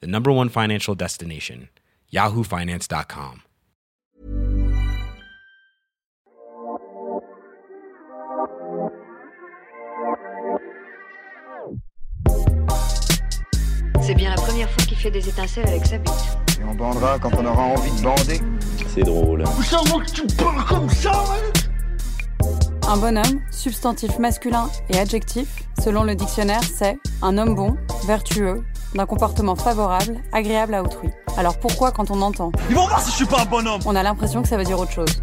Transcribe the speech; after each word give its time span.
the 0.00 0.06
number 0.06 0.30
one 0.32 0.48
financial 0.48 0.94
destination, 0.94 1.68
yahoofinance.com. 2.12 3.42
C'est 14.06 14.14
bien 14.14 14.28
la 14.28 14.36
première 14.36 14.70
fois 14.70 14.84
qu'il 14.84 14.98
fait 14.98 15.10
des 15.10 15.26
étincelles 15.26 15.66
avec 15.66 15.86
sa 15.86 15.96
bite. 15.96 16.12
Et 16.60 16.64
on 16.64 16.74
bandera 16.74 17.18
quand 17.18 17.30
on 17.38 17.46
aura 17.46 17.62
envie 17.62 17.90
de 17.90 18.02
bander. 18.02 18.40
C'est 18.86 19.02
drôle. 19.02 19.44
Un 22.86 22.96
bonhomme, 22.98 23.40
substantif 23.50 24.18
masculin 24.18 24.68
et 24.90 24.98
adjectif, 24.98 25.48
selon 25.82 26.04
le 26.04 26.14
dictionnaire, 26.14 26.62
c'est 26.62 26.98
un 27.22 27.38
homme 27.38 27.54
bon, 27.54 27.76
vertueux, 28.06 28.62
d'un 28.94 29.06
comportement 29.06 29.56
favorable, 29.56 30.16
agréable 30.32 30.74
à 30.74 30.82
autrui. 30.82 31.08
Alors 31.36 31.58
pourquoi 31.58 31.90
quand 31.90 32.10
on 32.10 32.22
entend 32.22 32.52
Ils 32.70 32.76
vont 32.76 32.86
voir 32.86 33.00
si 33.00 33.10
je 33.10 33.16
suis 33.16 33.26
pas 33.26 33.42
un 33.42 33.44
bonhomme 33.44 33.80
On 33.86 33.96
a 33.96 34.02
l'impression 34.02 34.42
que 34.42 34.48
ça 34.48 34.56
veut 34.56 34.64
dire 34.64 34.78
autre 34.78 34.92
chose. 34.92 35.22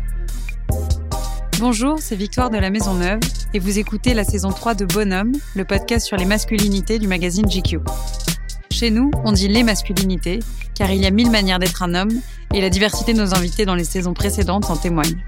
Bonjour, 1.59 1.99
c'est 1.99 2.15
Victoire 2.15 2.49
de 2.49 2.57
la 2.57 2.69
Maison 2.69 2.95
Neuve 2.95 3.19
et 3.53 3.59
vous 3.59 3.77
écoutez 3.77 4.13
la 4.13 4.23
saison 4.23 4.49
3 4.49 4.73
de 4.73 4.85
Bonhomme, 4.85 5.33
le 5.55 5.63
podcast 5.63 6.07
sur 6.07 6.17
les 6.17 6.25
masculinités 6.25 6.97
du 6.97 7.07
magazine 7.07 7.45
GQ. 7.45 7.79
Chez 8.71 8.89
nous, 8.89 9.11
on 9.25 9.31
dit 9.31 9.47
les 9.47 9.63
masculinités, 9.63 10.39
car 10.73 10.89
il 10.89 11.01
y 11.01 11.05
a 11.05 11.11
mille 11.11 11.29
manières 11.29 11.59
d'être 11.59 11.83
un 11.83 11.93
homme 11.93 12.19
et 12.53 12.61
la 12.61 12.69
diversité 12.69 13.13
de 13.13 13.19
nos 13.19 13.35
invités 13.35 13.65
dans 13.65 13.75
les 13.75 13.83
saisons 13.83 14.13
précédentes 14.13 14.69
en 14.69 14.75
témoigne. 14.75 15.23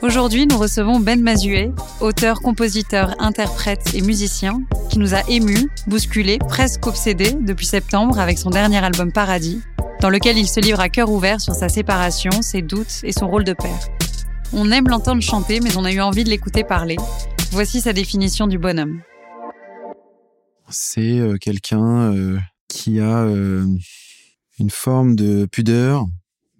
Aujourd'hui, 0.00 0.46
nous 0.46 0.56
recevons 0.56 1.00
Ben 1.00 1.20
Mazuet, 1.20 1.72
auteur, 2.00 2.40
compositeur, 2.40 3.16
interprète 3.18 3.94
et 3.94 4.00
musicien, 4.00 4.62
qui 4.88 5.00
nous 5.00 5.16
a 5.16 5.28
émus, 5.28 5.68
bousculés, 5.88 6.38
presque 6.38 6.86
obsédés 6.86 7.32
depuis 7.32 7.66
septembre 7.66 8.20
avec 8.20 8.38
son 8.38 8.50
dernier 8.50 8.78
album 8.78 9.10
Paradis, 9.10 9.60
dans 10.00 10.08
lequel 10.08 10.38
il 10.38 10.46
se 10.46 10.60
livre 10.60 10.78
à 10.78 10.88
cœur 10.88 11.10
ouvert 11.10 11.40
sur 11.40 11.52
sa 11.52 11.68
séparation, 11.68 12.30
ses 12.42 12.62
doutes 12.62 13.00
et 13.02 13.10
son 13.10 13.26
rôle 13.26 13.42
de 13.42 13.54
père. 13.54 13.88
On 14.52 14.70
aime 14.70 14.86
l'entendre 14.86 15.20
chanter, 15.20 15.58
mais 15.58 15.76
on 15.76 15.84
a 15.84 15.90
eu 15.90 16.00
envie 16.00 16.22
de 16.22 16.30
l'écouter 16.30 16.62
parler. 16.62 16.96
Voici 17.50 17.80
sa 17.80 17.92
définition 17.92 18.46
du 18.46 18.56
bonhomme. 18.56 19.00
C'est 20.70 21.18
euh, 21.18 21.38
quelqu'un 21.40 22.12
euh, 22.14 22.38
qui 22.68 23.00
a 23.00 23.24
euh, 23.24 23.66
une 24.60 24.70
forme 24.70 25.16
de 25.16 25.46
pudeur, 25.46 26.06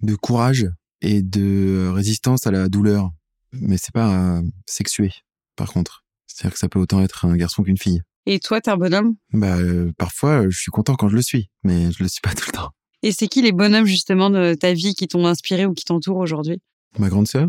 de 0.03 0.17
courage 0.17 0.67
et 1.03 1.23
de 1.23 1.89
résistance 1.95 2.49
à 2.49 2.51
la 2.51 2.69
douleur. 2.69 3.13
Mais 3.53 3.77
c'est 3.79 3.93
pas 3.93 4.41
sexué, 4.67 5.13
par 5.57 5.73
contre. 5.73 6.05
C'est-à-dire 6.27 6.53
que 6.53 6.59
ça 6.59 6.69
peut 6.69 6.79
autant 6.79 7.03
être 7.03 7.25
un 7.25 7.37
garçon 7.37 7.63
qu'une 7.63 7.79
fille. 7.79 8.03
Et 8.27 8.41
toi, 8.41 8.61
t'es 8.61 8.71
un 8.71 8.77
bonhomme? 8.77 9.15
Bah, 9.33 9.57
parfois, 9.97 10.49
je 10.49 10.59
suis 10.59 10.71
content 10.71 10.95
quand 10.97 11.09
je 11.09 11.17
le 11.17 11.23
suis, 11.23 11.51
mais 11.65 11.91
je 11.93 12.03
le 12.03 12.09
suis 12.09 12.21
pas 12.21 12.35
tout 12.35 12.45
le 12.49 12.53
temps. 12.53 12.71
Et 13.03 13.13
c'est 13.13 13.29
qui 13.29 13.43
les 13.43 13.53
bonhommes, 13.53 13.87
justement, 13.87 14.29
de 14.29 14.55
ta 14.55 14.73
vie 14.73 14.95
qui 14.95 15.09
t'ont 15.09 15.27
inspiré 15.27 15.67
ou 15.67 15.73
qui 15.73 15.85
t'entourent 15.85 16.19
aujourd'hui? 16.19 16.61
Ma 16.99 17.09
grande 17.09 17.29
sœur. 17.29 17.49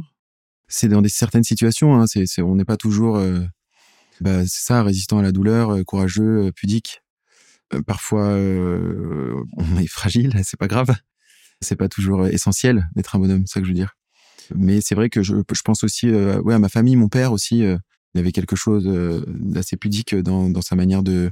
C'est 0.67 0.87
dans 0.87 1.01
des 1.01 1.09
certaines 1.09 1.43
situations, 1.43 1.95
hein, 1.95 2.05
c'est, 2.07 2.41
on 2.41 2.55
n'est 2.55 2.65
pas 2.65 2.77
toujours 2.77 3.19
bah, 4.21 4.45
c'est 4.45 4.65
ça, 4.65 4.83
résistant 4.83 5.19
à 5.19 5.21
la 5.21 5.31
douleur, 5.31 5.71
euh, 5.71 5.83
courageux, 5.83 6.47
euh, 6.47 6.51
pudique. 6.51 7.01
Euh, 7.73 7.81
parfois, 7.81 8.33
on 8.33 9.77
est 9.77 9.87
fragile, 9.87 10.33
c'est 10.43 10.59
pas 10.59 10.67
grave. 10.67 10.95
C'est 11.61 11.75
pas 11.75 11.89
toujours 11.89 12.27
essentiel 12.27 12.87
d'être 12.95 13.15
un 13.15 13.19
bonhomme, 13.19 13.45
c'est 13.45 13.55
ça 13.55 13.59
que 13.59 13.65
je 13.65 13.71
veux 13.71 13.75
dire. 13.75 13.97
Mais 14.55 14.81
c'est 14.81 14.95
vrai 14.95 15.09
que 15.09 15.23
je, 15.23 15.35
pense 15.63 15.83
aussi 15.83 16.09
ouais, 16.09 16.53
à 16.53 16.59
ma 16.59 16.69
famille, 16.69 16.95
mon 16.95 17.09
père 17.09 17.31
aussi. 17.31 17.59
il 17.59 17.79
y 18.15 18.19
avait 18.19 18.31
quelque 18.31 18.55
chose 18.55 18.85
d'assez 19.27 19.77
pudique 19.77 20.15
dans, 20.15 20.61
sa 20.61 20.75
manière 20.75 21.03
de, 21.03 21.31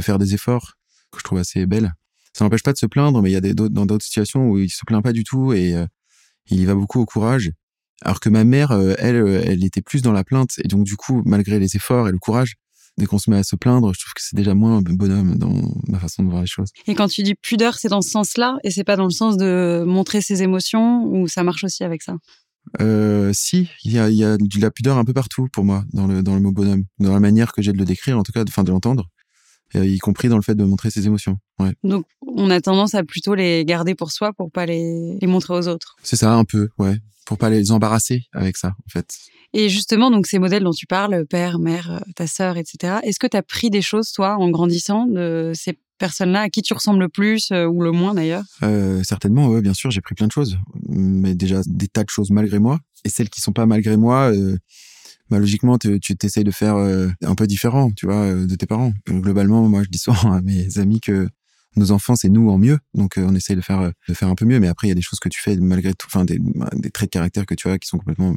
faire 0.00 0.18
des 0.18 0.34
efforts 0.34 0.74
que 1.12 1.18
je 1.18 1.24
trouve 1.24 1.38
assez 1.38 1.66
belle. 1.66 1.92
Ça 2.32 2.44
n'empêche 2.44 2.62
pas 2.62 2.72
de 2.72 2.78
se 2.78 2.86
plaindre, 2.86 3.22
mais 3.22 3.30
il 3.30 3.34
y 3.34 3.36
a 3.36 3.54
dans 3.54 3.86
d'autres 3.86 4.04
situations 4.04 4.48
où 4.48 4.58
il 4.58 4.70
se 4.70 4.84
plaint 4.86 5.02
pas 5.02 5.12
du 5.12 5.24
tout 5.24 5.52
et 5.52 5.74
il 6.50 6.60
y 6.60 6.64
va 6.64 6.74
beaucoup 6.74 7.00
au 7.00 7.06
courage. 7.06 7.50
Alors 8.02 8.20
que 8.20 8.28
ma 8.28 8.44
mère, 8.44 8.72
euh, 8.72 8.94
elle, 8.98 9.16
euh, 9.16 9.42
elle 9.44 9.64
était 9.64 9.82
plus 9.82 10.02
dans 10.02 10.12
la 10.12 10.24
plainte. 10.24 10.54
Et 10.62 10.68
donc, 10.68 10.84
du 10.84 10.96
coup, 10.96 11.22
malgré 11.24 11.58
les 11.58 11.76
efforts 11.76 12.08
et 12.08 12.12
le 12.12 12.18
courage, 12.18 12.54
dès 12.98 13.06
qu'on 13.06 13.18
se 13.18 13.30
met 13.30 13.36
à 13.36 13.42
se 13.42 13.56
plaindre, 13.56 13.92
je 13.94 14.00
trouve 14.00 14.12
que 14.14 14.20
c'est 14.22 14.36
déjà 14.36 14.54
moins 14.54 14.82
bonhomme 14.82 15.36
dans 15.36 15.54
ma 15.88 15.98
façon 15.98 16.22
de 16.22 16.28
voir 16.28 16.42
les 16.42 16.46
choses. 16.46 16.70
Et 16.86 16.94
quand 16.94 17.08
tu 17.08 17.22
dis 17.22 17.34
pudeur, 17.34 17.76
c'est 17.76 17.88
dans 17.88 18.02
ce 18.02 18.10
sens-là 18.10 18.58
et 18.62 18.70
c'est 18.70 18.84
pas 18.84 18.96
dans 18.96 19.04
le 19.04 19.10
sens 19.10 19.36
de 19.36 19.84
montrer 19.86 20.20
ses 20.20 20.42
émotions 20.42 21.04
ou 21.04 21.28
ça 21.28 21.42
marche 21.42 21.64
aussi 21.64 21.82
avec 21.82 22.02
ça? 22.02 22.16
Euh, 22.80 23.30
Si, 23.32 23.68
il 23.84 23.92
y 23.92 23.98
a, 23.98 24.10
y 24.10 24.24
a 24.24 24.36
de 24.36 24.60
la 24.60 24.70
pudeur 24.70 24.98
un 24.98 25.04
peu 25.04 25.12
partout 25.12 25.48
pour 25.52 25.64
moi 25.64 25.84
dans 25.92 26.06
le, 26.06 26.22
dans 26.22 26.34
le 26.34 26.40
mot 26.40 26.52
bonhomme, 26.52 26.84
dans 26.98 27.12
la 27.12 27.20
manière 27.20 27.52
que 27.52 27.62
j'ai 27.62 27.72
de 27.72 27.78
le 27.78 27.84
décrire, 27.84 28.18
en 28.18 28.22
tout 28.22 28.32
cas, 28.32 28.44
de, 28.44 28.70
l'entendre, 28.70 29.08
y 29.74 29.98
compris 29.98 30.28
dans 30.28 30.36
le 30.36 30.42
fait 30.42 30.54
de 30.54 30.64
montrer 30.64 30.90
ses 30.90 31.06
émotions. 31.06 31.38
Ouais. 31.58 31.72
Donc, 31.82 32.06
on 32.26 32.50
a 32.50 32.60
tendance 32.60 32.94
à 32.94 33.04
plutôt 33.04 33.34
les 33.34 33.64
garder 33.64 33.94
pour 33.94 34.12
soi 34.12 34.32
pour 34.32 34.50
pas 34.50 34.66
les, 34.66 35.18
les 35.20 35.26
montrer 35.26 35.54
aux 35.54 35.68
autres. 35.68 35.96
C'est 36.02 36.16
ça, 36.16 36.32
un 36.32 36.44
peu, 36.44 36.68
ouais 36.78 36.98
pour 37.24 37.38
pas 37.38 37.50
les 37.50 37.72
embarrasser 37.72 38.24
avec 38.32 38.56
ça, 38.56 38.68
en 38.68 38.90
fait. 38.90 39.16
Et 39.52 39.68
justement, 39.68 40.10
donc 40.10 40.26
ces 40.26 40.38
modèles 40.38 40.64
dont 40.64 40.72
tu 40.72 40.86
parles, 40.86 41.24
père, 41.26 41.58
mère, 41.58 41.90
euh, 41.92 42.12
ta 42.16 42.26
sœur, 42.26 42.56
etc. 42.56 42.98
Est-ce 43.02 43.18
que 43.18 43.26
tu 43.26 43.36
as 43.36 43.42
pris 43.42 43.70
des 43.70 43.82
choses, 43.82 44.10
toi, 44.12 44.36
en 44.36 44.50
grandissant, 44.50 45.06
de 45.06 45.52
ces 45.54 45.78
personnes-là, 45.98 46.42
à 46.42 46.48
qui 46.48 46.62
tu 46.62 46.74
ressembles 46.74 47.00
le 47.00 47.08
plus 47.08 47.50
euh, 47.52 47.66
ou 47.66 47.82
le 47.82 47.92
moins 47.92 48.14
d'ailleurs? 48.14 48.44
Euh, 48.62 49.02
Certainement, 49.02 49.48
oui, 49.48 49.60
bien 49.60 49.74
sûr, 49.74 49.90
j'ai 49.90 50.00
pris 50.00 50.14
plein 50.14 50.26
de 50.26 50.32
choses, 50.32 50.58
mais 50.88 51.34
déjà 51.34 51.60
des 51.66 51.88
tas 51.88 52.04
de 52.04 52.10
choses 52.10 52.30
malgré 52.30 52.58
moi. 52.58 52.78
Et 53.04 53.08
celles 53.08 53.28
qui 53.28 53.40
sont 53.40 53.52
pas 53.52 53.66
malgré 53.66 53.96
moi, 53.96 54.32
euh, 54.32 54.56
bah, 55.30 55.38
logiquement, 55.38 55.78
tu 55.78 56.00
t'essayes 56.00 56.44
de 56.44 56.50
faire 56.50 56.76
un 56.76 57.34
peu 57.34 57.46
différent, 57.46 57.90
tu 57.92 58.06
vois, 58.06 58.34
de 58.34 58.54
tes 58.54 58.66
parents. 58.66 58.92
Globalement, 59.08 59.68
moi, 59.68 59.82
je 59.82 59.88
dis 59.88 59.98
souvent 59.98 60.32
à 60.34 60.40
mes 60.40 60.78
amis 60.78 61.00
que 61.00 61.28
nos 61.76 61.90
enfants, 61.90 62.16
c'est 62.16 62.28
nous 62.28 62.50
en 62.50 62.58
mieux. 62.58 62.78
Donc, 62.94 63.18
euh, 63.18 63.26
on 63.26 63.34
essaye 63.34 63.56
de 63.56 63.60
faire, 63.60 63.80
euh, 63.80 63.90
de 64.08 64.14
faire 64.14 64.28
un 64.28 64.34
peu 64.34 64.44
mieux. 64.44 64.60
Mais 64.60 64.68
après, 64.68 64.86
il 64.86 64.90
y 64.90 64.92
a 64.92 64.94
des 64.94 65.02
choses 65.02 65.18
que 65.18 65.28
tu 65.28 65.40
fais 65.40 65.56
malgré 65.56 65.92
tout, 65.94 66.06
enfin, 66.06 66.24
des, 66.24 66.38
des 66.74 66.90
traits 66.90 67.08
de 67.08 67.12
caractère 67.12 67.46
que 67.46 67.54
tu 67.54 67.68
as 67.68 67.78
qui 67.78 67.88
sont 67.88 67.98
complètement, 67.98 68.34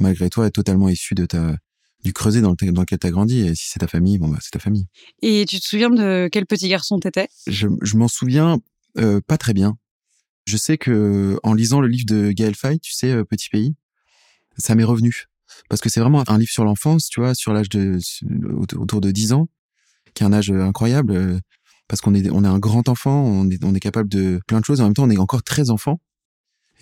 malgré 0.00 0.28
toi, 0.30 0.50
totalement 0.50 0.88
issus 0.88 1.14
de 1.14 1.26
ta, 1.26 1.56
du 2.04 2.12
creuset 2.12 2.40
dans, 2.40 2.54
dans 2.54 2.80
lequel 2.82 2.98
tu 2.98 3.06
as 3.06 3.10
grandi. 3.10 3.40
Et 3.40 3.54
si 3.54 3.68
c'est 3.68 3.80
ta 3.80 3.88
famille, 3.88 4.18
bon, 4.18 4.28
bah, 4.28 4.38
c'est 4.40 4.50
ta 4.50 4.58
famille. 4.58 4.86
Et 5.22 5.44
tu 5.46 5.58
te 5.58 5.66
souviens 5.66 5.90
de 5.90 6.28
quel 6.30 6.46
petit 6.46 6.68
garçon 6.68 7.00
t'étais? 7.00 7.28
Je, 7.46 7.66
je 7.82 7.96
m'en 7.96 8.08
souviens 8.08 8.58
euh, 8.98 9.20
pas 9.26 9.38
très 9.38 9.54
bien. 9.54 9.76
Je 10.46 10.56
sais 10.56 10.78
que 10.78 11.38
en 11.42 11.54
lisant 11.54 11.80
le 11.80 11.88
livre 11.88 12.04
de 12.06 12.30
Gaël 12.30 12.54
Faye, 12.54 12.78
tu 12.78 12.92
sais, 12.92 13.24
Petit 13.24 13.48
Pays, 13.48 13.74
ça 14.58 14.74
m'est 14.74 14.84
revenu. 14.84 15.24
Parce 15.68 15.80
que 15.80 15.88
c'est 15.88 16.00
vraiment 16.00 16.22
un 16.28 16.38
livre 16.38 16.50
sur 16.50 16.64
l'enfance, 16.64 17.08
tu 17.08 17.20
vois, 17.20 17.34
sur 17.34 17.52
l'âge 17.54 17.70
de, 17.70 17.98
autour 18.52 19.00
de 19.00 19.10
10 19.10 19.32
ans, 19.32 19.48
qui 20.12 20.22
est 20.22 20.26
un 20.26 20.32
âge 20.32 20.50
incroyable 20.50 21.40
parce 21.88 22.00
qu'on 22.00 22.14
est 22.14 22.30
on 22.30 22.44
est 22.44 22.48
un 22.48 22.58
grand 22.58 22.88
enfant, 22.88 23.24
on 23.24 23.48
est 23.50 23.62
on 23.64 23.74
est 23.74 23.80
capable 23.80 24.08
de 24.08 24.40
plein 24.46 24.60
de 24.60 24.64
choses 24.64 24.80
en 24.80 24.84
même 24.84 24.94
temps 24.94 25.04
on 25.04 25.10
est 25.10 25.18
encore 25.18 25.42
très 25.42 25.70
enfant. 25.70 26.00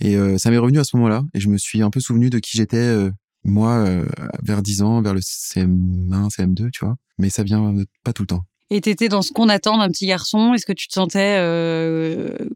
Et 0.01 0.17
euh, 0.17 0.39
ça 0.39 0.51
m'est 0.51 0.59
revenu 0.59 0.79
à 0.79 0.85
ce 0.85 0.97
moment-là 0.97 1.23
et 1.35 1.41
je 1.41 1.49
me 1.49 1.59
suis 1.59 1.83
un 1.83 1.91
peu 1.91 2.01
souvenu 2.01 2.31
de 2.31 2.39
qui 2.39 2.57
j'étais 2.57 2.77
euh, 2.77 3.11
moi 3.45 3.73
euh, 3.79 4.05
vers 4.43 4.63
10 4.63 4.83
ans, 4.83 5.03
vers 5.03 5.15
le 5.15 5.21
CM1, 5.21 6.31
CM2, 6.31 6.71
tu 6.71 6.85
vois. 6.85 6.97
Mais 7.19 7.31
ça 7.31 7.43
vient 7.43 7.75
pas 8.05 8.13
tout 8.13 8.23
le 8.23 8.29
temps. 8.29 8.45
Et 8.71 8.81
t'étais 8.81 9.09
dans 9.09 9.21
ce 9.23 9.33
qu'on 9.33 9.49
attend 9.49 9.79
d'un 9.79 9.89
petit 9.89 10.07
garçon. 10.07 10.55
Est-ce 10.55 10.65
que 10.65 10.73
tu 10.73 10.89
te 10.89 10.95
sentais 10.95 11.37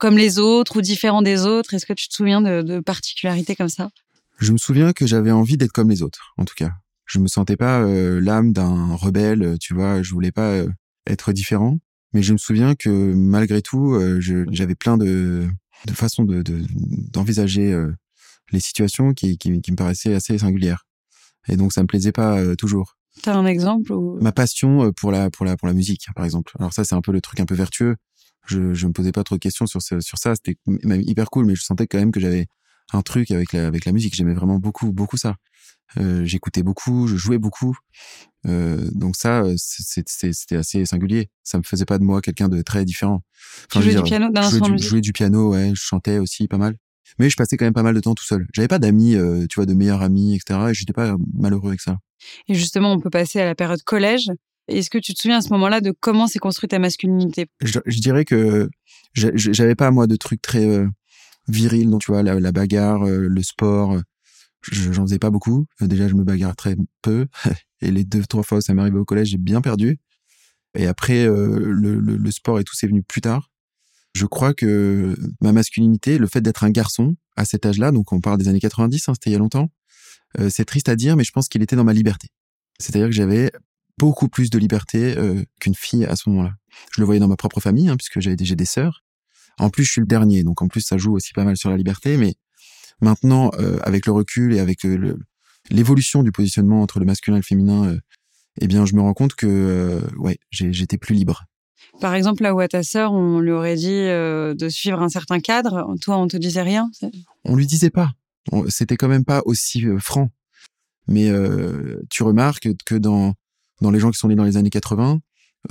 comme 0.01 0.17
les 0.17 0.39
autres 0.39 0.79
ou 0.79 0.81
différent 0.81 1.21
des 1.21 1.45
autres? 1.45 1.75
Est-ce 1.75 1.85
que 1.85 1.93
tu 1.93 2.09
te 2.09 2.15
souviens 2.15 2.41
de, 2.41 2.63
de 2.63 2.81
particularités 2.81 3.55
comme 3.55 3.69
ça? 3.69 3.91
Je 4.39 4.53
me 4.53 4.57
souviens 4.57 4.95
que 4.95 5.07
j'avais 5.07 5.31
envie 5.31 5.59
d'être 5.59 5.73
comme 5.73 5.91
les 5.91 6.03
autres, 6.03 6.33
en 6.39 6.47
tout 6.47 6.55
cas. 6.57 6.71
Je 7.05 7.19
me 7.19 7.29
sentais 7.29 7.57
pas 7.57 7.83
l'âme 7.83 8.55
d'un 8.55 8.95
rebelle, 8.95 9.59
tu 9.61 9.75
vois. 9.75 10.03
Je 10.03 10.11
voulais 10.15 10.33
pas 10.33 10.63
être 11.07 11.35
différent. 11.35 11.79
Mais 12.13 12.23
je 12.23 12.33
me 12.33 12.39
souviens 12.39 12.75
que 12.75 12.89
malgré 12.89 13.63
tout, 13.63 13.93
euh, 13.95 14.21
j'avais 14.21 14.75
plein 14.75 14.97
de, 14.97 15.47
de 15.87 15.93
façons 15.93 16.25
de, 16.25 16.43
d'envisager 17.13 17.73
euh, 17.73 17.93
les 18.53 18.61
situations 18.61 19.13
qui, 19.13 19.39
qui, 19.39 19.61
qui, 19.61 19.71
me 19.71 19.77
paraissaient 19.77 20.15
assez 20.15 20.39
singulières. 20.39 20.87
Et 21.49 21.57
donc 21.57 21.73
ça 21.73 21.83
me 21.83 21.87
plaisait 21.87 22.13
pas 22.13 22.39
euh, 22.39 22.55
toujours. 22.55 22.97
T'as 23.23 23.35
un 23.35 23.47
exemple 23.47 23.93
Ma 24.21 24.33
passion 24.33 24.93
pour 24.93 25.11
la 25.11 25.31
pour 25.31 25.47
la 25.47 25.57
pour 25.57 25.69
la 25.69 25.75
musique, 25.75 26.07
par 26.15 26.25
exemple. 26.25 26.53
Alors 26.59 26.73
ça 26.73 26.85
c'est 26.85 26.95
un 26.95 27.01
peu 27.01 27.13
le 27.13 27.21
truc 27.21 27.41
un 27.41 27.47
peu 27.47 27.55
vertueux. 27.55 27.97
Je 28.47 28.75
je 28.75 28.87
me 28.87 28.93
posais 28.93 29.13
pas 29.13 29.25
trop 29.25 29.37
de 29.37 29.41
questions 29.41 29.67
sur 29.67 29.81
ce, 29.83 30.01
sur 30.01 30.19
ça. 30.19 30.35
C'était 30.35 30.57
même 30.67 31.01
hyper 31.01 31.31
cool, 31.31 31.47
mais 31.47 31.55
je 31.55 31.63
sentais 31.63 31.87
quand 31.87 31.99
même 31.99 32.13
que 32.13 32.21
j'avais 32.21 32.47
un 32.93 33.03
truc 33.03 33.31
avec 33.31 33.53
la 33.53 33.67
avec 33.67 33.85
la 33.85 33.93
musique. 33.93 34.15
J'aimais 34.15 34.35
vraiment 34.35 34.59
beaucoup 34.59 34.93
beaucoup 34.93 35.17
ça. 35.17 35.37
Euh, 35.99 36.25
J'écoutais 36.25 36.63
beaucoup, 36.63 37.07
je 37.07 37.17
jouais 37.17 37.39
beaucoup. 37.39 37.77
Euh, 38.47 38.89
donc 38.93 39.17
ça, 39.17 39.43
euh, 39.43 39.55
c'était 39.57 40.57
assez 40.57 40.85
singulier. 40.85 41.31
Ça 41.43 41.59
me 41.59 41.63
faisait 41.63 41.85
pas 41.85 41.99
de 41.99 42.05
moi 42.05 42.21
quelqu'un 42.21 42.49
de 42.49 42.61
très 42.63 42.85
différent. 42.85 43.23
Tu 43.71 43.79
je 43.79 43.85
veux 43.85 43.91
jouais 43.93 44.03
du 44.03 44.09
piano 44.09 44.31
d'un 44.31 44.43
je 44.43 44.59
jouais 44.59 44.71
du, 44.71 44.83
jouais 44.83 45.01
du 45.01 45.13
piano, 45.13 45.53
ouais, 45.53 45.71
je 45.75 45.81
chantais 45.81 46.19
aussi 46.19 46.49
pas 46.49 46.59
mal. 46.59 46.77
Mais 47.19 47.31
je 47.31 47.37
passais 47.37 47.57
quand 47.57 47.65
même 47.65 47.75
pas 47.75 47.83
mal 47.83 47.95
de 47.95 48.01
temps 48.01 48.15
tout 48.15 48.25
seul. 48.25 48.47
J'avais 48.55 48.69
pas 48.69 48.79
d'amis, 48.79 49.15
euh, 49.15 49.47
tu 49.49 49.57
vois, 49.57 49.67
de 49.67 49.75
meilleurs 49.75 50.03
amis, 50.03 50.35
etc. 50.35 50.71
Et 50.71 50.75
j'étais 50.75 50.93
pas 50.93 51.17
malheureux 51.35 51.69
avec 51.69 51.81
ça. 51.81 51.97
Et 52.49 52.55
justement, 52.55 52.93
on 52.93 53.01
peut 53.01 53.11
passer 53.11 53.41
à 53.41 53.45
la 53.45 53.55
période 53.55 53.83
collège. 53.83 54.31
Est-ce 54.69 54.91
que 54.91 54.99
tu 54.99 55.15
te 55.15 55.21
souviens 55.21 55.39
à 55.39 55.43
ce 55.43 55.51
moment-là 55.51 55.81
de 55.81 55.93
comment 55.99 56.27
s'est 56.27 56.39
construite 56.41 56.73
ta 56.73 56.79
masculinité? 56.79 57.47
Je, 57.63 57.79
je 57.87 58.01
dirais 58.01 58.25
que 58.25 58.69
j'a- 59.15 59.31
j'avais 59.35 59.77
pas 59.77 59.91
moi 59.93 60.07
de 60.09 60.17
trucs 60.17 60.43
très 60.43 60.67
euh, 60.67 60.89
virils 61.49 61.89
donc 61.89 62.03
tu 62.03 62.11
vois 62.11 62.23
la, 62.25 62.41
la 62.41 62.51
bagarre 62.53 63.07
euh, 63.07 63.29
le 63.29 63.43
sport 63.45 63.97
je- 64.63 64.93
j'en 64.93 65.03
faisais 65.07 65.21
pas 65.21 65.31
beaucoup 65.31 65.67
déjà 65.81 66.09
je 66.09 66.15
me 66.15 66.25
bagarre 66.25 66.57
très 66.57 66.75
peu 67.03 67.27
et 67.81 67.93
les 67.93 68.03
deux 68.05 68.25
trois 68.25 68.43
fois 68.43 68.59
où 68.59 68.61
ça 68.61 68.75
m'est 68.75 68.83
arrivé 68.83 68.99
au 68.99 69.05
collège 69.05 69.29
j'ai 69.29 69.39
bien 69.39 69.61
perdu 69.61 69.99
et 70.77 70.89
après 70.89 71.25
le, 71.27 71.73
le, 72.01 72.17
le 72.17 72.31
sport 72.33 72.59
et 72.59 72.65
tout 72.65 72.75
c'est 72.75 72.89
venu 72.89 73.05
plus 73.05 73.21
tard 73.21 73.49
je 74.17 74.27
crois 74.27 74.55
que 74.55 75.17
ma 75.41 75.53
masculinité 75.53 76.19
le 76.19 76.27
fait 76.27 76.41
d'être 76.41 76.65
un 76.65 76.71
garçon 76.71 77.17
à 77.37 77.45
cet 77.45 77.67
âge-là 77.67 77.93
donc 77.93 78.13
on 78.13 78.21
parle 78.21 78.39
des 78.39 78.49
années 78.49 78.61
90 78.61 79.09
hein, 79.09 79.13
c'était 79.15 79.31
il 79.31 79.33
y 79.35 79.37
a 79.37 79.39
longtemps 79.39 79.71
euh, 80.39 80.49
c'est 80.51 80.65
triste 80.65 80.89
à 80.89 80.97
dire 80.97 81.17
mais 81.17 81.25
je 81.25 81.33
pense 81.33 81.49
qu'il 81.49 81.63
était 81.63 81.77
dans 81.77 81.85
ma 81.85 81.93
liberté 81.93 82.29
c'est-à-dire 82.79 83.09
que 83.09 83.15
j'avais 83.15 83.51
beaucoup 83.99 84.29
plus 84.29 84.51
de 84.51 84.59
liberté 84.59 85.17
euh, 85.17 85.43
qu'une 85.61 85.75
fille 85.75 86.05
à 86.05 86.17
ce 86.17 86.29
moment-là 86.29 86.55
je 86.95 87.01
le 87.01 87.07
voyais 87.07 87.21
dans 87.21 87.29
ma 87.29 87.37
propre 87.37 87.61
famille, 87.61 87.89
hein, 87.89 87.97
puisque 87.97 88.21
j'avais 88.21 88.37
déjà 88.37 88.55
des 88.55 88.65
sœurs. 88.65 89.05
En 89.59 89.71
plus, 89.71 89.85
je 89.85 89.93
suis 89.93 90.01
le 90.01 90.07
dernier, 90.07 90.43
donc 90.45 90.63
en 90.63 90.69
plus, 90.69 90.83
ça 90.83 90.99
joue 90.99 91.15
aussi 91.15 91.33
pas 91.33 91.45
mal 91.45 91.57
sur 91.57 91.71
la 91.71 91.77
liberté. 91.77 92.17
Mais 92.17 92.35
maintenant, 93.01 93.51
euh, 93.59 93.79
avec 93.83 94.07
le 94.07 94.13
recul 94.13 94.53
et 94.53 94.61
avec 94.61 94.85
euh, 94.85 95.17
l'évolution 95.71 96.23
du 96.23 96.33
positionnement 96.33 96.83
entre 96.83 96.99
le 96.99 97.07
masculin 97.07 97.37
et 97.37 97.41
le 97.41 97.45
féminin, 97.45 97.87
euh, 97.87 97.99
eh 98.61 98.67
bien, 98.67 98.87
je 98.87 98.95
me 98.95 99.01
rends 99.01 99.15
compte 99.15 99.35
que 99.35 99.47
euh, 99.47 100.01
ouais, 100.19 100.39
j'étais 100.51 100.99
plus 100.99 101.15
libre. 101.15 101.45
Par 102.01 102.15
exemple, 102.15 102.43
là 102.43 102.55
où 102.55 102.61
à 102.61 102.69
ta 102.69 102.83
sœur, 102.83 103.13
on 103.13 103.41
lui 103.41 103.53
aurait 103.53 103.77
dit 103.77 103.91
euh, 103.91 104.55
de 104.55 104.69
suivre 104.69 105.01
un 105.03 105.09
certain 105.09 105.41
cadre, 105.41 105.95
toi, 106.01 106.19
on 106.19 106.29
te 106.29 106.37
disait 106.37 106.63
rien 106.63 106.91
On 107.45 107.57
lui 107.57 107.67
disait 107.67 107.91
pas. 107.91 108.13
C'était 108.69 108.97
quand 108.97 109.09
même 109.09 109.25
pas 109.25 109.43
aussi 109.45 109.87
euh, 109.87 109.99
franc. 109.99 110.31
Mais 111.09 111.29
euh, 111.29 112.03
tu 112.11 112.23
remarques 112.23 112.69
que 112.85 112.95
dans 112.95 113.35
dans 113.83 113.91
les 113.91 114.01
gens 114.01 114.11
qui 114.11 114.19
sont 114.19 114.29
nés 114.29 114.35
dans 114.35 114.45
les 114.45 114.57
années 114.57 114.71
80, 114.71 115.21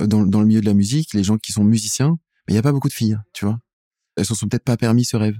euh, 0.00 0.06
dans, 0.06 0.24
dans 0.24 0.40
le 0.40 0.46
milieu 0.46 0.60
de 0.60 0.66
la 0.66 0.74
musique, 0.74 1.12
les 1.12 1.24
gens 1.24 1.38
qui 1.38 1.52
sont 1.52 1.64
musiciens, 1.64 2.16
il 2.48 2.54
y 2.54 2.58
a 2.58 2.62
pas 2.62 2.72
beaucoup 2.72 2.88
de 2.88 2.92
filles, 2.92 3.18
tu 3.32 3.44
vois. 3.44 3.58
Elles 4.16 4.24
se 4.24 4.34
sont 4.34 4.46
peut-être 4.46 4.64
pas 4.64 4.76
permis 4.76 5.04
ce 5.04 5.16
rêve. 5.16 5.36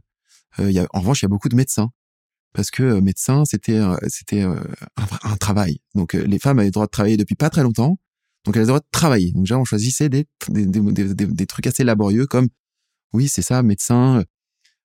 En 0.58 1.00
revanche, 1.00 1.20
il 1.20 1.24
y 1.24 1.26
a 1.26 1.28
beaucoup 1.28 1.48
de 1.48 1.54
médecins 1.54 1.90
parce 2.54 2.70
que 2.70 2.98
médecin, 3.00 3.44
c'était 3.44 3.76
un, 3.76 3.98
un 5.22 5.36
travail. 5.36 5.80
Donc 5.94 6.14
les 6.14 6.38
femmes 6.38 6.58
avaient 6.58 6.68
le 6.68 6.72
droit 6.72 6.86
de 6.86 6.90
travailler 6.90 7.18
depuis 7.18 7.34
pas 7.34 7.50
très 7.50 7.62
longtemps, 7.62 7.98
donc 8.46 8.56
elles 8.56 8.62
avaient 8.62 8.62
le 8.62 8.66
droit 8.66 8.80
de 8.80 8.86
travailler. 8.92 9.32
Donc 9.32 9.42
déjà, 9.42 9.58
on 9.58 9.64
choisissait 9.64 10.08
des 10.08 10.26
des, 10.48 10.64
des, 10.66 11.14
des, 11.14 11.46
trucs 11.46 11.66
assez 11.66 11.84
laborieux 11.84 12.26
comme 12.26 12.48
oui, 13.12 13.28
c'est 13.28 13.42
ça, 13.42 13.62
médecin, 13.62 14.24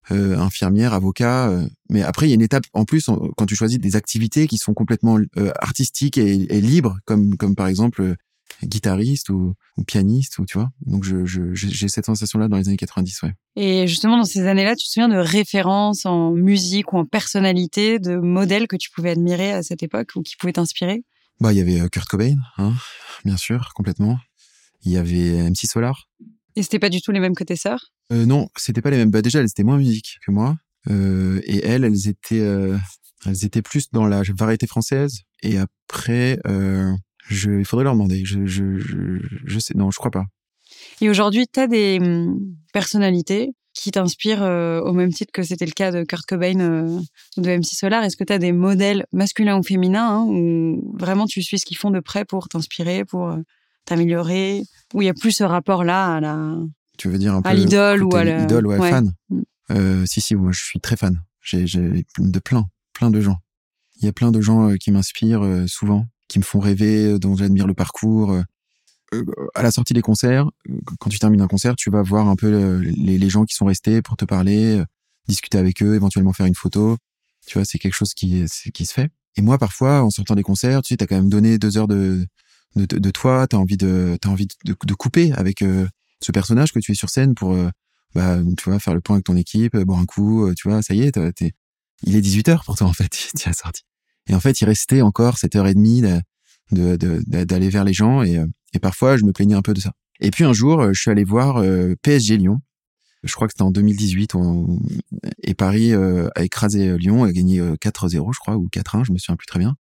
euh, 0.10 0.38
infirmière, 0.38 0.94
avocat. 0.94 1.50
euh, 1.50 1.68
mais 1.90 2.02
après, 2.02 2.26
il 2.26 2.30
y 2.30 2.34
a 2.34 2.36
une 2.36 2.42
étape 2.42 2.64
en 2.74 2.86
plus 2.86 3.10
quand 3.38 3.46
tu 3.46 3.56
choisis 3.56 3.80
des 3.80 3.96
activités 3.96 4.48
qui 4.48 4.58
sont 4.58 4.74
complètement 4.74 5.18
euh, 5.38 5.52
artistiques 5.60 6.18
et, 6.18 6.62
libres, 6.62 6.98
comme 7.06 7.38
comme 7.38 7.56
par 7.56 7.68
exemple 7.68 8.16
guitariste 8.64 9.30
ou, 9.30 9.54
pianiste, 9.88 10.40
ou 10.40 10.46
tu 10.46 10.58
vois. 10.58 10.70
Donc 10.86 11.04
j'ai 11.04 11.88
cette 11.88 12.06
sensation-là 12.06 12.48
dans 12.48 12.58
les 12.58 12.68
années 12.68 12.78
90, 12.78 13.24
ouais. 13.24 13.34
Et 13.56 13.88
justement, 13.88 14.18
dans 14.18 14.26
ces 14.26 14.48
années-là, 14.48 14.76
tu 14.76 14.86
te 14.86 14.92
souviens 14.92 15.10
de 15.10 15.18
références 15.18 16.06
en 16.06 16.32
musique 16.32 16.94
ou 16.94 16.98
en 16.98 17.06
personnalité, 17.06 18.00
de 18.00 18.18
modèles 18.18 18.68
que 18.68 18.76
tu 18.76 18.90
pouvais 18.90 19.12
admirer 19.12 19.52
à 19.52 19.64
cette 19.64 19.84
époque 19.84 20.10
ou 20.16 20.22
qui 20.22 20.36
pouvaient 20.36 20.54
t'inspirer? 20.54 21.04
Bah, 21.40 21.54
il 21.54 21.58
y 21.58 21.62
avait 21.62 21.82
euh, 21.82 21.88
Kurt 21.88 22.08
Cobain, 22.08 22.36
hein, 22.58 22.74
bien 23.26 23.38
sûr, 23.38 23.72
complètement. 23.74 24.20
Il 24.84 24.92
y 24.92 24.98
avait 24.98 25.50
MC 25.50 25.68
Solar. 25.68 26.08
Et 26.56 26.64
c'était 26.64 26.80
pas 26.80 26.90
du 26.90 27.02
tout 27.02 27.12
les 27.12 27.20
mêmes 27.20 27.36
que 27.36 27.44
tes 27.44 27.56
sœurs? 27.56 27.92
Euh, 28.12 28.26
non, 28.26 28.50
c'était 28.58 28.82
pas 28.82 28.90
les 28.90 28.98
mêmes. 28.98 29.12
Bah, 29.12 29.22
déjà, 29.22 29.40
elles 29.40 29.46
étaient 29.46 29.64
moins 29.64 29.78
musique 29.78 30.18
que 30.26 30.32
moi. 30.32 30.58
Euh, 30.90 31.40
et 31.44 31.66
elles, 31.66 31.84
elles 31.84 32.08
étaient, 32.08 32.40
euh, 32.40 32.78
elles 33.26 33.46
étaient 33.46 33.62
plus 33.62 33.90
dans 33.92 34.06
la 34.06 34.24
variété 34.38 34.68
française. 34.68 35.22
Et 35.44 35.58
après, 35.58 36.40
euh, 36.48 36.92
je, 37.28 37.52
il 37.52 37.66
faudrait 37.66 37.86
leur 37.86 37.94
demander. 37.94 38.26
Je, 38.26 38.46
je, 38.46 38.78
je, 38.80 39.20
je 39.46 39.60
sais, 39.60 39.74
non, 39.76 39.92
je 39.92 39.98
crois 39.98 40.12
pas. 40.12 40.26
Et 41.00 41.10
aujourd'hui, 41.10 41.48
tu 41.52 41.60
as 41.60 41.68
des 41.68 42.00
hum, 42.02 42.40
personnalités 42.74 43.52
qui 43.82 43.90
t'inspirent 43.90 44.44
euh, 44.44 44.80
au 44.82 44.94
même 44.94 45.12
titre 45.12 45.32
que 45.34 45.42
c'était 45.42 45.66
le 45.66 45.72
cas 45.72 45.92
de 45.92 46.04
Kurt 46.04 46.24
Cobain 46.28 46.60
euh, 46.60 47.00
ou 47.36 47.42
de 47.42 47.50
MC 47.50 47.74
Solar. 47.74 48.04
Est-ce 48.04 48.16
que 48.16 48.24
tu 48.24 48.32
as 48.32 48.38
des 48.38 48.52
modèles 48.52 49.08
masculins 49.12 49.58
ou 49.58 49.64
féminins 49.64 50.20
hein, 50.20 50.26
où 50.28 50.96
vraiment 51.00 51.26
tu 51.26 51.42
suis 51.42 51.58
ce 51.58 51.66
qu'ils 51.66 51.78
font 51.78 51.90
de 51.90 52.00
près 52.00 52.24
pour 52.24 52.48
t'inspirer, 52.48 53.06
pour 53.06 53.30
euh, 53.30 53.38
t'améliorer 53.86 54.62
Où 54.94 55.02
il 55.02 55.06
y 55.06 55.10
a 55.10 55.16
plus 55.16 55.32
ce 55.32 55.44
rapport-là 55.44 56.16
à 56.16 56.20
la... 56.20 56.58
Tu 57.00 57.10
veux 57.10 57.18
dire 57.18 57.34
un 57.34 57.42
peu 57.42 57.50
À 57.50 57.56
l'idole 57.56 58.04
ou 58.04 58.16
à 58.16 58.24
la- 58.24 58.44
idole 58.44 58.68
ou 58.68 58.72
à 58.72 58.78
ouais. 58.78 58.90
fan. 58.92 59.14
Mm. 59.32 59.42
Euh, 59.72 60.06
si, 60.06 60.22
si, 60.22 60.36
moi, 60.36 60.52
je 60.52 60.64
suis 60.64 60.80
très 60.80 60.96
fan. 60.96 61.20
J'ai, 61.42 61.66
de 61.66 62.40
plein, 62.40 62.68
plein 62.94 63.10
de 63.10 63.20
gens. 63.20 63.38
Il 64.00 64.06
y 64.06 64.08
a 64.08 64.14
plein 64.14 64.32
de 64.32 64.42
gens 64.42 64.76
qui 64.76 64.92
m'inspirent 64.92 65.66
souvent, 65.66 66.06
qui 66.28 66.38
me 66.38 66.44
font 66.44 66.60
rêver, 66.60 67.18
dont 67.18 67.36
j'admire 67.36 67.66
le 67.66 67.74
parcours. 67.74 68.36
Euh. 69.14 69.26
À 69.56 69.64
la 69.64 69.72
sortie 69.72 69.94
des 69.94 70.02
concerts, 70.02 70.50
euh, 70.70 70.80
quand 71.00 71.10
tu 71.10 71.20
termines 71.20 71.42
un 71.42 71.48
concert, 71.48 71.76
tu 71.76 71.90
vas 71.90 72.02
voir 72.02 72.28
un 72.28 72.36
peu 72.36 72.48
euh, 72.48 72.80
les, 72.80 73.30
gens 73.30 73.46
qui 73.46 73.56
sont 73.56 73.66
restés 73.66 74.02
pour 74.02 74.18
te 74.18 74.26
parler, 74.26 74.82
discuter 75.28 75.58
avec 75.58 75.82
eux, 75.82 75.96
éventuellement 75.96 76.34
faire 76.34 76.46
une 76.46 76.56
photo. 76.56 76.98
Tu 77.48 77.58
vois, 77.58 77.66
c'est 77.66 77.80
quelque 77.80 77.94
chose 77.94 78.14
qui, 78.14 78.48
se 78.48 78.94
fait. 78.94 79.10
Et 79.36 79.42
moi, 79.42 79.58
parfois, 79.58 80.04
en 80.04 80.10
sortant 80.10 80.36
des 80.36 80.44
concerts, 80.44 80.82
tu 80.82 80.90
sais, 80.90 80.98
t'as 80.98 81.08
quand 81.08 81.16
même 81.16 81.30
donné 81.30 81.58
deux 81.58 81.78
heures 81.78 81.88
de, 81.88 82.26
de, 82.76 82.86
de, 82.86 83.12
toi, 83.12 83.48
t'as 83.48 83.58
envie 83.58 83.78
de, 83.78 84.18
t'as 84.22 84.30
envie 84.30 84.48
de, 84.66 84.76
de 84.86 84.94
couper 84.94 85.32
avec 85.34 85.60
ce 85.60 86.32
personnage 86.32 86.72
que 86.72 86.80
tu 86.80 86.92
es 86.92 86.96
sur 86.96 87.10
scène 87.10 87.34
pour, 87.34 87.56
bah, 88.14 88.38
tu 88.58 88.70
vois, 88.70 88.80
faire 88.80 88.94
le 88.94 89.02
point 89.02 89.16
avec 89.16 89.26
ton 89.26 89.36
équipe, 89.38 89.76
boire 89.78 90.00
un 90.00 90.06
coup, 90.06 90.54
tu 90.56 90.70
vois, 90.70 90.82
ça 90.82 90.94
y 90.94 91.02
est, 91.02 91.14
t'es, 91.34 91.54
il 92.04 92.16
est 92.16 92.22
18h 92.22 92.64
pour 92.66 92.76
toi, 92.76 92.88
en 92.88 92.94
fait, 92.94 93.10
tu 93.38 93.50
as 93.50 93.54
sorti. 93.54 93.84
Et 94.28 94.36
en 94.36 94.40
fait, 94.40 94.62
il 94.62 94.66
restait 94.66 95.02
encore 95.02 95.38
cette 95.38 95.56
heure 95.56 95.68
et 95.68 95.74
demie 95.74 96.02
de, 96.02 96.22
de, 96.72 96.96
de- 96.96 97.24
de- 97.26 97.44
d'aller 97.44 97.70
vers 97.70 97.84
les 97.84 97.94
gens 97.94 98.22
et, 98.22 98.40
et 98.74 98.80
parfois, 98.80 99.18
je 99.18 99.24
me 99.24 99.32
plaignais 99.32 99.56
un 99.56 99.62
peu 99.62 99.74
de 99.74 99.80
ça. 99.80 99.92
Et 100.22 100.30
puis 100.32 100.44
un 100.44 100.54
jour, 100.54 100.82
euh, 100.82 100.94
je 100.94 101.02
suis 101.02 101.12
allé 101.12 101.24
voir 101.24 101.58
euh, 101.58 101.96
PSG 102.04 102.38
Lyon. 102.38 102.60
Je 103.24 103.34
crois 103.34 103.48
que 103.48 103.54
c'était 103.54 103.64
en 103.64 103.72
2018 103.72 104.34
on- 104.36 104.80
et 105.44 105.54
Paris 105.54 105.94
euh, 105.94 106.30
a 106.36 106.44
écrasé 106.44 106.98
Lyon, 106.98 107.24
a 107.24 107.32
gagné 107.32 107.60
euh, 107.60 107.76
4-0, 107.76 108.34
je 108.34 108.40
crois, 108.40 108.56
ou 108.56 108.68
4-1, 108.70 109.04
je 109.04 109.12
me 109.12 109.18
souviens 109.18 109.36
plus 109.36 109.48
très 109.48 109.60
bien. 109.60 109.76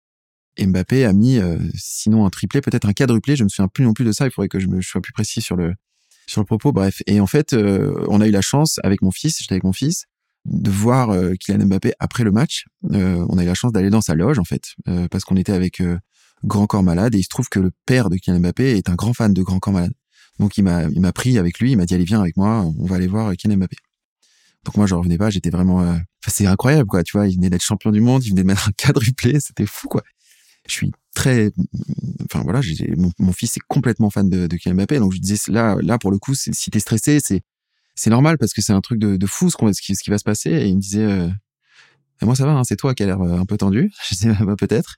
Mbappé 0.59 1.05
a 1.05 1.13
mis, 1.13 1.39
sinon 1.75 2.25
un 2.25 2.31
triplé, 2.31 2.63
peut-être 2.63 2.87
un 2.87 2.95
quadruplé, 2.95 3.37
je 3.37 3.45
me 3.45 3.49
souviens 3.51 3.69
plus 3.69 3.85
non 3.85 3.93
plus 3.93 4.07
de 4.07 4.13
ça, 4.13 4.25
il 4.25 4.31
faudrait 4.31 4.49
que 4.49 4.59
je, 4.59 4.69
me, 4.69 4.81
sois 4.81 5.03
plus 5.03 5.13
précis 5.13 5.43
sur 5.43 5.55
le, 5.55 5.75
sur 6.27 6.41
le 6.41 6.47
propos, 6.47 6.73
bref. 6.73 7.03
Et 7.07 7.21
en 7.21 7.27
fait, 7.27 7.53
on 7.53 8.23
a 8.23 8.27
eu 8.27 8.31
la 8.31 8.41
chance, 8.41 8.81
avec 8.83 9.03
mon 9.03 9.11
fils, 9.11 9.37
j'étais 9.39 9.53
avec 9.53 9.65
mon 9.65 9.75
fils, 9.75 10.07
de 10.47 10.71
voir 10.71 11.15
Kylian 11.41 11.67
Mbappé 11.67 11.93
après 11.99 12.25
le 12.25 12.33
match. 12.33 12.65
On 12.85 13.37
a 13.37 13.43
eu 13.43 13.47
la 13.47 13.53
chance 13.53 13.71
d'aller 13.73 13.91
dans 13.91 14.01
sa 14.01 14.15
loge, 14.15 14.39
en 14.39 14.45
fait, 14.45 14.63
parce 15.11 15.25
qu'on 15.25 15.37
était 15.37 15.53
avec 15.53 15.83
Grand 16.45 16.67
Corps 16.67 16.83
Malade, 16.83 17.15
et 17.15 17.19
il 17.19 17.23
se 17.23 17.29
trouve 17.29 17.49
que 17.49 17.59
le 17.59 17.73
père 17.87 18.11
de 18.11 18.17
Kylian 18.17 18.41
Mbappé 18.41 18.77
est 18.77 18.89
un 18.89 18.95
grand 18.95 19.15
fan 19.15 19.33
de 19.33 19.43
Grand 19.43 19.59
Corps 19.59 19.73
Malade. 19.73 19.93
Donc 20.39 20.59
il 20.59 20.65
m'a, 20.65 20.85
il 20.85 21.01
m'a 21.01 21.13
pris 21.13 21.39
avec 21.39 21.59
lui, 21.59 21.73
il 21.73 21.77
m'a 21.77 21.87
dit 21.87 21.95
allez 21.95 22.05
viens 22.05 22.21
avec 22.21 22.37
moi, 22.37 22.63
on 22.79 22.85
va 22.87 22.97
aller 22.97 23.07
voir 23.07 23.33
Kylian 23.37 23.57
Mbappé. 23.57 23.77
Donc 24.65 24.77
moi 24.77 24.87
je 24.87 24.95
revenais 24.95 25.19
pas, 25.19 25.31
j'étais 25.31 25.51
vraiment, 25.51 25.83
euh, 25.83 25.97
c'est 26.27 26.47
incroyable 26.47 26.89
quoi, 26.89 27.03
tu 27.03 27.17
vois, 27.17 27.29
il 27.29 27.37
venait 27.37 27.51
d'être 27.51 27.63
champion 27.63 27.91
du 27.91 28.01
monde, 28.01 28.25
il 28.25 28.31
venait 28.31 28.43
de 28.43 28.47
mettre 28.47 28.69
un 28.69 28.73
quadruplé, 28.73 29.41
c'était 29.41 29.67
fou 29.67 29.89
quoi. 29.89 30.03
Je 30.69 30.73
suis 30.73 30.93
très, 31.15 31.53
enfin 32.25 32.43
voilà, 32.43 32.61
mon, 32.97 33.13
mon 33.19 33.33
fils 33.33 33.57
est 33.57 33.63
complètement 33.69 34.11
fan 34.11 34.29
de, 34.29 34.47
de 34.47 34.57
Kylian 34.57 34.75
Mbappé, 34.75 34.99
donc 34.99 35.13
je 35.13 35.21
disais 35.21 35.39
là, 35.49 35.77
là 35.81 35.99
pour 35.99 36.11
le 36.11 36.19
coup, 36.19 36.35
si 36.35 36.71
t'es 36.71 36.81
stressé, 36.81 37.21
c'est, 37.21 37.43
c'est 37.97 38.11
normal 38.11 38.39
parce 38.39 38.53
que 38.53 38.61
c'est 38.63 38.75
un 38.75 38.81
truc 38.81 39.01
de, 39.01 39.27
fou 39.27 39.51
ce, 39.51 39.57
qu'on, 39.57 39.73
ce, 39.73 39.81
qui, 39.81 39.97
ce 39.97 40.05
qui 40.05 40.11
va 40.11 40.19
se 40.19 40.25
passer. 40.25 40.51
Et 40.51 40.67
il 40.67 40.77
me 40.77 40.81
disait, 40.81 41.03
euh, 41.03 41.29
moi 42.23 42.37
ça 42.37 42.45
va, 42.47 42.53
hein, 42.53 42.63
c'est 42.63 42.77
toi 42.77 42.95
qui 42.95 43.03
a 43.03 43.07
l'air 43.07 43.21
euh, 43.21 43.39
un 43.39 43.47
peu 43.47 43.57
tendu. 43.57 43.91
Je 44.09 44.15
disais 44.15 44.33
bah, 44.45 44.55
peut-être. 44.57 44.97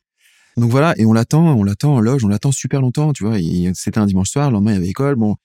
Donc 0.59 0.71
voilà, 0.71 0.95
et 0.99 1.07
on 1.07 1.12
l'attend, 1.12 1.55
on 1.55 1.62
l'attend 1.62 1.95
en 1.95 2.00
loge, 2.00 2.25
on 2.25 2.29
l'attend 2.29 2.50
super 2.50 2.81
longtemps, 2.81 3.12
tu 3.12 3.25
vois. 3.25 3.37
C'était 3.75 3.99
un 3.99 4.07
dimanche 4.07 4.31
soir, 4.31 4.50
le 4.50 4.55
lendemain 4.55 4.73
il 4.73 4.75
y 4.75 4.79
avait 4.79 4.88
école, 4.88 5.15
bon, 5.15 5.37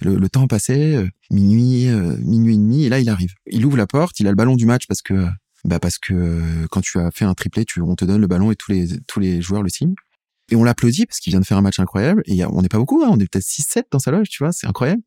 le, 0.00 0.28
temps 0.28 0.46
passait, 0.46 0.94
euh, 0.96 1.08
minuit, 1.30 1.88
euh, 1.88 2.16
minuit 2.20 2.54
et 2.54 2.58
demi, 2.58 2.84
et 2.84 2.88
là 2.88 3.00
il 3.00 3.08
arrive. 3.08 3.34
Il 3.46 3.66
ouvre 3.66 3.76
la 3.76 3.86
porte, 3.86 4.20
il 4.20 4.26
a 4.26 4.30
le 4.30 4.36
ballon 4.36 4.56
du 4.56 4.66
match 4.66 4.86
parce 4.86 5.02
que, 5.02 5.26
bah 5.64 5.78
parce 5.80 5.98
que 5.98 6.14
euh, 6.14 6.66
quand 6.70 6.80
tu 6.80 6.98
as 6.98 7.10
fait 7.10 7.24
un 7.24 7.34
triplé, 7.34 7.64
tu, 7.64 7.80
on 7.80 7.96
te 7.96 8.04
donne 8.04 8.20
le 8.20 8.26
ballon 8.26 8.50
et 8.50 8.56
tous 8.56 8.72
les 8.72 8.88
tous 9.06 9.20
les 9.20 9.42
joueurs 9.42 9.62
le 9.62 9.68
signent. 9.68 9.94
Et 10.50 10.56
on 10.56 10.64
l'applaudit 10.64 11.06
parce 11.06 11.20
qu'il 11.20 11.32
vient 11.32 11.40
de 11.40 11.46
faire 11.46 11.58
un 11.58 11.62
match 11.62 11.78
incroyable. 11.78 12.22
Et 12.26 12.44
on 12.44 12.62
n'est 12.62 12.68
pas 12.68 12.78
beaucoup, 12.78 13.02
hein, 13.04 13.08
on 13.10 13.18
est 13.20 13.28
peut-être 13.30 13.44
6-7 13.44 13.84
dans 13.90 13.98
sa 13.98 14.10
loge, 14.10 14.28
tu 14.28 14.42
vois, 14.42 14.52
c'est 14.52 14.66
incroyable. 14.66 15.02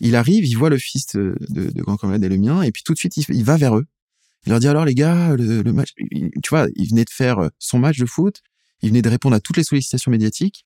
Il 0.00 0.16
arrive, 0.16 0.46
il 0.46 0.54
voit 0.56 0.70
le 0.70 0.78
fils 0.78 1.06
de, 1.14 1.36
de, 1.48 1.82
Grand 1.82 1.96
Comrade 1.96 2.24
et 2.24 2.28
le 2.28 2.36
mien, 2.36 2.62
et 2.62 2.72
puis 2.72 2.82
tout 2.84 2.92
de 2.94 2.98
suite 2.98 3.16
il, 3.16 3.44
va 3.44 3.56
vers 3.56 3.76
eux. 3.76 3.86
Il 4.46 4.50
leur 4.50 4.60
dit 4.60 4.68
alors 4.68 4.84
les 4.84 4.94
gars, 4.94 5.36
le, 5.36 5.62
match, 5.72 5.94
tu 5.96 6.50
vois, 6.50 6.66
il 6.74 6.88
venait 6.88 7.04
de 7.04 7.10
faire 7.10 7.50
son 7.58 7.78
match 7.78 7.98
de 7.98 8.06
foot, 8.06 8.42
il 8.84 8.88
venait 8.90 9.02
de 9.02 9.08
répondre 9.08 9.34
à 9.34 9.40
toutes 9.40 9.56
les 9.56 9.64
sollicitations 9.64 10.10
médiatiques. 10.10 10.64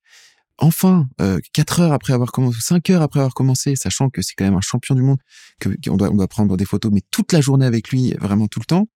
Enfin, 0.59 1.07
euh, 1.21 1.39
quatre 1.53 1.81
heures 1.81 1.93
après 1.93 2.13
avoir 2.13 2.33
commencé, 2.33 2.59
cinq 2.61 2.91
heures 2.91 3.03
après 3.03 3.21
avoir 3.21 3.33
commencé, 3.35 3.77
sachant 3.77 4.11
que 4.11 4.23
c'est 4.23 4.35
quand 4.37 4.45
même 4.45 4.57
un 4.57 4.61
champion 4.61 4.95
du 4.97 5.03
monde, 5.03 5.19
qu'on 5.63 5.97
doit 5.97 6.11
on 6.11 6.17
doit 6.17 6.27
prendre 6.29 6.57
des 6.57 6.65
photos, 6.65 6.91
mais 6.93 7.03
toute 7.13 7.33
la 7.33 7.41
journée 7.41 7.65
avec 7.65 7.91
lui, 7.91 8.13
vraiment 8.21 8.49
tout 8.49 8.59
le 8.59 8.65
temps. 8.65 8.89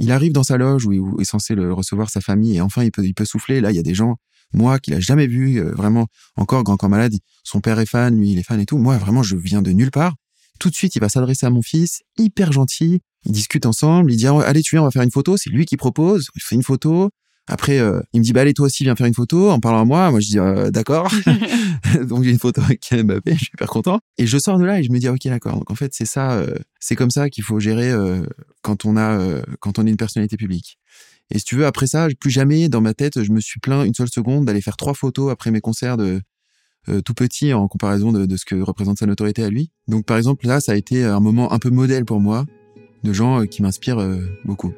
Il 0.00 0.10
arrive 0.12 0.32
dans 0.32 0.42
sa 0.44 0.56
loge 0.56 0.86
où, 0.86 0.92
il- 0.92 1.20
est 1.22 1.24
censé 1.24 1.54
le 1.54 1.72
recevoir 1.72 2.10
sa 2.10 2.20
famille 2.20 2.56
et 2.56 2.60
enfin 2.60 2.82
il 2.84 2.90
peut, 2.90 3.04
il 3.04 3.14
peut 3.14 3.24
souffler. 3.24 3.60
Là, 3.60 3.70
il 3.70 3.76
y 3.76 3.78
a 3.80 3.82
des 3.82 3.94
gens, 3.94 4.16
moi, 4.52 4.78
qu'il 4.80 4.94
a 4.94 5.00
jamais 5.00 5.26
vu, 5.28 5.58
euh, 5.60 5.72
vraiment, 5.72 6.06
encore 6.36 6.64
grand 6.64 6.76
corps 6.76 6.88
malade. 6.90 7.14
Son 7.44 7.60
père 7.60 7.78
est 7.78 7.86
fan, 7.86 8.16
lui, 8.18 8.32
il 8.32 8.38
est 8.38 8.42
fan 8.42 8.60
et 8.60 8.66
tout. 8.66 8.78
Moi, 8.78 8.96
vraiment, 8.98 9.22
je 9.22 9.36
viens 9.36 9.62
de 9.62 9.70
nulle 9.72 9.90
part. 9.92 10.14
Tout 10.60 10.70
de 10.70 10.74
suite, 10.74 10.96
il 10.96 11.00
va 11.00 11.08
s'adresser 11.08 11.46
à 11.46 11.50
mon 11.50 11.62
fils, 11.62 12.02
hyper 12.18 12.50
gentil. 12.52 13.00
Ils 13.24 13.32
discutent 13.32 13.66
ensemble. 13.66 14.12
Il 14.12 14.16
dit, 14.16 14.26
Ah, 14.26 14.40
allez, 14.40 14.62
tu 14.62 14.74
viens, 14.74 14.82
on 14.82 14.86
va 14.86 14.90
faire 14.90 15.02
une 15.02 15.10
photo. 15.12 15.36
C'est 15.36 15.50
lui 15.50 15.64
qui 15.66 15.76
propose. 15.76 16.28
Il 16.34 16.42
fait 16.42 16.56
une 16.56 16.62
photo. 16.64 17.10
Après, 17.48 17.78
euh, 17.78 18.00
il 18.12 18.20
me 18.20 18.24
dit, 18.24 18.32
bah, 18.32 18.42
allez, 18.42 18.54
toi 18.54 18.66
aussi, 18.66 18.84
viens 18.84 18.94
faire 18.94 19.06
une 19.06 19.14
photo 19.14 19.50
en 19.50 19.58
parlant 19.58 19.80
à 19.80 19.84
moi. 19.84 20.10
Moi, 20.10 20.20
je 20.20 20.28
dis, 20.28 20.38
euh, 20.38 20.70
d'accord. 20.70 21.10
Donc, 22.06 22.22
j'ai 22.24 22.30
une 22.30 22.38
photo 22.38 22.60
avec 22.60 22.80
Kylian 22.80 23.04
Mbappé. 23.04 23.32
Je 23.32 23.38
suis 23.38 23.50
hyper 23.54 23.68
content. 23.68 24.00
Et 24.18 24.26
je 24.26 24.38
sors 24.38 24.58
de 24.58 24.64
là 24.64 24.80
et 24.80 24.82
je 24.82 24.92
me 24.92 24.98
dis, 24.98 25.08
ok, 25.08 25.26
d'accord. 25.26 25.54
Donc, 25.54 25.70
en 25.70 25.74
fait, 25.74 25.92
c'est 25.94 26.04
ça, 26.04 26.32
euh, 26.32 26.54
c'est 26.78 26.96
comme 26.96 27.10
ça 27.10 27.30
qu'il 27.30 27.44
faut 27.44 27.58
gérer 27.58 27.90
euh, 27.90 28.22
quand 28.62 28.84
on 28.84 28.96
a, 28.96 29.18
euh, 29.18 29.42
quand 29.60 29.78
on 29.78 29.86
est 29.86 29.90
une 29.90 29.96
personnalité 29.96 30.36
publique. 30.36 30.78
Et 31.30 31.38
si 31.38 31.44
tu 31.44 31.56
veux, 31.56 31.66
après 31.66 31.86
ça, 31.86 32.08
plus 32.18 32.30
jamais 32.30 32.68
dans 32.68 32.80
ma 32.80 32.94
tête, 32.94 33.22
je 33.22 33.32
me 33.32 33.40
suis 33.40 33.60
plaint 33.60 33.86
une 33.86 33.94
seule 33.94 34.08
seconde 34.08 34.46
d'aller 34.46 34.60
faire 34.60 34.76
trois 34.76 34.94
photos 34.94 35.30
après 35.30 35.50
mes 35.50 35.60
concerts 35.60 35.96
de 35.96 36.20
euh, 36.88 37.02
tout 37.02 37.12
petit 37.12 37.52
en 37.52 37.68
comparaison 37.68 38.12
de, 38.12 38.24
de 38.24 38.36
ce 38.36 38.46
que 38.46 38.54
représente 38.54 38.98
sa 38.98 39.06
notoriété 39.06 39.42
à 39.44 39.50
lui. 39.50 39.70
Donc, 39.88 40.06
par 40.06 40.16
exemple, 40.16 40.46
là, 40.46 40.60
ça 40.60 40.72
a 40.72 40.74
été 40.74 41.04
un 41.04 41.20
moment 41.20 41.52
un 41.52 41.58
peu 41.58 41.70
modèle 41.70 42.04
pour 42.04 42.20
moi 42.20 42.46
de 43.04 43.12
gens 43.12 43.42
euh, 43.42 43.44
qui 43.44 43.62
m'inspirent 43.62 44.00
euh, 44.00 44.20
beaucoup. 44.44 44.72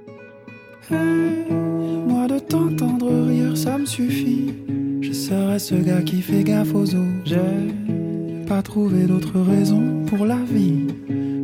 Moi 0.91 2.27
de 2.27 2.39
t'entendre 2.39 3.29
rire, 3.29 3.57
ça 3.57 3.79
me 3.79 3.87
suffit. 3.87 4.53
Je 5.01 5.13
serai 5.13 5.59
ce 5.59 5.75
gars 5.75 6.03
qui 6.03 6.21
fait 6.23 6.43
gaffe 6.45 6.75
aux 6.75 6.95
autres. 6.95 7.25
J'ai 7.25 8.45
pas 8.47 8.63
trouvé 8.63 9.05
d'autre 9.05 9.41
raison 9.41 10.05
pour 10.07 10.27
la 10.27 10.37
vie. 10.37 10.87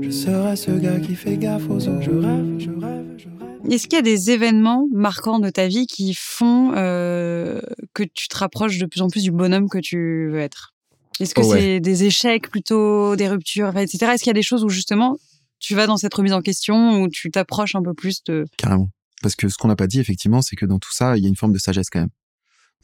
Je 0.03 0.11
serai 0.11 0.57
ce 0.57 0.71
gars 0.73 0.99
qui 1.01 1.15
fait 1.15 1.37
gaffe 1.37 1.69
aux 1.69 1.89
autres. 1.89 2.03
Je 2.03 2.11
rêve, 2.11 2.59
je 2.59 2.71
rêve, 2.71 3.07
je 3.17 3.29
rêve. 3.29 3.73
Est-ce 3.73 3.87
qu'il 3.87 3.97
y 3.97 4.01
a 4.01 4.03
des 4.03 4.31
événements 4.31 4.87
marquants 4.93 5.39
de 5.39 5.51
ta 5.51 5.67
vie 5.69 5.87
qui 5.87 6.15
font 6.15 6.73
euh, 6.77 7.61
que 7.95 8.03
tu 8.03 8.29
te 8.29 8.37
rapproches 8.37 8.79
de 8.79 8.87
plus 8.87 9.01
en 9.03 9.09
plus 9.09 9.23
du 9.23 9.31
bonhomme 9.31 9.69
que 9.69 9.79
tu 9.79 10.29
veux 10.31 10.41
être? 10.41 10.75
Est-ce 11.21 11.35
que 11.35 11.41
Oh 11.43 11.49
ouais. 11.53 11.61
c'est 11.61 11.81
des 11.81 12.05
échecs 12.05 12.51
plutôt, 12.51 13.17
des 13.17 13.29
ruptures, 13.29 13.77
etc. 13.79 14.07
Est-ce 14.13 14.23
qu'il 14.23 14.31
y 14.31 14.31
a 14.31 14.35
des 14.35 14.43
choses 14.43 14.65
où 14.65 14.69
justement 14.69 15.17
tu 15.59 15.75
vas 15.75 15.87
dans 15.87 15.97
cette 15.97 16.13
remise 16.13 16.35
en 16.35 16.43
question, 16.43 17.01
où 17.01 17.09
tu 17.09 17.31
t'approches 17.31 17.75
un 17.75 17.83
peu 17.83 17.95
plus 17.95 18.23
de... 18.25 18.45
Carrément. 18.59 18.91
Parce 19.23 19.35
que 19.35 19.49
ce 19.49 19.57
qu'on 19.57 19.69
n'a 19.69 19.77
pas 19.77 19.87
dit, 19.87 19.99
effectivement, 20.01 20.43
c'est 20.43 20.57
que 20.57 20.67
dans 20.67 20.79
tout 20.79 20.93
ça, 20.93 21.17
il 21.17 21.23
y 21.23 21.27
a 21.27 21.29
une 21.29 21.37
forme 21.37 21.53
de 21.53 21.59
sagesse 21.59 21.89
quand 21.91 22.01
même. 22.01 22.11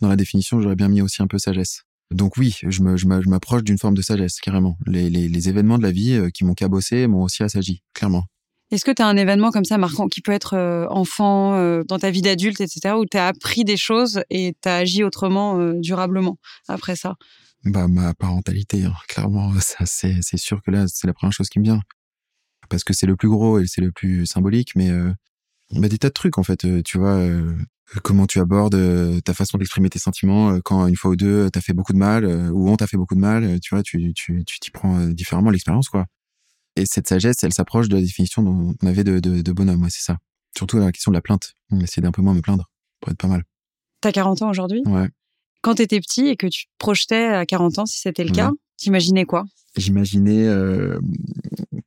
Dans 0.00 0.08
la 0.08 0.16
définition, 0.16 0.60
j'aurais 0.60 0.76
bien 0.76 0.88
mis 0.88 1.02
aussi 1.02 1.22
un 1.22 1.26
peu 1.26 1.38
sagesse. 1.38 1.82
Donc 2.10 2.36
oui, 2.36 2.56
je 2.62 2.82
me- 2.82 3.28
m'approche 3.28 3.62
d'une 3.62 3.78
forme 3.78 3.94
de 3.94 4.02
sagesse, 4.02 4.40
carrément. 4.40 4.76
Les, 4.86 5.08
les, 5.10 5.28
les 5.28 5.48
événements 5.48 5.78
de 5.78 5.82
la 5.82 5.92
vie 5.92 6.14
euh, 6.14 6.30
qui 6.30 6.44
m'ont 6.44 6.54
cabossé 6.54 7.06
m'ont 7.06 7.22
aussi 7.22 7.42
assagi, 7.42 7.82
clairement. 7.94 8.24
Est-ce 8.70 8.84
que 8.86 8.90
tu 8.90 9.02
as 9.02 9.06
un 9.06 9.16
événement 9.16 9.50
comme 9.50 9.64
ça 9.66 9.76
marquant 9.76 10.08
qui 10.08 10.22
peut 10.22 10.32
être 10.32 10.54
euh, 10.54 10.86
enfant, 10.88 11.54
euh, 11.54 11.82
dans 11.86 11.98
ta 11.98 12.10
vie 12.10 12.22
d'adulte, 12.22 12.60
etc., 12.60 12.94
où 12.96 13.04
tu 13.04 13.18
as 13.18 13.26
appris 13.28 13.64
des 13.64 13.76
choses 13.76 14.22
et 14.30 14.54
tu 14.62 14.68
as 14.68 14.76
agi 14.76 15.04
autrement, 15.04 15.58
euh, 15.58 15.74
durablement, 15.76 16.38
après 16.68 16.96
ça? 16.96 17.16
Bah, 17.64 17.86
ma 17.86 18.12
parentalité, 18.14 18.84
hein, 18.84 18.94
clairement, 19.08 19.52
ça, 19.60 19.84
c'est, 19.86 20.16
c'est 20.22 20.38
sûr 20.38 20.62
que 20.62 20.70
là, 20.70 20.86
c'est 20.88 21.06
la 21.06 21.12
première 21.12 21.32
chose 21.34 21.48
qui 21.48 21.58
me 21.60 21.64
vient. 21.64 21.80
Parce 22.70 22.82
que 22.84 22.94
c'est 22.94 23.06
le 23.06 23.16
plus 23.16 23.28
gros 23.28 23.58
et 23.58 23.66
c'est 23.66 23.82
le 23.82 23.92
plus 23.92 24.24
symbolique, 24.26 24.70
mais 24.74 24.90
euh, 24.90 25.12
bah, 25.72 25.88
des 25.88 25.98
tas 25.98 26.08
de 26.08 26.12
trucs, 26.12 26.38
en 26.38 26.42
fait. 26.42 26.64
euh, 26.64 26.82
tu 26.84 26.98
vois, 26.98 27.16
euh, 27.16 27.56
comment 28.02 28.26
tu 28.26 28.38
abordes 28.40 28.74
euh, 28.74 29.20
ta 29.20 29.34
façon 29.34 29.58
d'exprimer 29.58 29.88
tes 29.90 29.98
sentiments 29.98 30.60
quand 30.60 30.86
une 30.86 30.96
fois 30.96 31.10
ou 31.12 31.16
deux, 31.16 31.50
t'as 31.50 31.60
fait 31.60 31.72
beaucoup 31.72 31.92
de 31.92 31.98
mal, 31.98 32.24
ou 32.52 32.68
on 32.70 32.76
t'a 32.76 32.86
fait 32.86 32.96
beaucoup 32.96 33.14
de 33.14 33.20
mal, 33.20 33.60
tu 33.60 33.74
vois, 33.74 33.82
tu, 33.82 34.12
tu, 34.14 34.44
tu 34.44 34.60
t'y 34.60 34.70
prends 34.70 35.06
différemment 35.08 35.50
l'expérience, 35.50 35.88
quoi. 35.88 36.06
Et 36.76 36.86
cette 36.86 37.06
sagesse, 37.08 37.42
elle 37.42 37.52
s'approche 37.52 37.88
de 37.88 37.96
la 37.96 38.00
définition 38.00 38.42
dont 38.42 38.74
on 38.82 38.86
avait 38.86 39.04
de, 39.04 39.18
de, 39.20 39.42
de 39.42 39.52
bonhomme, 39.52 39.82
ouais, 39.82 39.90
c'est 39.90 40.00
ça. 40.02 40.16
Surtout 40.56 40.78
la 40.78 40.90
question 40.92 41.10
de 41.10 41.16
la 41.16 41.20
plainte. 41.22 41.54
On 41.70 41.80
essaie 41.80 42.00
d'un 42.00 42.12
peu 42.12 42.22
moins 42.22 42.32
me 42.34 42.40
plaindre, 42.40 42.70
pour 43.00 43.12
être 43.12 43.18
pas 43.18 43.28
mal. 43.28 43.44
Tu 44.00 44.08
as 44.08 44.12
40 44.12 44.40
ans 44.42 44.50
aujourd'hui? 44.50 44.82
Ouais. 44.86 45.08
Quand 45.60 45.74
tu 45.76 45.82
étais 45.82 46.00
petit 46.00 46.26
et 46.28 46.36
que 46.36 46.46
tu 46.46 46.64
te 46.64 46.70
projetais 46.78 47.26
à 47.26 47.44
40 47.46 47.78
ans, 47.78 47.86
si 47.86 48.00
c'était 48.00 48.24
le 48.24 48.30
Ouais. 48.30 48.36
cas, 48.36 48.50
t'imaginais 48.78 49.24
quoi? 49.26 49.44
J'imaginais 49.76 50.46
euh, 50.46 50.98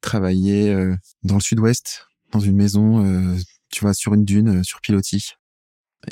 travailler 0.01 0.72
euh, 0.74 0.96
dans 1.24 1.36
le 1.36 1.42
sud-ouest, 1.42 2.08
dans 2.32 2.39
une 2.39 2.56
maison, 2.56 3.06
euh, 3.06 3.36
tu 3.72 3.81
vois, 3.81 3.93
sur 3.93 4.13
une 4.13 4.25
dune, 4.25 4.60
euh, 4.60 4.63
sur 4.63 4.81
pilotis, 4.81 5.34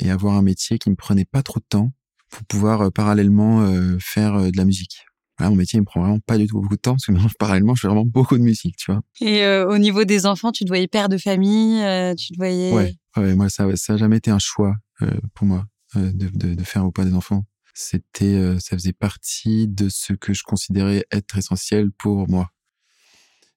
et 0.00 0.10
avoir 0.10 0.34
un 0.34 0.42
métier 0.42 0.78
qui 0.78 0.90
me 0.90 0.96
prenait 0.96 1.24
pas 1.24 1.42
trop 1.42 1.60
de 1.60 1.66
temps 1.68 1.92
pour 2.30 2.44
pouvoir 2.44 2.82
euh, 2.82 2.90
parallèlement 2.90 3.62
euh, 3.62 3.96
faire 4.00 4.50
de 4.50 4.56
la 4.56 4.64
musique. 4.64 5.04
Voilà, 5.38 5.50
mon 5.50 5.56
métier 5.56 5.78
il 5.78 5.80
me 5.80 5.84
prend 5.86 6.00
vraiment 6.00 6.20
pas 6.20 6.38
du 6.38 6.46
tout 6.46 6.60
beaucoup 6.60 6.76
de 6.76 6.80
temps 6.80 6.92
parce 6.92 7.06
que 7.06 7.12
maintenant, 7.12 7.28
parallèlement, 7.38 7.74
je 7.74 7.82
fais 7.82 7.88
vraiment 7.88 8.04
beaucoup 8.04 8.36
de 8.38 8.42
musique, 8.42 8.76
tu 8.76 8.92
vois. 8.92 9.00
Et 9.20 9.44
euh, 9.44 9.68
au 9.68 9.78
niveau 9.78 10.04
des 10.04 10.26
enfants, 10.26 10.52
tu 10.52 10.64
te 10.64 10.68
voyais 10.68 10.86
père 10.86 11.08
de 11.08 11.18
famille, 11.18 11.82
euh, 11.82 12.14
tu 12.14 12.32
te 12.32 12.36
voyais... 12.36 12.72
Ouais, 12.72 12.94
ouais, 13.16 13.34
moi 13.34 13.48
ça, 13.48 13.66
ça 13.76 13.94
a 13.94 13.96
jamais 13.96 14.18
été 14.18 14.30
un 14.30 14.38
choix 14.38 14.74
euh, 15.02 15.10
pour 15.34 15.46
moi 15.46 15.64
de, 15.94 16.10
de, 16.10 16.54
de 16.54 16.64
faire 16.64 16.84
ou 16.84 16.90
pas 16.90 17.04
des 17.04 17.14
enfants. 17.14 17.44
C'était, 17.72 18.58
ça 18.60 18.76
faisait 18.76 18.92
partie 18.92 19.66
de 19.66 19.88
ce 19.88 20.12
que 20.12 20.32
je 20.32 20.42
considérais 20.44 21.04
être 21.10 21.38
essentiel 21.38 21.90
pour 21.92 22.28
moi. 22.28 22.50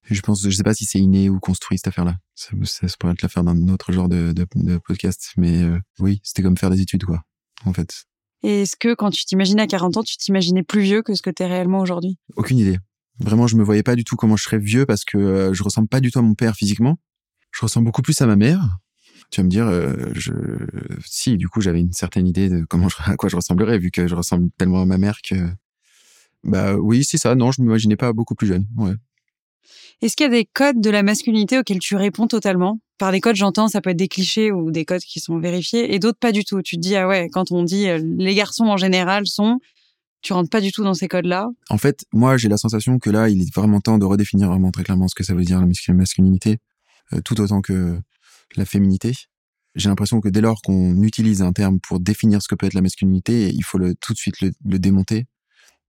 Je 0.10 0.22
pense, 0.22 0.42
je 0.44 0.50
sais 0.50 0.64
pas 0.64 0.74
si 0.74 0.86
c'est 0.86 1.00
inné 1.00 1.30
ou 1.30 1.40
construit 1.40 1.78
cette 1.78 1.88
affaire-là. 1.88 2.16
Ça, 2.36 2.52
ça, 2.64 2.88
ça 2.88 2.96
pourrait 2.98 3.14
être 3.14 3.22
l'affaire 3.22 3.44
d'un 3.44 3.68
autre 3.68 3.92
genre 3.92 4.08
de, 4.08 4.32
de, 4.32 4.48
de 4.56 4.78
podcast, 4.78 5.34
mais 5.38 5.64
euh, 5.64 5.80
oui, 6.00 6.22
c'était 6.24 6.44
comme 6.44 6.58
faire 6.58 6.70
des 6.70 6.82
études, 6.82 7.04
quoi, 7.04 7.24
en 7.66 7.74
fait. 7.74 8.06
Et 8.44 8.62
est-ce 8.62 8.76
que 8.76 8.94
quand 8.94 9.10
tu 9.10 9.26
t'imaginais 9.26 9.64
à 9.64 9.68
40 9.68 9.98
ans, 9.98 10.04
tu 10.04 10.16
t'imaginais 10.18 10.64
plus 10.64 10.82
vieux 10.82 11.02
que 11.02 11.14
ce 11.14 11.22
que 11.22 11.30
tu 11.30 11.44
es 11.44 11.48
réellement 11.48 11.80
aujourd'hui? 11.80 12.18
Aucune 12.36 12.60
idée. 12.60 12.78
Vraiment, 13.20 13.48
je 13.48 13.56
me 13.56 13.64
voyais 13.64 13.84
pas 13.84 13.96
du 13.96 14.04
tout 14.04 14.16
comment 14.16 14.38
je 14.38 14.44
serais 14.44 14.60
vieux 14.60 14.86
parce 14.86 15.04
que 15.04 15.18
euh, 15.18 15.54
je 15.54 15.64
ressemble 15.64 15.88
pas 15.88 16.00
du 16.00 16.12
tout 16.12 16.20
à 16.20 16.22
mon 16.22 16.36
père 16.36 16.56
physiquement. 16.56 16.98
Je 17.52 17.62
ressemble 17.62 17.86
beaucoup 17.86 18.04
plus 18.04 18.22
à 18.22 18.28
ma 18.28 18.36
mère. 18.36 18.78
Tu 19.32 19.42
vas 19.42 19.44
me 19.44 19.50
dire, 19.50 19.68
euh, 19.68 20.12
je, 20.14 20.32
si, 21.06 21.36
du 21.36 21.50
coup, 21.50 21.60
j'avais 21.60 21.82
une 21.82 21.92
certaine 21.92 22.28
idée 22.28 22.50
de 22.50 22.64
comment 22.64 22.88
je, 22.88 22.96
à 23.06 23.16
quoi 23.16 23.28
je 23.28 23.36
ressemblerais 23.36 23.80
vu 23.80 23.92
que 23.92 24.08
je 24.08 24.16
ressemble 24.16 24.50
tellement 24.58 24.84
à 24.84 24.86
ma 24.86 24.98
mère 24.98 25.20
que, 25.22 25.36
bah 26.44 26.76
oui, 26.76 27.04
c'est 27.04 27.18
ça. 27.18 27.36
Non, 27.36 27.52
je 27.52 27.62
m'imaginais 27.62 27.98
pas 27.98 28.14
beaucoup 28.14 28.36
plus 28.36 28.48
jeune. 28.48 28.68
Ouais. 28.78 28.94
Est-ce 30.02 30.16
qu'il 30.16 30.26
y 30.26 30.28
a 30.28 30.32
des 30.32 30.46
codes 30.46 30.82
de 30.82 30.90
la 30.90 31.04
masculinité 31.04 31.58
auxquels 31.58 31.80
tu 31.80 31.96
réponds 31.96 32.28
totalement? 32.28 32.80
Par 32.98 33.12
des 33.12 33.22
codes, 33.22 33.36
j'entends, 33.36 33.68
ça 33.68 33.82
peut 33.82 33.92
être 33.92 33.98
des 33.98 34.08
clichés 34.08 34.52
ou 34.52 34.72
des 34.72 34.86
codes 34.86 35.02
qui 35.02 35.20
sont 35.20 35.38
vérifiés, 35.38 35.94
et 35.94 36.00
d'autres 36.00 36.18
pas 36.20 36.32
du 36.32 36.44
tout. 36.44 36.62
Tu 36.62 36.78
te 36.78 36.82
dis, 36.82 36.96
ah 36.96 37.08
ouais, 37.08 37.30
quand 37.32 37.52
on 37.52 37.64
dit 37.64 37.88
euh, 37.88 38.00
les 38.18 38.34
garçons 38.34 38.66
en 38.66 38.78
général 38.78 39.28
sont, 39.28 39.60
tu 40.22 40.34
rentres 40.34 40.50
pas 40.50 40.62
du 40.62 40.72
tout 40.72 40.84
dans 40.84 40.94
ces 40.94 41.08
codes-là? 41.08 41.48
En 41.70 41.78
fait, 41.78 42.06
moi, 42.12 42.38
j'ai 42.38 42.50
la 42.50 42.58
sensation 42.58 42.98
que 43.00 43.10
là, 43.10 43.30
il 43.30 43.42
est 43.42 43.56
vraiment 43.56 43.80
temps 43.80 43.98
de 43.98 44.06
redéfinir 44.06 44.50
vraiment 44.50 44.72
très 44.72 44.84
clairement 44.84 45.08
ce 45.08 45.16
que 45.16 45.24
ça 45.24 45.34
veut 45.36 45.44
dire 45.44 45.60
la 45.60 45.94
masculinité, 45.94 46.58
euh, 47.14 47.22
tout 47.22 47.40
autant 47.40 47.62
que 47.62 48.00
la 48.56 48.66
féminité. 48.66 49.14
J'ai 49.76 49.90
l'impression 49.90 50.20
que 50.20 50.30
dès 50.30 50.42
lors 50.42 50.62
qu'on 50.64 51.04
utilise 51.04 51.44
un 51.44 51.54
terme 51.54 51.80
pour 51.80 52.00
définir 52.00 52.42
ce 52.42 52.48
que 52.48 52.56
peut 52.56 52.66
être 52.66 52.74
la 52.74 52.82
masculinité, 52.82 53.50
il 53.54 53.64
faut 53.64 53.78
tout 53.78 54.14
de 54.14 54.18
suite 54.18 54.42
le, 54.42 54.52
le 54.66 54.80
démonter, 54.80 55.28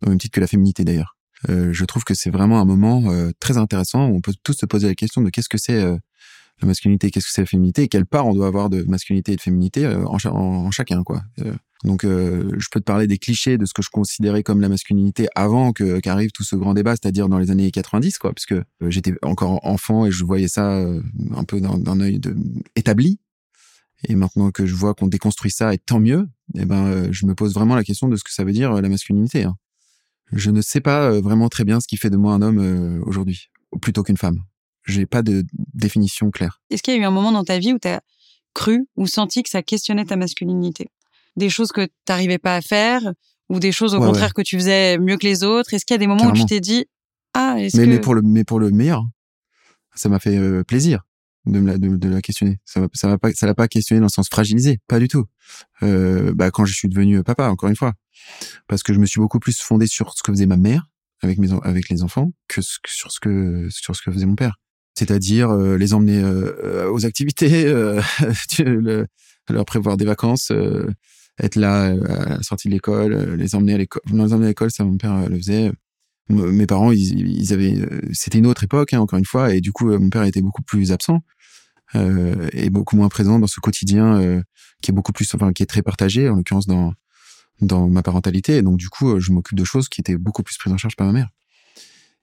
au 0.05 0.11
même 0.11 0.19
titre 0.19 0.35
que 0.35 0.41
la 0.41 0.47
féminité 0.47 0.85
d'ailleurs. 0.85 1.18
Euh, 1.49 1.73
je 1.73 1.85
trouve 1.85 2.05
que 2.05 2.15
c'est 2.15 2.31
vraiment 2.31 2.61
un 2.61 2.65
moment 2.65 3.11
euh, 3.13 3.31
très 3.41 3.59
intéressant 3.59 4.09
où 4.09 4.17
on 4.17 4.21
peut 4.21 4.35
tous 4.43 4.55
se 4.55 4.67
poser 4.67 4.89
la 4.89 4.95
question 4.95 5.23
de 5.23 5.31
qu'est-ce 5.31 5.49
que 5.49 5.59
c'est 5.59 5.81
euh, 5.81 5.97
la 6.61 6.67
masculinité, 6.67 7.11
qu'est-ce 7.11 7.27
que 7.27 7.33
c'est 7.33 7.43
la 7.43 7.47
féminité, 7.47 7.83
et 7.85 7.89
quelle 7.89 8.07
part 8.07 8.27
on 8.27 8.35
doit 8.35 8.49
avoir 8.49 8.69
de 8.71 8.83
masculinité 8.83 9.33
et 9.33 9.37
de 9.37 9.41
féminité 9.41 9.85
euh, 9.87 10.05
en, 10.07 10.17
en- 10.27 10.71
chacun, 10.73 11.05
quoi. 11.05 11.23
Euh, 11.41 11.53
donc, 11.85 12.03
je 12.03 12.67
peux 12.73 12.81
te 12.81 12.85
parler 12.85 13.07
des 13.07 13.19
clichés 13.19 13.57
de 13.57 13.65
ce 13.65 13.73
que 13.73 13.83
je 13.83 13.89
considérais 13.89 14.43
comme 14.43 14.61
la 14.61 14.69
masculinité 14.69 15.29
avant 15.37 15.73
que 15.73 16.01
qu'arrive 16.01 16.33
tout 16.33 16.43
ce 16.43 16.57
grand 16.57 16.75
débat, 16.75 16.97
c'est-à-dire 16.97 17.29
dans 17.29 17.39
les 17.39 17.53
années 17.53 17.71
90, 17.71 18.19
quoi, 18.19 18.33
puisque 18.33 18.57
j'étais 18.89 19.15
encore 19.23 19.65
enfant 19.65 20.05
et 20.05 20.11
je 20.11 20.25
voyais 20.25 20.49
ça 20.49 20.77
un 20.77 21.45
peu 21.45 21.61
d'un 21.61 22.01
œil 22.01 22.19
de, 22.19 22.35
établi. 22.75 23.21
Et 24.09 24.17
maintenant 24.17 24.51
que 24.51 24.67
je 24.67 24.75
vois 24.75 24.95
qu'on 24.95 25.07
déconstruit 25.07 25.53
ça, 25.53 25.73
et 25.73 25.79
tant 25.79 26.01
mieux, 26.01 26.27
eh 26.57 26.65
ben, 26.65 27.13
je 27.13 27.27
me 27.27 27.37
pose 27.37 27.55
vraiment 27.55 27.77
la 27.77 27.85
question 27.85 28.09
de 28.09 28.17
ce 28.17 28.25
que 28.25 28.33
ça 28.33 28.43
veut 28.43 28.51
dire 28.53 28.73
la 28.73 28.89
masculinité. 28.89 29.45
hein. 29.45 29.55
Je 30.33 30.51
ne 30.51 30.61
sais 30.61 30.81
pas 30.81 31.11
euh, 31.11 31.21
vraiment 31.21 31.49
très 31.49 31.65
bien 31.65 31.81
ce 31.81 31.89
qui 31.89 31.97
fait 31.97 32.11
de 32.11 32.17
moi 32.17 32.35
un 32.35 32.43
homme 32.43 32.59
euh, 32.59 33.01
aujourd'hui, 33.05 33.49
plutôt 33.81 34.03
qu'une 34.03 34.17
femme. 34.17 34.39
J'ai 34.87 35.07
pas 35.07 35.23
de 35.23 35.45
définition 35.75 36.31
claire. 36.31 36.61
Est-ce 36.71 36.83
qu'il 36.83 36.95
y 36.95 36.97
a 36.97 37.01
eu 37.01 37.05
un 37.05 37.11
moment 37.11 37.33
dans 37.33 37.45
ta 37.45 37.59
vie 37.59 37.73
où 37.73 37.79
tu 37.79 37.89
as 37.89 38.01
cru 38.55 38.87
ou 38.97 39.07
senti 39.07 39.43
que 39.43 39.51
ça 39.51 39.63
questionnait 39.63 40.05
ta 40.07 40.17
masculinité? 40.17 40.89
Des 41.37 41.51
choses 41.51 41.73
que 41.73 41.85
tu 41.87 41.93
n'arrivais 42.09 42.39
pas 42.39 42.57
à 42.57 42.61
faire 42.63 43.13
ou 43.49 43.59
des 43.61 43.73
choses 43.73 43.95
au 43.95 44.01
Ouais, 44.01 44.07
contraire 44.07 44.29
ouais. 44.37 44.43
que 44.43 44.43
tu 44.43 44.57
faisais 44.57 44.99
mieux 44.99 45.17
que 45.17 45.27
les 45.27 45.45
autres? 45.45 45.73
Est-ce 45.75 45.85
qu'il 45.85 45.95
y 45.95 45.97
a 45.97 45.99
des 45.99 46.07
moments 46.07 46.27
où 46.27 46.33
tu 46.33 46.45
t'es 46.47 46.61
dit 46.61 46.87
ah 47.35 47.57
est-ce 47.59 47.77
mais, 47.77 47.85
que 47.85 47.91
mais 47.91 48.01
pour 48.01 48.15
le 48.15 48.23
mais 48.23 48.45
pour 48.45 48.59
le 48.59 48.71
meilleur 48.71 49.05
ça 49.95 50.09
m'a 50.09 50.19
fait 50.19 50.37
euh, 50.37 50.65
plaisir 50.65 51.03
de 51.47 51.59
la 51.61 51.77
de, 51.79 51.97
de 51.97 52.09
la 52.09 52.21
questionner 52.23 52.59
ça 52.65 52.87
ça 52.95 53.09
m'a 53.09 53.19
pas 53.19 53.33
ça 53.33 53.47
l'a 53.47 53.55
pas 53.55 53.69
questionné 53.69 54.01
dans 54.01 54.07
le 54.07 54.11
sens 54.11 54.29
fragilisé 54.31 54.79
pas 54.89 54.99
du 54.99 55.09
tout 55.09 55.27
euh, 55.83 56.33
bah 56.35 56.51
quand 56.51 56.65
je 56.65 56.73
suis 56.75 56.89
devenu 56.89 57.23
papa 57.23 57.49
encore 57.51 57.69
une 57.69 57.77
fois 57.77 57.93
parce 58.67 58.83
que 58.83 58.93
je 58.93 58.99
me 58.99 59.07
suis 59.07 59.21
beaucoup 59.21 59.39
plus 59.39 59.59
fondé 59.61 59.87
sur 59.87 60.13
ce 60.15 60.23
que 60.23 60.33
faisait 60.33 60.47
ma 60.47 60.57
mère 60.57 60.89
avec 61.23 61.39
mes 61.39 61.49
les 61.91 62.03
enfants 62.03 62.33
que, 63.21 63.69
sur 63.71 63.97
ce 63.97 64.03
que 64.03 64.11
faisait 64.13 64.27
mon 64.27 64.37
père 64.37 64.57
c'est-à-dire 64.99 65.51
euh, 65.51 65.77
les 65.77 65.95
emmener 65.95 66.23
euh, 66.23 66.53
euh, 66.65 66.91
aux 66.93 67.07
activités 67.07 67.67
euh, 67.67 68.01
le- 68.59 69.07
leur 69.49 69.65
prévoir 69.65 69.97
des 69.97 70.05
vacances 70.05 70.51
euh, 70.51 70.89
être 71.41 71.57
là 71.57 71.87
à 71.87 72.29
la 72.37 72.43
sortie 72.43 72.69
de 72.69 72.75
l'école 72.75 73.35
les 73.35 73.55
emmener 73.55 73.75
à 73.75 73.79
l'école 73.79 74.03
les 74.13 74.33
emmener 74.33 74.47
à 74.47 74.49
l'école 74.49 74.71
ça 74.71 74.85
mon 74.85 74.97
père 74.97 75.29
le 75.29 75.37
faisait 75.37 75.73
mes 76.31 76.67
parents, 76.67 76.93
ils, 76.93 77.27
ils 77.41 77.53
avaient, 77.55 77.89
c'était 78.13 78.37
une 78.37 78.47
autre 78.47 78.63
époque, 78.65 78.93
hein, 78.93 79.01
encore 79.01 79.19
une 79.19 79.25
fois, 79.25 79.55
et 79.55 79.63
du 79.63 79.73
coup, 79.73 79.87
mon 79.99 80.11
père 80.11 80.25
était 80.25 80.43
beaucoup 80.43 80.61
plus 80.61 80.93
absent. 80.93 81.21
euh, 81.95 82.49
est 82.53 82.71
beaucoup 82.71 82.97
moins 82.97 83.09
présent 83.09 83.39
dans 83.39 83.47
ce 83.47 83.61
quotidien 83.61 84.21
euh, 84.21 84.43
qui 84.83 84.91
est 84.91 84.95
beaucoup 84.95 85.13
plus, 85.13 85.27
enfin, 85.35 85.53
qui 85.55 85.63
est 85.63 85.67
très 85.67 85.81
partagé, 85.83 86.29
en 86.29 86.37
l'occurrence 86.37 86.67
dans 86.67 86.93
dans 87.61 87.89
ma 87.89 88.03
parentalité. 88.03 88.57
Et 88.57 88.63
donc, 88.63 88.77
du 88.77 88.89
coup, 88.89 89.11
euh, 89.11 89.21
je 89.21 89.33
m'occupe 89.33 89.57
de 89.57 89.65
choses 89.65 89.89
qui 89.89 90.01
étaient 90.01 90.17
beaucoup 90.17 90.43
plus 90.43 90.57
prises 90.59 90.73
en 90.73 90.79
charge 90.79 90.97
par 90.97 91.07
ma 91.07 91.13
mère. 91.13 91.31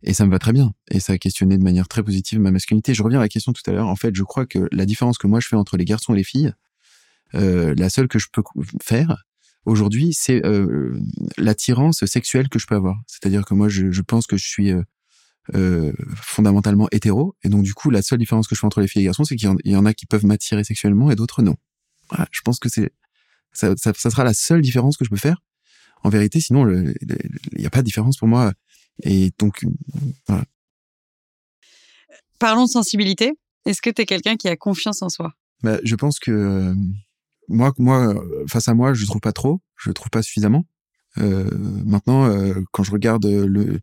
Et 0.04 0.14
ça 0.14 0.26
me 0.26 0.32
va 0.32 0.40
très 0.40 0.54
bien. 0.54 0.74
Et 0.92 1.00
ça 1.00 1.14
a 1.14 1.18
questionné 1.18 1.58
de 1.58 1.64
manière 1.64 1.88
très 1.88 2.04
positive 2.04 2.40
ma 2.40 2.52
masculinité. 2.52 2.94
Je 2.94 3.02
reviens 3.02 3.20
à 3.20 3.24
la 3.24 3.30
question 3.30 3.54
tout 3.54 3.64
à 3.68 3.72
l'heure. 3.72 3.88
En 3.88 3.96
fait, 3.96 4.16
je 4.16 4.24
crois 4.24 4.46
que 4.46 4.68
la 4.72 4.86
différence 4.86 5.18
que 5.18 5.28
moi 5.28 5.40
je 5.40 5.48
fais 5.48 5.56
entre 5.56 5.78
les 5.78 5.86
garçons 5.86 6.14
et 6.14 6.18
les 6.18 6.24
filles, 6.24 6.54
euh, 7.34 7.74
la 7.78 7.90
seule 7.90 8.08
que 8.08 8.20
je 8.20 8.28
peux 8.32 8.44
faire 8.84 9.26
aujourd'hui, 9.66 10.14
c'est 10.14 10.46
euh, 10.46 11.00
l'attirance 11.38 12.06
sexuelle 12.06 12.50
que 12.50 12.60
je 12.60 12.68
peux 12.68 12.76
avoir. 12.76 12.98
C'est-à-dire 13.08 13.46
que 13.46 13.54
moi, 13.54 13.68
je, 13.68 13.92
je 13.92 14.02
pense 14.02 14.28
que 14.28 14.38
je 14.38 14.48
suis 14.48 14.72
euh, 14.72 14.84
euh, 15.56 15.92
fondamentalement 16.16 16.88
hétéro. 16.92 17.36
Et 17.44 17.50
donc, 17.50 17.64
du 17.64 17.74
coup, 17.74 17.90
la 17.90 18.02
seule 18.02 18.20
différence 18.20 18.48
que 18.48 18.56
je 18.56 18.60
fais 18.60 18.68
entre 18.68 18.82
les 18.82 18.88
filles 18.88 19.02
et 19.02 19.04
les 19.04 19.08
garçons, 19.08 19.24
c'est 19.24 19.36
qu'il 19.36 19.50
y 19.66 19.72
y, 19.72 19.76
en 19.76 19.86
a 19.86 19.94
qui 19.94 20.06
peuvent 20.06 20.26
m'attirer 20.26 20.64
sexuellement 20.64 21.12
et 21.12 21.16
d'autres 21.16 21.42
non. 21.42 21.56
Voilà, 22.10 22.28
je 22.32 22.42
pense 22.42 22.60
que 22.60 22.70
c'est 22.70 22.92
ça, 23.56 23.74
ça, 23.78 23.94
ça 23.96 24.10
sera 24.10 24.24
la 24.24 24.34
seule 24.34 24.62
différence 24.62 24.98
que 24.98 25.06
je 25.06 25.10
peux 25.10 25.16
faire. 25.18 25.42
En 26.04 26.10
vérité, 26.10 26.40
sinon, 26.40 26.70
il 26.70 26.94
n'y 27.58 27.66
a 27.66 27.70
pas 27.70 27.80
de 27.80 27.86
différence 27.86 28.18
pour 28.18 28.28
moi. 28.28 28.54
Et 29.04 29.32
donc, 29.40 29.66
voilà. 30.28 30.46
Parlons 32.40 32.66
de 32.66 32.70
sensibilité. 32.70 33.34
Est-ce 33.66 33.82
que 33.82 33.90
tu 33.90 34.04
es 34.04 34.06
quelqu'un 34.06 34.36
qui 34.36 34.48
a 34.48 34.56
confiance 34.56 35.02
en 35.02 35.10
soi? 35.10 35.34
Bah, 35.64 35.80
je 35.84 35.96
pense 35.96 36.20
que 36.20 36.32
euh, 36.32 36.76
moi, 37.48 37.74
moi, 37.78 38.14
euh, 38.14 38.46
face 38.48 38.68
à 38.68 38.74
moi, 38.74 38.94
je 38.94 39.06
trouve 39.06 39.22
pas 39.22 39.32
trop, 39.32 39.62
je 39.78 39.92
trouve 39.92 40.10
pas 40.10 40.22
suffisamment. 40.22 40.66
Euh, 41.18 41.50
maintenant, 41.86 42.30
euh, 42.30 42.54
quand 42.72 42.84
je 42.84 42.92
regarde 42.92 43.26
le, 43.26 43.80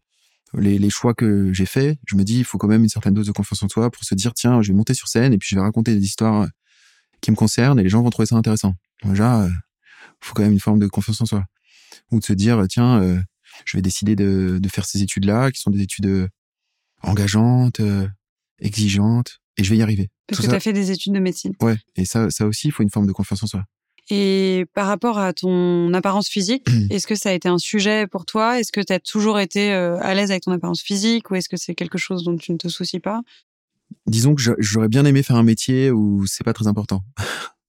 les, 0.55 0.79
les 0.79 0.91
choix 0.91 1.15
que 1.15 1.53
j'ai 1.53 1.67
faits, 1.67 1.99
je 2.07 2.15
me 2.15 2.25
dis, 2.25 2.39
il 2.39 2.45
faut 2.45 2.59
quand 2.59 2.69
même 2.69 2.83
une 2.83 2.89
certaine 2.89 3.15
dose 3.15 3.27
de 3.27 3.33
confiance 3.33 3.63
en 3.63 3.69
soi 3.69 3.91
pour 3.91 4.05
se 4.05 4.15
dire, 4.15 4.35
tiens, 4.35 4.63
je 4.63 4.69
vais 4.69 4.77
monter 4.77 4.95
sur 4.95 5.09
scène 5.09 5.33
et 5.33 5.39
puis 5.39 5.49
je 5.51 5.57
vais 5.57 5.63
raconter 5.63 5.95
des 5.95 6.05
histoires 6.05 6.47
qui 7.21 7.31
me 7.31 7.37
concernent 7.37 7.79
et 7.79 7.83
les 7.83 7.89
gens 7.89 8.03
vont 8.03 8.11
trouver 8.11 8.27
ça 8.27 8.37
intéressant. 8.37 8.75
Déjà, 9.05 9.47
il 9.49 9.53
faut 10.21 10.35
quand 10.35 10.43
même 10.43 10.53
une 10.53 10.61
forme 10.61 10.79
de 10.79 10.87
confiance 10.87 11.21
en 11.21 11.27
soi. 11.27 11.45
Ou 12.11 12.21
de 12.21 12.25
se 12.25 12.33
dire, 12.33 12.65
tiens, 12.69 13.03
euh, 13.03 13.21
je 13.65 13.77
vais 13.77 13.83
décider 13.83 14.17
de, 14.17 14.59
de 14.61 14.69
faire 14.69 14.85
ces 14.85 15.03
études-là, 15.03 15.51
qui 15.51 15.61
sont 15.61 15.71
des 15.71 15.83
études 15.83 16.07
euh, 16.07 16.29
engageantes, 17.03 17.81
euh, 17.81 18.09
exigeantes, 18.59 19.41
et 19.57 19.65
je 19.65 19.71
vais 19.71 19.77
y 19.77 19.83
arriver. 19.83 20.11
Parce 20.27 20.39
Tout 20.39 20.47
que 20.47 20.51
tu 20.51 20.57
as 20.57 20.61
fait 20.61 20.73
des 20.73 20.91
études 20.91 21.13
de 21.13 21.21
médecine. 21.21 21.53
Ouais, 21.61 21.77
et 21.97 22.05
ça, 22.05 22.31
ça 22.31 22.47
aussi, 22.47 22.69
il 22.69 22.71
faut 22.71 22.83
une 22.83 22.91
forme 22.91 23.07
de 23.07 23.13
confiance 23.13 23.43
en 23.43 23.47
soi. 23.47 23.65
Et 24.11 24.67
par 24.75 24.87
rapport 24.87 25.19
à 25.19 25.33
ton 25.33 25.93
apparence 25.95 26.29
physique, 26.29 26.67
est-ce 26.91 27.07
que 27.07 27.15
ça 27.15 27.31
a 27.31 27.33
été 27.33 27.49
un 27.49 27.59
sujet 27.59 28.07
pour 28.07 28.25
toi? 28.25 28.59
Est-ce 28.59 28.73
que 28.73 28.81
tu 28.81 28.93
as 28.93 29.01
toujours 29.01 29.39
été 29.39 29.73
euh, 29.73 29.99
à 30.01 30.15
l'aise 30.15 30.31
avec 30.31 30.45
ton 30.45 30.53
apparence 30.53 30.83
physique 30.83 31.31
ou 31.31 31.35
est-ce 31.35 31.49
que 31.49 31.57
c'est 31.57 31.75
quelque 31.75 31.99
chose 31.99 32.25
dont 32.25 32.37
tu 32.37 32.53
ne 32.53 32.57
te 32.57 32.69
soucies 32.69 33.01
pas? 33.01 33.21
Disons 34.07 34.35
que 34.35 34.43
j'aurais 34.59 34.89
bien 34.89 35.05
aimé 35.05 35.23
faire 35.23 35.37
un 35.37 35.43
métier 35.43 35.91
où 35.91 36.27
c'est 36.27 36.45
pas 36.45 36.55
très 36.55 36.67
important. 36.67 37.03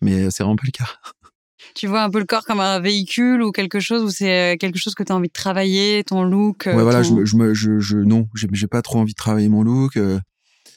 Mais 0.00 0.30
c'est 0.30 0.42
vraiment 0.42 0.56
pas 0.56 0.66
le 0.66 0.72
cas. 0.72 0.88
Tu 1.74 1.86
vois 1.86 2.02
un 2.02 2.10
peu 2.10 2.18
le 2.18 2.24
corps 2.24 2.44
comme 2.44 2.58
un 2.60 2.80
véhicule 2.80 3.42
ou 3.42 3.52
quelque 3.52 3.80
chose 3.80 4.02
où 4.02 4.08
c'est 4.10 4.54
euh, 4.54 4.56
quelque 4.56 4.78
chose 4.78 4.94
que 4.94 5.02
tu 5.02 5.12
as 5.12 5.14
envie 5.14 5.28
de 5.28 5.32
travailler, 5.32 6.02
ton 6.04 6.24
look 6.24 6.66
euh, 6.66 6.74
ouais, 6.74 6.82
voilà, 6.82 7.02
je, 7.02 7.12
me- 7.12 7.24
je, 7.26 7.36
me- 7.36 7.54
je, 7.54 7.78
je, 7.78 7.98
non, 7.98 8.28
j'ai 8.34 8.66
pas 8.66 8.80
trop 8.80 8.98
envie 8.98 9.12
de 9.12 9.16
travailler 9.16 9.48
mon 9.50 9.62
look. 9.62 9.96
euh, 9.98 10.18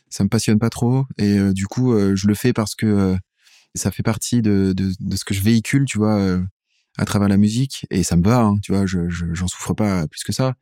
ça 0.10 0.24
me 0.26 0.30
passionne 0.30 0.60
pas 0.60 0.70
trop. 0.70 1.06
Et 1.18 1.40
euh, 1.40 1.54
du 1.54 1.68
coup, 1.68 1.94
euh, 1.94 2.16
je 2.18 2.28
le 2.28 2.36
fais 2.36 2.52
parce 2.54 2.76
que 2.76 2.86
euh, 2.86 3.16
ça 3.76 3.92
fait 3.92 4.04
partie 4.04 4.42
de, 4.42 4.74
de, 4.76 4.92
de 5.00 5.16
ce 5.16 5.24
que 5.26 5.34
je 5.34 5.42
véhicule, 5.42 5.86
tu 5.86 5.98
vois, 5.98 6.20
euh, 6.20 6.42
à 6.98 7.06
travers 7.06 7.30
la 7.30 7.38
musique. 7.38 7.86
Et 7.90 8.04
ça 8.04 8.16
me 8.16 8.24
va, 8.24 8.42
hein, 8.42 8.56
tu 8.62 8.72
vois, 8.74 8.86
je, 8.86 9.10
je, 9.10 9.26
j'en 9.34 9.48
souffre 9.48 9.74
pas 9.74 10.08
plus 10.08 10.24
que 10.24 10.32
ça. 10.34 10.54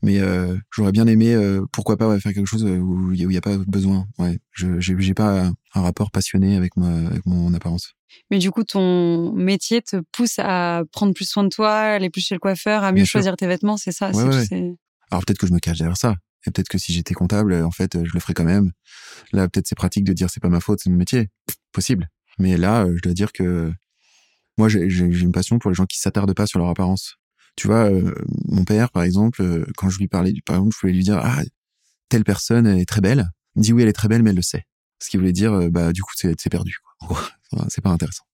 Mais 0.00 0.20
euh, 0.20 0.56
j'aurais 0.72 0.92
bien 0.92 1.08
aimé, 1.08 1.34
euh, 1.34 1.64
pourquoi 1.72 1.96
pas 1.96 2.08
ouais, 2.08 2.20
faire 2.20 2.32
quelque 2.32 2.46
chose 2.46 2.62
où 2.64 3.12
il 3.12 3.20
y, 3.20 3.24
a- 3.24 3.26
où 3.26 3.30
il 3.30 3.34
y 3.34 3.38
a 3.38 3.40
pas 3.40 3.56
besoin. 3.58 4.06
Ouais, 4.18 4.38
je 4.52 4.78
j'ai 4.78 5.14
pas 5.14 5.46
un, 5.74 5.80
rapport 5.82 6.10
passionné 6.12 6.56
avec 6.56 6.76
ma 6.76 7.08
avec 7.08 7.26
mon 7.26 7.52
apparence. 7.52 7.94
Mais 8.30 8.38
du 8.38 8.50
coup, 8.52 8.62
ton 8.62 9.32
métier 9.32 9.82
te 9.82 9.96
pousse 10.12 10.38
à 10.38 10.84
prendre 10.92 11.14
plus 11.14 11.28
soin 11.28 11.42
de 11.42 11.48
toi, 11.48 11.72
aller 11.74 12.10
plus 12.10 12.20
chez 12.20 12.34
le 12.36 12.38
coiffeur, 12.38 12.84
à 12.84 12.90
mieux 12.92 12.96
Bien 12.96 13.04
sûr. 13.06 13.12
choisir 13.12 13.36
tes 13.36 13.48
vêtements, 13.48 13.76
c'est 13.76 13.90
ça 13.92 14.10
Ouais, 14.12 14.22
Alors 15.10 15.24
peut-être 15.24 15.38
que 15.38 15.46
je 15.48 15.52
me 15.52 15.58
cache 15.58 15.78
derrière 15.78 15.96
ça. 15.96 16.14
Et 16.46 16.52
peut-être 16.52 16.68
que 16.68 16.78
si 16.78 16.92
j'étais 16.92 17.14
comptable, 17.14 17.52
euh, 17.52 17.66
en 17.66 17.72
fait, 17.72 17.96
euh, 17.96 18.04
je 18.04 18.12
le 18.14 18.20
ferais 18.20 18.34
quand 18.34 18.44
même. 18.44 18.70
Là, 19.32 19.48
peut-être 19.48 19.66
c'est 19.66 19.74
pratique 19.74 20.04
de 20.04 20.12
dire 20.12 20.30
c'est 20.30 20.40
pas 20.40 20.48
ma 20.48 20.60
faute, 20.60 20.78
c'est 20.82 20.90
mon 20.90 20.96
métier. 20.96 21.28
Possible. 21.72 22.08
Mais 22.38 22.56
là, 22.56 22.84
euh, 22.84 22.94
je 22.96 23.02
dois 23.02 23.14
dire 23.14 23.32
que 23.32 23.72
moi, 24.58 24.68
j'ai 24.68 24.84
une 24.84 25.32
passion 25.32 25.58
pour 25.58 25.70
les 25.70 25.74
gens 25.74 25.86
qui 25.86 25.98
s'attardent 25.98 26.34
pas 26.34 26.46
sur 26.46 26.58
leur 26.58 26.68
apparence. 26.68 27.16
Tu 27.56 27.66
vois, 27.66 27.90
euh, 27.90 28.14
mon 28.46 28.64
père, 28.64 28.90
par 28.90 29.02
exemple, 29.02 29.42
euh, 29.42 29.64
quand 29.76 29.88
je 29.88 29.98
lui 29.98 30.08
parlais, 30.08 30.32
par 30.44 30.56
exemple, 30.56 30.74
je 30.74 30.80
pouvais 30.80 30.92
lui 30.92 31.02
dire 31.02 31.18
ah 31.22 31.42
telle 32.08 32.24
personne 32.24 32.66
est 32.66 32.84
très 32.84 33.00
belle. 33.00 33.30
Il 33.56 33.60
me 33.60 33.64
dit 33.64 33.72
oui, 33.72 33.82
elle 33.82 33.88
est 33.88 33.92
très 33.92 34.08
belle, 34.08 34.22
mais 34.22 34.30
elle 34.30 34.36
le 34.36 34.42
sait. 34.42 34.64
Ce 35.00 35.10
qui 35.10 35.16
voulait 35.16 35.32
dire 35.32 35.52
euh, 35.52 35.68
bah 35.70 35.92
du 35.92 36.02
coup 36.02 36.12
c'est 36.14 36.40
c'est 36.40 36.50
perdu. 36.50 36.76
Quoi. 37.00 37.20
C'est 37.70 37.80
pas 37.80 37.90
intéressant. 37.90 38.24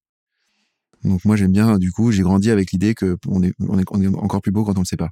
Donc 1.05 1.25
moi 1.25 1.37
j'aime 1.37 1.53
bien. 1.53 1.79
Du 1.79 1.93
coup, 1.93 2.11
j'ai 2.11 2.23
grandi 2.23 2.51
avec 2.51 2.73
l'idée 2.73 2.95
que 2.95 3.17
on 3.29 3.43
est, 3.43 3.55
on 3.61 3.79
est 3.79 3.85
on 3.91 4.03
est 4.03 4.09
encore 4.09 4.43
plus 4.43 4.51
beau 4.53 4.65
quand 4.65 4.77
on 4.77 4.81
le 4.81 4.87
sait 4.87 4.97
pas. 4.97 5.11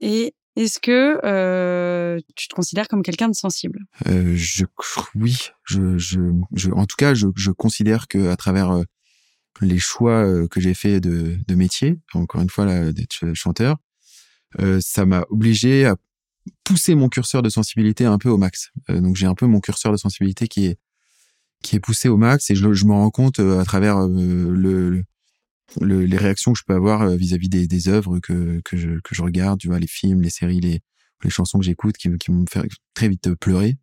Et 0.00 0.34
est-ce 0.56 0.80
que 0.80 1.18
euh, 1.24 2.20
tu 2.36 2.48
te 2.48 2.54
considères 2.54 2.88
comme 2.88 3.02
quelqu'un 3.02 3.28
de 3.28 3.34
sensible? 3.34 3.80
Euh, 4.08 4.34
je, 4.36 4.64
oui, 5.14 5.36
je, 5.64 5.96
je, 5.96 6.20
je, 6.54 6.70
en 6.70 6.84
tout 6.86 6.96
cas, 6.96 7.14
je, 7.14 7.28
je 7.36 7.50
considère 7.50 8.06
que 8.08 8.28
à 8.28 8.36
travers 8.36 8.70
euh, 8.70 8.82
les 9.62 9.78
choix 9.78 10.24
euh, 10.24 10.48
que 10.48 10.60
j'ai 10.60 10.74
fait 10.74 11.00
de, 11.00 11.38
de 11.46 11.54
métier, 11.54 11.98
encore 12.14 12.42
une 12.42 12.50
fois 12.50 12.92
d'être 12.92 13.12
ch- 13.12 13.34
chanteur, 13.34 13.76
euh, 14.60 14.80
ça 14.80 15.06
m'a 15.06 15.24
obligé 15.30 15.86
à 15.86 15.96
pousser 16.64 16.94
mon 16.94 17.08
curseur 17.08 17.42
de 17.42 17.48
sensibilité 17.48 18.04
un 18.04 18.18
peu 18.18 18.28
au 18.28 18.36
max. 18.38 18.70
Euh, 18.90 19.00
donc 19.00 19.16
j'ai 19.16 19.26
un 19.26 19.34
peu 19.34 19.46
mon 19.46 19.60
curseur 19.60 19.92
de 19.92 19.96
sensibilité 19.96 20.48
qui 20.48 20.66
est 20.66 20.78
qui 21.62 21.76
est 21.76 21.80
poussé 21.80 22.08
au 22.08 22.16
max 22.16 22.50
et 22.50 22.56
je, 22.56 22.72
je 22.72 22.84
me 22.86 22.92
rends 22.92 23.10
compte 23.10 23.38
euh, 23.38 23.60
à 23.60 23.64
travers 23.64 23.98
euh, 23.98 24.08
le, 24.08 24.90
le- 24.90 25.04
le- 25.80 26.04
les 26.04 26.16
réactions 26.16 26.52
que 26.52 26.58
je 26.58 26.64
peux 26.66 26.74
avoir 26.74 27.08
vis-à-vis 27.10 27.48
des, 27.48 27.66
des 27.68 27.88
œuvres 27.88 28.18
que, 28.18 28.60
que, 28.64 28.76
je, 28.76 28.98
que 29.00 29.14
je 29.14 29.22
regarde, 29.22 29.60
tu 29.60 29.68
vois, 29.68 29.78
les 29.78 29.86
films, 29.86 30.20
les 30.20 30.30
séries, 30.30 30.60
les, 30.60 30.80
les 31.24 31.30
chansons 31.30 31.58
que 31.60 31.64
j'écoute 31.64 31.96
qui, 31.96 32.10
qui 32.18 32.32
me 32.32 32.44
faire 32.50 32.64
très 32.94 33.08
vite 33.08 33.32
pleurer. 33.36 33.78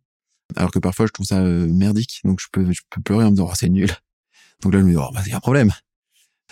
Alors 0.56 0.70
que 0.70 0.78
parfois 0.78 1.06
je 1.06 1.12
trouve 1.12 1.26
ça 1.26 1.40
merdique, 1.42 2.20
donc 2.24 2.38
je 2.40 2.46
peux, 2.52 2.70
je 2.70 2.82
peux 2.90 3.00
pleurer 3.02 3.24
en 3.24 3.30
me 3.30 3.36
disant 3.36 3.48
oh, 3.50 3.54
c'est 3.56 3.68
nul. 3.70 3.90
Donc 4.62 4.72
là 4.72 4.80
je 4.80 4.84
me 4.84 4.90
dis 4.90 4.96
oh 4.96 5.08
bah 5.12 5.20
il 5.26 5.30
y 5.30 5.32
a 5.32 5.36
un 5.36 5.40
problème. 5.40 5.72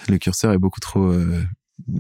Le 0.09 0.19
curseur 0.19 0.53
est 0.53 0.59
beaucoup 0.59 0.81
trop 0.81 1.05
euh, 1.05 1.45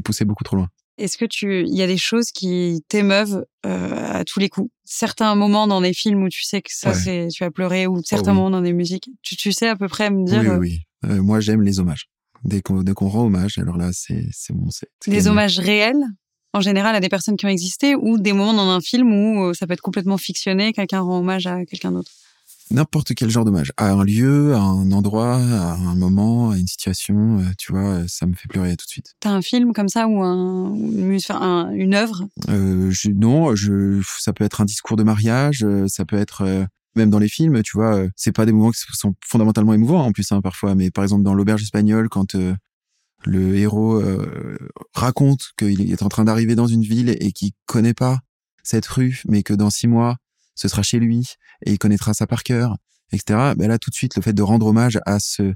poussé 0.05 0.25
beaucoup 0.25 0.45
trop 0.45 0.57
loin. 0.57 0.69
Est-ce 0.99 1.17
que 1.17 1.25
tu, 1.25 1.63
il 1.65 1.77
y 1.77 1.83
a 1.83 1.87
des 1.87 1.97
choses 1.97 2.33
qui 2.33 2.83
t'émeuvent 2.89 3.45
euh, 3.67 4.13
à 4.19 4.25
tous 4.25 4.41
les 4.41 4.49
coups? 4.49 4.71
Certains 4.85 5.35
moments 5.37 5.69
dans 5.69 5.81
des 5.81 5.93
films 5.95 6.25
où 6.25 6.29
tu 6.29 6.43
sais 6.43 6.61
que 6.61 6.73
ça, 6.73 6.91
Ouais. 6.91 6.95
c'est, 6.97 7.29
tu 7.33 7.45
vas 7.45 7.53
pleurer, 7.53 7.87
ou 7.87 8.03
certains 8.05 8.33
oui. 8.33 8.39
moments 8.39 8.51
dans 8.51 8.63
des 8.63 8.73
musiques. 8.73 9.09
Tu, 9.23 9.37
tu 9.37 9.53
sais 9.53 9.69
à 9.69 9.77
peu 9.77 9.87
près 9.87 10.11
me 10.11 10.25
dire 10.25 10.41
oui, 10.41 10.47
oui, 10.49 10.55
euh, 10.55 10.59
oui. 10.59 10.81
Euh, 11.05 11.23
moi 11.23 11.39
j'aime 11.39 11.63
les 11.63 11.79
hommages. 11.79 12.09
Dès 12.45 12.63
qu'on 12.63 12.83
dès 12.83 12.95
qu'on 12.95 13.09
rend 13.09 13.27
hommage, 13.27 13.59
alors 13.59 13.77
là 13.77 13.91
c'est 13.93 14.27
c'est 14.33 14.53
bon, 14.53 14.71
c'est 14.71 14.89
des 15.07 15.27
hommages 15.29 15.59
réels 15.59 16.03
en 16.53 16.61
général 16.61 16.95
à 16.97 17.01
des 17.01 17.09
personnes 17.09 17.37
qui 17.37 17.47
ont 17.47 17.51
existé 17.51 17.95
ou 17.95 18.19
des 18.19 18.33
moments 18.33 18.55
dans 18.55 18.69
un 18.69 18.81
film 18.81 19.13
où 19.13 19.45
euh, 19.45 19.55
ça 19.55 19.67
peut 19.67 19.75
être 19.75 19.81
complètement 19.81 20.19
fictionné, 20.19 20.73
quelqu'un 20.73 21.01
rend 21.01 21.19
hommage 21.19 21.47
à 21.47 21.65
quelqu'un 21.65 21.93
d'autre? 21.93 22.11
N'importe 22.71 23.15
quel 23.15 23.31
genre 23.31 23.45
d'hommage, 23.47 23.73
à 23.79 23.91
un 23.93 24.05
lieu, 24.05 24.55
à 24.55 24.61
un 24.61 24.93
endroit, 24.93 25.37
à 25.37 25.73
un 25.75 25.95
moment, 25.95 26.51
à 26.51 26.59
une 26.59 26.67
situation, 26.67 27.39
euh, 27.41 27.45
tu 27.57 27.73
vois, 27.73 27.89
euh, 28.01 28.05
ça 28.09 28.27
me 28.27 28.35
fait 28.35 28.47
pleurer 28.49 28.77
tout 28.77 28.85
de 28.85 28.91
suite. 28.91 29.15
T'as 29.21 29.31
un 29.31 29.41
film 29.41 29.73
comme 29.73 29.89
ça 29.89 30.07
ou 30.07 30.23
un, 30.23 30.75
une, 30.75 31.19
un- 31.31 31.93
œuvre? 31.95 32.29
Euh, 32.51 32.91
je, 32.91 33.11
non, 33.11 33.55
je, 33.55 34.03
ça 34.19 34.35
peut 34.35 34.45
être 34.45 34.61
un 34.61 34.67
discours 34.67 34.97
de 34.99 35.03
mariage, 35.03 35.65
euh, 35.65 35.87
ça 35.89 36.05
peut 36.05 36.19
être 36.19 36.43
euh, 36.43 36.65
même 36.95 37.09
dans 37.09 37.19
les 37.19 37.29
films, 37.29 37.63
tu 37.63 37.77
vois, 37.77 38.03
c'est 38.17 38.33
pas 38.33 38.45
des 38.45 38.53
moments 38.53 38.71
qui 38.71 38.81
sont 38.93 39.15
fondamentalement 39.25 39.73
émouvants 39.73 40.05
en 40.05 40.13
plus 40.13 40.31
hein, 40.33 40.43
parfois, 40.43 40.75
mais 40.75 40.91
par 40.91 41.05
exemple 41.05 41.23
dans 41.23 41.35
l'auberge 41.35 41.63
espagnole, 41.63 42.09
quand 42.11 42.35
euh, 42.35 42.55
le 43.25 43.57
héros 43.57 44.03
raconte 44.95 45.53
qu'il 45.59 45.91
est 45.91 46.03
en 46.03 46.09
train 46.09 46.25
d'arriver 46.25 46.55
dans 46.55 46.67
une 46.67 46.83
ville 46.83 47.17
et 47.21 47.33
qu'il 47.33 47.51
connaît 47.67 47.95
pas 47.95 48.19
cette 48.63 48.87
rue, 48.87 49.23
mais 49.27 49.43
que 49.43 49.55
dans 49.55 49.71
six 49.71 49.89
mois 49.89 50.17
ce 50.59 50.69
sera 50.69 50.83
chez 50.83 50.99
lui 50.99 51.35
et 51.65 51.73
il 51.73 51.79
connaîtra 51.79 52.13
ça 52.15 52.27
par 52.27 52.43
cœur, 52.43 52.77
etc. 53.13 53.53
Ben 53.57 53.69
là 53.69 53.79
tout 53.79 53.91
de 53.91 53.95
suite 53.95 54.17
le 54.17 54.23
fait 54.23 54.33
de 54.33 54.43
rendre 54.43 54.67
hommage 54.67 54.99
à 55.07 55.19
ce 55.21 55.55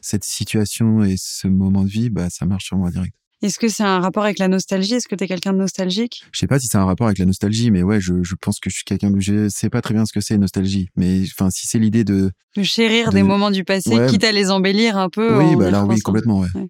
cette 0.00 0.24
situation 0.24 1.02
et 1.02 1.16
ce 1.18 1.48
moment 1.48 1.82
de 1.84 1.88
vie, 1.90 2.08
bah 2.08 2.30
ça 2.30 2.46
marche 2.46 2.66
sur 2.66 2.76
moi 2.76 2.90
direct. 2.90 3.14
Est-ce 3.42 3.58
que 3.60 3.68
c'est 3.68 3.84
un 3.84 4.00
rapport 4.00 4.24
avec 4.24 4.38
la 4.40 4.48
nostalgie? 4.48 4.94
Est-ce 4.94 5.06
que 5.06 5.14
t'es 5.14 5.28
quelqu'un 5.28 5.52
de 5.52 5.58
nostalgique? 5.58 6.24
Je 6.32 6.38
sais 6.40 6.48
pas 6.48 6.58
si 6.58 6.66
c'est 6.66 6.76
un 6.78 6.84
rapport 6.84 7.06
avec 7.06 7.18
la 7.18 7.24
nostalgie, 7.24 7.70
mais 7.70 7.84
ouais, 7.84 8.00
je, 8.00 8.24
je 8.24 8.34
pense 8.34 8.58
que 8.58 8.68
je 8.68 8.74
suis 8.76 8.84
quelqu'un 8.84 9.10
de, 9.12 9.20
je 9.20 9.48
sais 9.48 9.70
pas 9.70 9.80
très 9.80 9.94
bien 9.94 10.04
ce 10.06 10.12
que 10.12 10.20
c'est 10.20 10.36
nostalgie, 10.38 10.88
mais 10.96 11.22
enfin 11.22 11.48
si 11.50 11.68
c'est 11.68 11.78
l'idée 11.78 12.02
de, 12.02 12.32
De 12.56 12.62
chérir 12.64 13.10
De- 13.10 13.14
des 13.14 13.22
moments 13.22 13.52
du 13.52 13.62
passé, 13.64 13.90
Ouais. 13.96 14.06
quitte 14.08 14.24
à 14.24 14.32
les 14.32 14.50
embellir 14.50 14.96
un 14.96 15.08
peu 15.08 15.36
oui, 15.38 15.54
bah 15.56 15.68
alors 15.68 15.86
oui, 15.88 16.00
complètement, 16.00 16.40
ouais. 16.40 16.48
Ouais. 16.54 16.66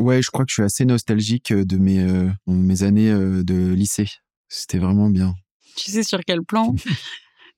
ouais. 0.00 0.22
je 0.22 0.30
crois 0.30 0.44
que 0.44 0.50
je 0.50 0.54
suis 0.56 0.62
assez 0.62 0.84
nostalgique 0.84 1.52
de 1.54 1.76
mes 1.78 2.00
euh, 2.00 2.28
mes 2.46 2.82
années 2.82 3.10
euh, 3.10 3.42
de 3.42 3.72
lycée. 3.72 4.08
C'était 4.48 4.78
vraiment 4.78 5.08
bien. 5.08 5.34
Tu 5.84 5.90
sais 5.90 6.02
sur 6.02 6.20
quel 6.26 6.42
plan? 6.42 6.74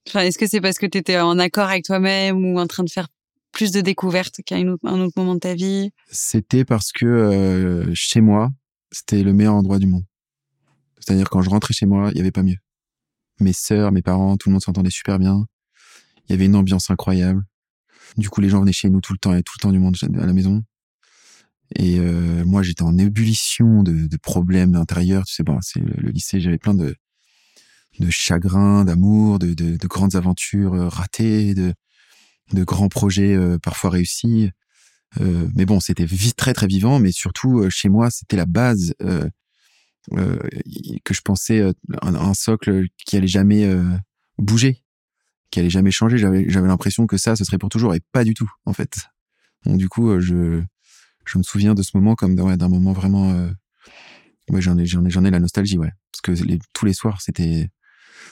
Enfin, 0.07 0.21
est-ce 0.21 0.37
que 0.37 0.47
c'est 0.47 0.61
parce 0.61 0.77
que 0.77 0.85
tu 0.85 0.97
étais 0.97 1.19
en 1.19 1.39
accord 1.39 1.69
avec 1.69 1.85
toi-même 1.85 2.43
ou 2.43 2.59
en 2.59 2.67
train 2.67 2.83
de 2.83 2.89
faire 2.89 3.07
plus 3.51 3.71
de 3.71 3.81
découvertes 3.81 4.41
qu'à 4.45 4.57
un 4.57 4.67
autre 4.67 5.13
moment 5.15 5.35
de 5.35 5.39
ta 5.39 5.55
vie? 5.55 5.91
C'était 6.11 6.65
parce 6.65 6.91
que 6.91 7.05
euh, 7.05 7.91
chez 7.93 8.21
moi, 8.21 8.49
c'était 8.91 9.23
le 9.23 9.33
meilleur 9.33 9.55
endroit 9.55 9.79
du 9.79 9.87
monde. 9.87 10.03
C'est-à-dire 10.99 11.29
quand 11.29 11.41
je 11.41 11.49
rentrais 11.49 11.73
chez 11.73 11.85
moi, 11.85 12.09
il 12.11 12.17
y 12.17 12.21
avait 12.21 12.31
pas 12.31 12.43
mieux. 12.43 12.57
Mes 13.39 13.53
sœurs, 13.53 13.91
mes 13.91 14.01
parents, 14.01 14.35
tout 14.37 14.49
le 14.49 14.53
monde 14.53 14.61
s'entendait 14.61 14.89
super 14.89 15.17
bien. 15.17 15.45
Il 16.27 16.33
y 16.33 16.35
avait 16.35 16.45
une 16.45 16.55
ambiance 16.55 16.89
incroyable. 16.89 17.43
Du 18.17 18.29
coup, 18.29 18.41
les 18.41 18.49
gens 18.49 18.59
venaient 18.59 18.73
chez 18.73 18.89
nous 18.89 19.01
tout 19.01 19.13
le 19.13 19.19
temps 19.19 19.33
et 19.33 19.43
tout 19.43 19.53
le 19.57 19.61
temps 19.61 19.71
du 19.71 19.79
monde 19.79 19.95
à 20.03 20.25
la 20.25 20.33
maison. 20.33 20.63
Et 21.75 21.99
euh, 21.99 22.43
moi, 22.45 22.63
j'étais 22.63 22.81
en 22.81 22.97
ébullition 22.97 23.83
de, 23.83 24.07
de 24.07 24.17
problèmes 24.17 24.71
d'intérieur. 24.71 25.23
Tu 25.25 25.35
sais, 25.35 25.43
bon, 25.43 25.59
c'est 25.61 25.79
le, 25.79 25.93
le 25.97 26.09
lycée, 26.09 26.39
j'avais 26.39 26.57
plein 26.57 26.73
de 26.73 26.95
de 27.99 28.09
chagrin, 28.09 28.85
d'amour, 28.85 29.39
de, 29.39 29.53
de, 29.53 29.77
de, 29.77 29.87
grandes 29.87 30.15
aventures 30.15 30.73
euh, 30.73 30.87
ratées, 30.87 31.53
de, 31.53 31.73
de 32.53 32.63
grands 32.63 32.89
projets 32.89 33.35
euh, 33.35 33.57
parfois 33.57 33.89
réussis. 33.89 34.51
Euh, 35.19 35.47
mais 35.55 35.65
bon, 35.65 35.79
c'était 35.79 36.05
très 36.37 36.53
très 36.53 36.67
vivant, 36.67 36.99
mais 36.99 37.11
surtout 37.11 37.59
euh, 37.59 37.69
chez 37.69 37.89
moi, 37.89 38.09
c'était 38.11 38.37
la 38.37 38.45
base 38.45 38.93
euh, 39.01 39.27
que 41.03 41.13
je 41.13 41.21
pensais 41.21 41.61
un, 42.01 42.15
un, 42.15 42.33
socle 42.33 42.85
qui 43.05 43.17
allait 43.17 43.27
jamais 43.27 43.69
bouger, 44.39 44.81
qui 45.51 45.59
allait 45.59 45.69
jamais 45.69 45.91
changer. 45.91 46.17
J'avais 46.17 46.67
l'impression 46.67 47.05
que 47.05 47.17
ça, 47.17 47.35
ce 47.35 47.43
serait 47.43 47.59
pour 47.59 47.69
toujours, 47.69 47.93
et 47.93 48.01
pas 48.11 48.23
du 48.23 48.33
tout 48.33 48.49
en 48.65 48.73
fait. 48.73 48.97
Donc 49.65 49.77
du 49.77 49.87
coup, 49.87 50.19
je 50.19 50.63
je 51.25 51.37
me 51.37 51.43
souviens 51.43 51.75
de 51.75 51.83
ce 51.83 51.91
moment 51.95 52.15
comme 52.15 52.35
d'un 52.35 52.69
moment 52.69 52.93
vraiment. 52.93 53.31
ouais, 54.49 54.61
j'en 54.61 54.79
ai 54.79 54.85
j'en 54.87 55.05
ai 55.05 55.11
j'en 55.11 55.25
ai 55.25 55.29
la 55.29 55.39
nostalgie, 55.39 55.77
ouais, 55.77 55.91
parce 56.11 56.21
que 56.21 56.43
les, 56.43 56.57
tous 56.73 56.85
les 56.85 56.93
soirs, 56.93 57.21
c'était 57.21 57.69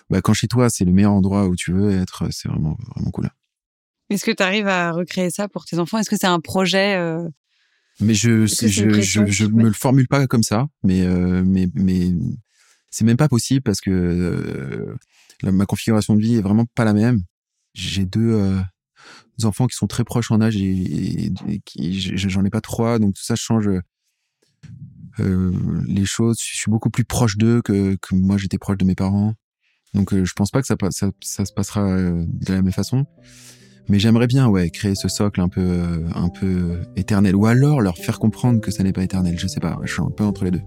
bah, 0.09 0.21
quand 0.21 0.33
chez 0.33 0.47
toi, 0.47 0.69
c'est 0.69 0.85
le 0.85 0.91
meilleur 0.91 1.13
endroit 1.13 1.47
où 1.47 1.55
tu 1.55 1.71
veux 1.71 1.91
être, 1.91 2.27
c'est 2.31 2.47
vraiment, 2.47 2.77
vraiment 2.95 3.11
cool. 3.11 3.29
Est-ce 4.09 4.23
que 4.23 4.31
tu 4.31 4.43
arrives 4.43 4.67
à 4.67 4.91
recréer 4.91 5.29
ça 5.29 5.47
pour 5.47 5.65
tes 5.65 5.79
enfants? 5.79 5.97
Est-ce 5.97 6.09
que 6.09 6.17
c'est 6.17 6.27
un 6.27 6.39
projet 6.39 6.95
euh... 6.95 7.27
Mais 7.99 8.13
je, 8.13 8.45
je, 8.45 8.67
je, 8.67 9.25
je, 9.25 9.45
me 9.47 9.63
le 9.63 9.73
formule 9.73 10.07
pas 10.07 10.27
comme 10.27 10.43
ça, 10.43 10.67
mais, 10.83 11.03
euh, 11.03 11.43
mais, 11.43 11.67
mais 11.73 12.11
c'est 12.91 13.05
même 13.05 13.17
pas 13.17 13.27
possible 13.27 13.63
parce 13.63 13.81
que 13.81 13.89
euh, 13.89 14.95
la, 15.41 15.51
ma 15.51 15.65
configuration 15.65 16.15
de 16.15 16.21
vie 16.21 16.35
est 16.35 16.41
vraiment 16.41 16.65
pas 16.75 16.85
la 16.85 16.93
même. 16.93 17.23
J'ai 17.73 18.05
deux, 18.05 18.33
euh, 18.33 18.59
deux 19.39 19.47
enfants 19.47 19.65
qui 19.65 19.75
sont 19.75 19.87
très 19.87 20.03
proches 20.03 20.29
en 20.29 20.41
âge 20.41 20.57
et, 20.57 21.25
et, 21.25 21.31
et 21.47 21.59
qui, 21.65 21.99
j'en 21.99 22.45
ai 22.45 22.51
pas 22.51 22.61
trois, 22.61 22.99
donc 22.99 23.15
tout 23.15 23.23
ça 23.23 23.35
change. 23.35 23.67
Les 25.17 26.05
choses, 26.05 26.37
je 26.39 26.55
suis 26.55 26.69
beaucoup 26.69 26.91
plus 26.91 27.03
proche 27.03 27.37
d'eux 27.37 27.63
que, 27.63 27.95
que 27.95 28.13
moi 28.13 28.37
j'étais 28.37 28.59
proche 28.59 28.77
de 28.77 28.85
mes 28.85 28.93
parents. 28.93 29.33
Donc 29.93 30.13
euh, 30.13 30.25
je 30.25 30.33
pense 30.33 30.51
pas 30.51 30.61
que 30.61 30.67
ça, 30.67 30.75
se 31.45 31.53
passera 31.53 31.81
euh, 31.81 32.23
de 32.27 32.53
la 32.53 32.61
même 32.61 32.71
façon. 32.71 33.05
Mais 33.89 33.99
j'aimerais 33.99 34.27
bien, 34.27 34.47
ouais, 34.47 34.69
créer 34.69 34.95
ce 34.95 35.07
socle 35.07 35.39
un 35.39 35.47
peu, 35.47 35.61
euh, 35.61 36.07
un 36.13 36.27
peu 36.27 36.81
éternel, 36.97 37.35
ou 37.35 37.45
alors 37.45 37.79
leur 37.79 37.97
faire 37.97 38.19
comprendre 38.19 38.59
que 38.59 38.69
ça 38.69 38.83
n'est 38.83 38.91
pas 38.91 39.03
éternel. 39.03 39.39
Je 39.39 39.47
sais 39.47 39.61
pas, 39.61 39.79
je 39.83 39.93
suis 39.93 40.01
un 40.01 40.11
peu 40.11 40.25
entre 40.25 40.43
les 40.43 40.51
deux. 40.51 40.61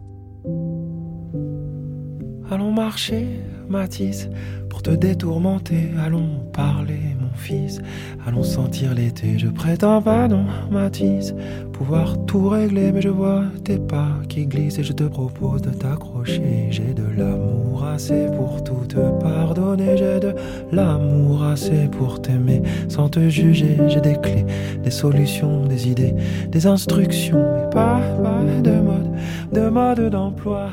Allons 2.51 2.73
marcher, 2.73 3.41
Matisse, 3.69 4.29
pour 4.71 4.83
te 4.83 4.91
détourmenter. 4.91 5.91
Allons 6.03 6.47
parler, 6.53 7.01
mon 7.21 7.37
fils. 7.37 7.83
Allons 8.27 8.45
sentir 8.45 8.95
l'été. 8.95 9.39
Je 9.39 9.49
prétends 9.49 10.01
pas, 10.01 10.29
non, 10.29 10.47
Matisse, 10.71 11.35
pouvoir 11.73 12.25
tout 12.25 12.49
régler. 12.49 12.93
Mais 12.93 13.03
je 13.03 13.09
vois 13.09 13.45
tes 13.65 13.79
pas 13.79 14.13
qui 14.29 14.47
glissent 14.47 14.79
et 14.79 14.85
je 14.85 14.93
te 14.93 15.05
propose 15.05 15.61
de 15.61 15.71
t'accrocher. 15.71 16.69
J'ai 16.71 16.95
de 16.95 17.05
l'amour 17.19 17.85
assez 17.85 18.27
pour 18.37 18.65
tout 18.65 18.87
te 18.89 19.21
pardonner. 19.21 19.97
J'ai 19.99 20.21
de 20.21 20.35
l'amour 20.73 21.43
assez 21.43 21.89
pour 21.89 22.23
t'aimer 22.23 22.63
sans 22.89 23.09
te 23.11 23.29
juger. 23.29 23.77
J'ai 23.89 24.01
des 24.01 24.19
clés, 24.19 24.47
des 24.83 24.91
solutions, 24.91 25.67
des 25.67 25.89
idées, 25.89 26.15
des 26.49 26.67
instructions. 26.67 27.45
Mais 27.55 27.71
pas, 27.71 28.01
pas 28.23 28.41
de 28.63 28.81
mode, 28.81 29.11
de 29.53 29.69
mode 29.69 30.11
d'emploi. 30.11 30.71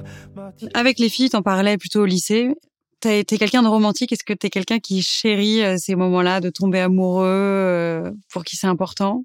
Avec 0.73 0.99
les 0.99 1.09
filles, 1.09 1.29
t'en 1.29 1.41
parlais 1.41 1.77
plutôt 1.77 2.01
au 2.01 2.05
lycée. 2.05 2.53
T'es 2.99 3.23
quelqu'un 3.25 3.61
de 3.61 3.67
romantique. 3.67 4.11
Est-ce 4.11 4.23
que 4.23 4.33
t'es 4.33 4.49
quelqu'un 4.49 4.79
qui 4.79 5.03
chérit 5.03 5.61
euh, 5.61 5.75
ces 5.77 5.95
moments-là 5.95 6.41
de 6.41 6.49
tomber 6.49 6.79
amoureux, 6.79 7.25
euh, 7.27 8.11
pour 8.29 8.43
qui 8.43 8.55
c'est 8.55 8.67
important? 8.67 9.23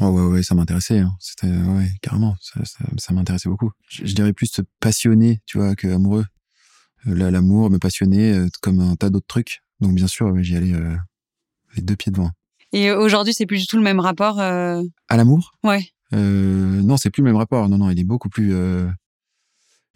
Oh 0.00 0.06
ouais, 0.06 0.24
ouais, 0.24 0.42
ça 0.42 0.54
m'intéressait. 0.54 1.00
Hein. 1.00 1.12
C'était 1.20 1.48
ouais, 1.48 1.90
carrément. 2.00 2.34
Ça, 2.40 2.64
ça, 2.64 2.84
ça 2.96 3.12
m'intéressait 3.12 3.50
beaucoup. 3.50 3.70
Je, 3.88 4.06
je, 4.06 4.14
dirais 4.14 4.32
plus 4.32 4.60
passionné, 4.80 5.40
tu 5.44 5.58
vois, 5.58 5.76
que 5.76 5.86
amoureux. 5.88 6.24
Euh, 7.06 7.30
L'amour 7.30 7.70
me 7.70 7.78
passionnait 7.78 8.46
comme 8.62 8.80
un 8.80 8.96
tas 8.96 9.10
d'autres 9.10 9.26
trucs. 9.26 9.60
Donc 9.80 9.94
bien 9.94 10.06
sûr, 10.06 10.34
j'y 10.42 10.56
allais 10.56 10.74
les 11.74 11.82
deux 11.82 11.96
pieds 11.96 12.12
devant. 12.12 12.30
Et 12.72 12.90
aujourd'hui, 12.92 13.34
c'est 13.34 13.46
plus 13.46 13.60
du 13.60 13.66
tout 13.66 13.76
le 13.76 13.82
même 13.82 14.00
rapport. 14.00 14.38
À 14.38 14.82
l'amour? 15.10 15.52
Ouais. 15.64 15.86
non, 16.12 16.96
c'est 16.98 17.10
plus 17.10 17.22
le 17.22 17.28
même 17.28 17.36
rapport. 17.36 17.68
Non, 17.68 17.78
non, 17.78 17.90
il 17.90 17.98
est 17.98 18.04
beaucoup 18.04 18.28
plus 18.28 18.54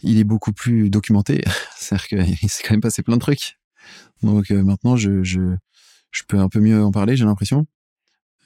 il 0.02 0.18
est 0.18 0.24
beaucoup 0.24 0.52
plus 0.52 0.90
documenté. 0.90 1.42
C'est-à-dire 1.76 2.06
qu'il 2.38 2.48
s'est 2.50 2.62
quand 2.62 2.74
même 2.74 2.80
passé 2.80 3.02
plein 3.02 3.16
de 3.16 3.20
trucs. 3.20 3.58
Donc 4.22 4.50
euh, 4.50 4.62
maintenant, 4.62 4.96
je, 4.96 5.22
je, 5.22 5.56
je 6.10 6.22
peux 6.26 6.38
un 6.38 6.48
peu 6.48 6.60
mieux 6.60 6.82
en 6.82 6.90
parler, 6.90 7.16
j'ai 7.16 7.24
l'impression. 7.24 7.66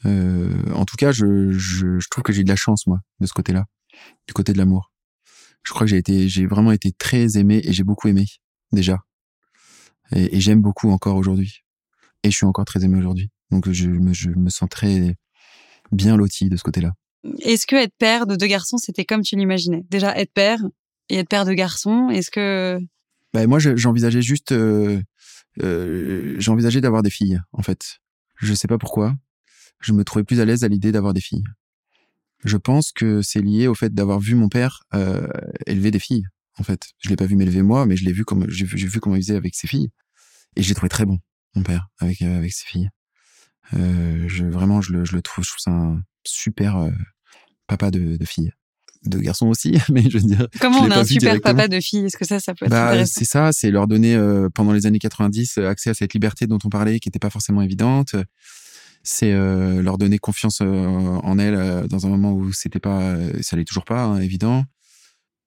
Euh, 0.06 0.72
en 0.74 0.84
tout 0.84 0.96
cas, 0.96 1.12
je, 1.12 1.52
je, 1.52 1.98
je 1.98 2.08
trouve 2.08 2.22
que 2.22 2.32
j'ai 2.32 2.44
de 2.44 2.48
la 2.48 2.56
chance, 2.56 2.86
moi, 2.86 3.00
de 3.20 3.26
ce 3.26 3.32
côté-là, 3.32 3.64
du 4.26 4.34
côté 4.34 4.52
de 4.52 4.58
l'amour. 4.58 4.92
Je 5.64 5.72
crois 5.72 5.86
que 5.86 5.90
j'ai 5.90 5.98
été, 5.98 6.28
j'ai 6.28 6.46
vraiment 6.46 6.72
été 6.72 6.92
très 6.92 7.36
aimé 7.36 7.60
et 7.64 7.72
j'ai 7.72 7.84
beaucoup 7.84 8.08
aimé, 8.08 8.26
déjà. 8.72 8.98
Et, 10.12 10.36
et 10.36 10.40
j'aime 10.40 10.62
beaucoup 10.62 10.90
encore 10.90 11.16
aujourd'hui. 11.16 11.64
Et 12.22 12.30
je 12.30 12.36
suis 12.36 12.46
encore 12.46 12.64
très 12.64 12.84
aimé 12.84 12.98
aujourd'hui. 12.98 13.30
Donc 13.50 13.70
je 13.70 13.88
me, 13.88 14.12
je 14.12 14.30
me 14.30 14.50
sens 14.50 14.68
très 14.68 15.16
bien 15.92 16.16
loti 16.16 16.48
de 16.48 16.56
ce 16.56 16.62
côté-là. 16.62 16.92
Est-ce 17.40 17.66
que 17.66 17.76
être 17.76 17.94
père 17.98 18.26
de 18.26 18.36
deux 18.36 18.46
garçons, 18.46 18.78
c'était 18.78 19.04
comme 19.04 19.22
tu 19.22 19.36
l'imaginais? 19.36 19.84
Déjà, 19.90 20.16
être 20.16 20.32
père, 20.32 20.60
et 21.08 21.18
être 21.18 21.28
père 21.28 21.44
de 21.44 21.52
garçons 21.52 22.08
Est-ce 22.10 22.30
que 22.30 22.80
ben 23.34 23.46
moi 23.46 23.58
j'envisageais 23.58 24.22
juste 24.22 24.52
euh, 24.52 25.02
euh, 25.62 26.36
j'envisageais 26.38 26.80
d'avoir 26.80 27.02
des 27.02 27.10
filles 27.10 27.40
en 27.52 27.62
fait. 27.62 27.98
Je 28.36 28.54
sais 28.54 28.68
pas 28.68 28.78
pourquoi. 28.78 29.14
Je 29.80 29.92
me 29.92 30.04
trouvais 30.04 30.24
plus 30.24 30.40
à 30.40 30.44
l'aise 30.44 30.64
à 30.64 30.68
l'idée 30.68 30.92
d'avoir 30.92 31.14
des 31.14 31.20
filles. 31.20 31.44
Je 32.44 32.56
pense 32.56 32.92
que 32.92 33.20
c'est 33.20 33.40
lié 33.40 33.66
au 33.66 33.74
fait 33.74 33.92
d'avoir 33.92 34.20
vu 34.20 34.34
mon 34.34 34.48
père 34.48 34.84
euh, 34.94 35.28
élever 35.66 35.90
des 35.90 35.98
filles. 35.98 36.24
En 36.58 36.62
fait, 36.62 36.88
je 36.98 37.08
l'ai 37.08 37.16
pas 37.16 37.26
vu 37.26 37.36
m'élever 37.36 37.62
moi, 37.62 37.86
mais 37.86 37.96
je 37.96 38.04
l'ai 38.04 38.12
vu 38.12 38.24
comme 38.24 38.48
j'ai 38.48 38.64
vu, 38.64 38.76
vu 38.76 39.00
comment 39.00 39.16
il 39.16 39.22
faisait 39.22 39.36
avec 39.36 39.54
ses 39.54 39.66
filles 39.66 39.90
et 40.56 40.62
j'ai 40.62 40.74
trouvé 40.74 40.88
très 40.88 41.04
bon 41.04 41.18
mon 41.54 41.62
père 41.62 41.88
avec 41.98 42.18
ses 42.18 42.66
filles. 42.66 42.88
Je 43.72 44.44
vraiment 44.46 44.80
je 44.80 44.92
le 44.92 45.22
trouve 45.22 45.44
je 45.44 45.50
trouve 45.50 45.60
ça 45.60 45.70
un 45.70 46.02
super 46.24 46.90
papa 47.66 47.90
de, 47.90 48.16
de 48.16 48.24
filles 48.24 48.52
de 49.04 49.18
garçons 49.18 49.46
aussi, 49.46 49.78
mais 49.90 50.08
je 50.08 50.18
veux 50.18 50.24
dire. 50.24 50.48
Comment 50.60 50.80
on 50.80 50.90
a 50.90 51.00
un 51.00 51.04
super 51.04 51.40
papa 51.40 51.68
de 51.68 51.80
filles 51.80 52.06
Est-ce 52.06 52.16
que 52.16 52.26
ça, 52.26 52.40
ça 52.40 52.54
peut 52.54 52.66
être 52.66 52.70
bah, 52.70 53.06
C'est 53.06 53.24
ça, 53.24 53.50
c'est 53.52 53.70
leur 53.70 53.86
donner 53.86 54.14
euh, 54.14 54.48
pendant 54.52 54.72
les 54.72 54.86
années 54.86 54.98
90 54.98 55.58
accès 55.58 55.90
à 55.90 55.94
cette 55.94 56.14
liberté 56.14 56.46
dont 56.46 56.58
on 56.64 56.68
parlait, 56.68 57.00
qui 57.00 57.08
n'était 57.08 57.18
pas 57.18 57.30
forcément 57.30 57.62
évidente. 57.62 58.14
C'est 59.02 59.32
euh, 59.32 59.80
leur 59.80 59.96
donner 59.96 60.18
confiance 60.18 60.58
euh, 60.60 60.86
en 60.86 61.38
elles 61.38 61.86
dans 61.88 62.06
un 62.06 62.10
moment 62.10 62.32
où 62.32 62.52
c'était 62.52 62.80
pas, 62.80 63.16
ça 63.42 63.56
l'est 63.56 63.64
toujours 63.64 63.84
pas 63.84 64.02
hein, 64.04 64.20
évident. 64.20 64.64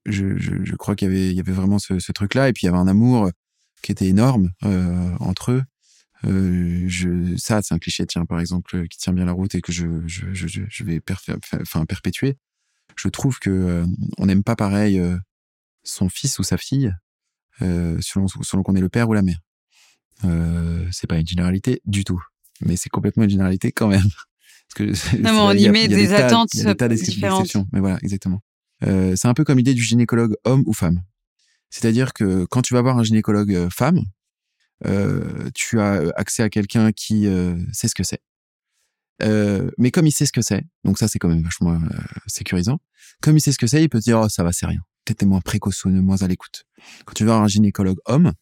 Je, 0.06 0.38
je, 0.38 0.64
je 0.64 0.76
crois 0.76 0.96
qu'il 0.96 1.08
y 1.10 1.12
avait, 1.12 1.30
il 1.30 1.36
y 1.36 1.40
avait 1.40 1.52
vraiment 1.52 1.78
ce, 1.78 2.00
ce 2.00 2.12
truc-là, 2.12 2.50
et 2.50 2.54
puis 2.54 2.62
il 2.64 2.66
y 2.66 2.70
avait 2.70 2.80
un 2.80 2.88
amour 2.88 3.30
qui 3.84 3.92
était 3.92 4.08
énorme 4.08 4.50
entre 5.20 5.52
eux. 5.52 5.64
Euh, 6.26 6.84
je, 6.88 7.36
ça, 7.38 7.62
c'est 7.62 7.74
un 7.74 7.80
cliché, 7.80 8.06
tiens, 8.06 8.26
par 8.26 8.40
exemple, 8.40 8.88
qui 8.88 8.98
tient 8.98 9.14
bien 9.14 9.26
la 9.26 9.32
route 9.32 9.56
et 9.56 9.62
que 9.62 9.72
je, 9.72 9.86
je, 10.06 10.34
je, 10.34 10.62
je 10.68 10.84
vais 10.84 11.02
enfin, 11.62 11.86
perpétuer 11.86 12.38
je 12.96 13.08
trouve 13.08 13.40
que 13.40 13.50
euh, 13.50 13.86
on 14.18 14.26
n'aime 14.26 14.44
pas 14.44 14.56
pareil 14.56 15.00
euh, 15.00 15.18
son 15.84 16.10
fils 16.10 16.40
ou 16.40 16.44
sa 16.44 16.58
fille 16.58 16.94
euh, 17.62 17.98
selon 18.02 18.28
selon 18.28 18.64
qu'on 18.64 18.76
est 18.76 18.82
le 18.82 18.90
père 18.90 19.10
ou 19.10 19.14
la 19.14 19.22
mère. 19.22 19.40
Euh, 20.24 20.88
c'est 20.92 21.08
pas 21.08 21.18
une 21.18 21.28
généralité 21.28 21.82
du 21.86 22.04
tout, 22.04 22.22
mais 22.62 22.76
c'est 22.76 22.90
complètement 22.90 23.24
une 23.24 23.30
généralité 23.30 23.72
quand 23.72 23.88
même. 23.88 24.02
Parce 24.74 24.94
que 24.94 25.18
non, 25.18 25.34
mais 25.34 25.40
on 25.40 25.52
y, 25.52 25.70
met 25.70 25.88
des, 25.88 25.96
des 25.96 26.14
attentes 26.14 26.50
tas, 26.52 26.58
il 26.58 26.64
y 26.64 26.68
a 26.68 26.74
des 26.74 26.78
tas 26.78 26.88
différentes. 26.88 27.58
Mais 27.74 27.82
voilà, 27.82 27.98
exactement. 28.02 28.42
Euh, 28.84 29.16
c'est 29.18 29.28
un 29.28 29.34
peu 29.34 29.44
comme 29.44 29.58
l'idée 29.58 29.74
du 29.74 29.84
gynécologue 29.84 30.36
homme 30.46 30.64
ou 30.66 30.74
femme. 30.74 31.02
C'est-à-dire 31.70 32.14
que 32.14 32.46
quand 32.46 32.62
tu 32.62 32.74
vas 32.74 32.82
voir 32.82 32.98
un 32.98 33.04
gynécologue 33.04 33.68
femme, 33.70 34.02
euh, 34.88 35.50
tu 35.54 35.80
as 35.80 36.12
accès 36.16 36.44
à 36.44 36.50
quelqu'un 36.50 36.92
qui 36.92 37.28
euh, 37.28 37.56
sait 37.72 37.88
ce 37.88 37.96
que 37.96 38.04
c'est. 38.04 38.22
Euh, 39.22 39.70
mais 39.78 39.92
comme 39.92 40.08
il 40.08 40.12
sait 40.12 40.26
ce 40.26 40.32
que 40.32 40.42
c'est, 40.42 40.64
donc 40.84 40.98
ça 40.98 41.08
c'est 41.08 41.20
quand 41.20 41.30
même 41.30 41.44
vachement 41.44 41.74
euh, 41.74 42.00
sécurisant. 42.28 42.80
Comme 43.22 43.38
il 43.38 43.42
sait 43.42 43.52
ce 43.52 43.58
que 43.58 43.68
c'est, 43.68 43.84
il 43.84 43.90
peut 43.90 44.00
dire 44.00 44.22
oh 44.24 44.30
ça 44.30 44.44
va 44.44 44.52
c'est 44.52 44.66
rien. 44.66 44.82
Peut-être 45.06 45.24
moins 45.26 45.42
précautionneux, 45.42 46.02
moins 46.02 46.22
à 46.22 46.28
l'écoute. 46.28 46.66
Quand 47.06 47.14
tu 47.14 47.26
vas 47.26 47.34
voir 47.34 47.44
un 47.44 47.48
gynécologue 47.48 47.98
homme, 48.06 48.34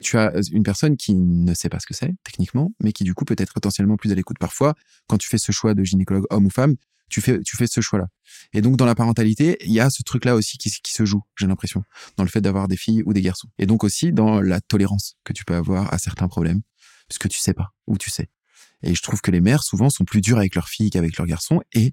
tu 0.00 0.16
as 0.16 0.32
une 0.52 0.62
personne 0.62 0.96
qui 0.96 1.14
ne 1.14 1.54
sait 1.54 1.68
pas 1.68 1.80
ce 1.80 1.86
que 1.86 1.94
c'est 1.94 2.14
techniquement, 2.24 2.72
mais 2.82 2.92
qui 2.92 3.04
du 3.04 3.14
coup 3.14 3.24
peut 3.24 3.36
être 3.38 3.52
potentiellement 3.52 3.96
plus 3.96 4.12
à 4.12 4.14
l'écoute. 4.14 4.38
Parfois, 4.38 4.74
quand 5.08 5.18
tu 5.18 5.28
fais 5.28 5.38
ce 5.38 5.52
choix 5.52 5.74
de 5.74 5.82
gynécologue 5.84 6.24
homme 6.30 6.46
ou 6.46 6.50
femme, 6.50 6.76
tu 7.08 7.20
fais 7.20 7.40
tu 7.40 7.56
fais 7.56 7.66
ce 7.66 7.80
choix-là. 7.80 8.06
Et 8.52 8.60
donc 8.60 8.76
dans 8.76 8.86
la 8.86 8.94
parentalité, 8.94 9.56
il 9.64 9.72
y 9.72 9.80
a 9.80 9.90
ce 9.90 10.02
truc-là 10.02 10.34
aussi 10.34 10.58
qui, 10.58 10.70
qui 10.70 10.92
se 10.92 11.04
joue, 11.04 11.22
j'ai 11.38 11.46
l'impression, 11.46 11.82
dans 12.16 12.24
le 12.24 12.30
fait 12.30 12.40
d'avoir 12.40 12.68
des 12.68 12.76
filles 12.76 13.02
ou 13.06 13.12
des 13.12 13.22
garçons. 13.22 13.48
Et 13.58 13.66
donc 13.66 13.84
aussi 13.84 14.12
dans 14.12 14.40
la 14.40 14.60
tolérance 14.60 15.16
que 15.24 15.32
tu 15.32 15.44
peux 15.44 15.54
avoir 15.54 15.92
à 15.92 15.98
certains 15.98 16.28
problèmes, 16.28 16.60
puisque 17.08 17.28
tu 17.28 17.38
sais 17.38 17.54
pas 17.54 17.72
ou 17.86 17.96
tu 17.96 18.10
sais. 18.10 18.28
Et 18.82 18.94
je 18.94 19.02
trouve 19.02 19.20
que 19.20 19.30
les 19.30 19.40
mères, 19.40 19.62
souvent, 19.62 19.90
sont 19.90 20.04
plus 20.04 20.20
dures 20.20 20.38
avec 20.38 20.54
leurs 20.54 20.68
filles 20.68 20.90
qu'avec 20.90 21.16
leurs 21.18 21.26
garçons. 21.26 21.60
Et 21.74 21.92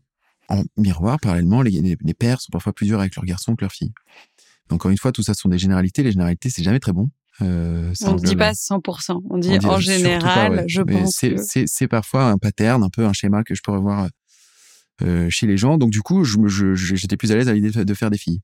en 0.50 0.64
miroir, 0.78 1.20
parallèlement, 1.20 1.62
les, 1.62 1.72
les, 1.72 1.98
les, 2.00 2.14
pères 2.14 2.40
sont 2.42 2.52
parfois 2.52 2.74
plus 2.74 2.86
durs 2.86 3.00
avec 3.00 3.16
leurs 3.16 3.26
garçons 3.26 3.56
que 3.56 3.64
leurs 3.64 3.72
filles. 3.72 3.94
Mais 4.70 4.76
encore 4.76 4.92
une 4.92 4.98
fois, 4.98 5.12
tout 5.12 5.24
ça 5.24 5.34
sont 5.34 5.50
des 5.50 5.58
généralités. 5.58 6.04
Les 6.04 6.12
généralités, 6.12 6.50
c'est 6.50 6.64
jamais 6.64 6.80
très 6.80 6.92
bon. 6.94 7.10
Euh, 7.42 7.92
On 8.06 8.14
ne 8.16 8.20
dit 8.20 8.36
pas 8.36 8.52
100%. 8.54 9.22
On 9.30 9.38
dit 9.38 9.50
on 9.52 9.58
dit 9.58 9.66
en 9.66 9.80
général, 9.80 10.52
pas, 10.52 10.56
ouais. 10.58 10.66
je 10.68 10.82
Mais 10.84 10.94
pense. 11.02 11.16
c'est 11.20 11.36
que- 11.36 11.64
c'est 11.68 11.88
parfois 11.88 12.30
un 12.30 12.38
pattern, 12.38 12.82
un 12.84 12.90
peu 12.90 13.06
un 13.06 13.14
schéma 13.14 13.44
que 13.44 13.56
je 13.56 13.62
peux 13.64 13.72
revoir 13.72 14.08
euh, 15.02 15.28
chez 15.30 15.46
les 15.48 15.58
gens. 15.58 15.78
Donc 15.78 15.90
du 15.92 16.02
coup, 16.02 16.20
me- 16.20 16.48
je- 16.48 16.74
je- 16.76 16.96
j'étais 16.96 17.18
plus 17.18 17.32
à 17.32 17.36
l'aise 17.36 17.50
à 17.50 17.54
l'idée 17.54 17.72
de 17.72 17.94
faire 17.94 18.10
des 18.10 18.18
filles. 18.18 18.40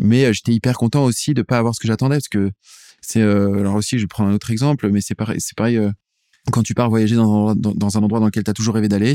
Mais 0.00 0.24
euh, 0.24 0.32
j'étais 0.32 0.52
hyper 0.52 0.78
content 0.78 1.04
aussi 1.04 1.34
de 1.34 1.42
pas 1.42 1.58
avoir 1.58 1.74
ce 1.74 1.80
que 1.80 1.86
j'attendais 1.88 2.16
parce 2.16 2.28
que 2.28 2.50
c'est 3.02 3.20
euh, 3.20 3.58
alors 3.58 3.74
aussi 3.74 3.98
je 3.98 4.04
vais 4.04 4.08
prendre 4.08 4.30
un 4.30 4.34
autre 4.34 4.50
exemple, 4.50 4.88
mais 4.90 5.02
c'est 5.02 5.14
pareil, 5.14 5.40
c'est 5.40 5.54
pareil 5.56 5.76
euh, 5.76 5.90
quand 6.52 6.62
tu 6.62 6.74
pars 6.74 6.88
voyager 6.88 7.16
dans, 7.16 7.48
un 7.48 8.02
endroit- 8.02 8.20
dans, 8.20 8.26
lequel 8.26 8.44
tu 8.44 8.50
as 8.50 8.54
toujours 8.54 8.74
rêvé 8.74 8.88
d'aller, 8.88 9.14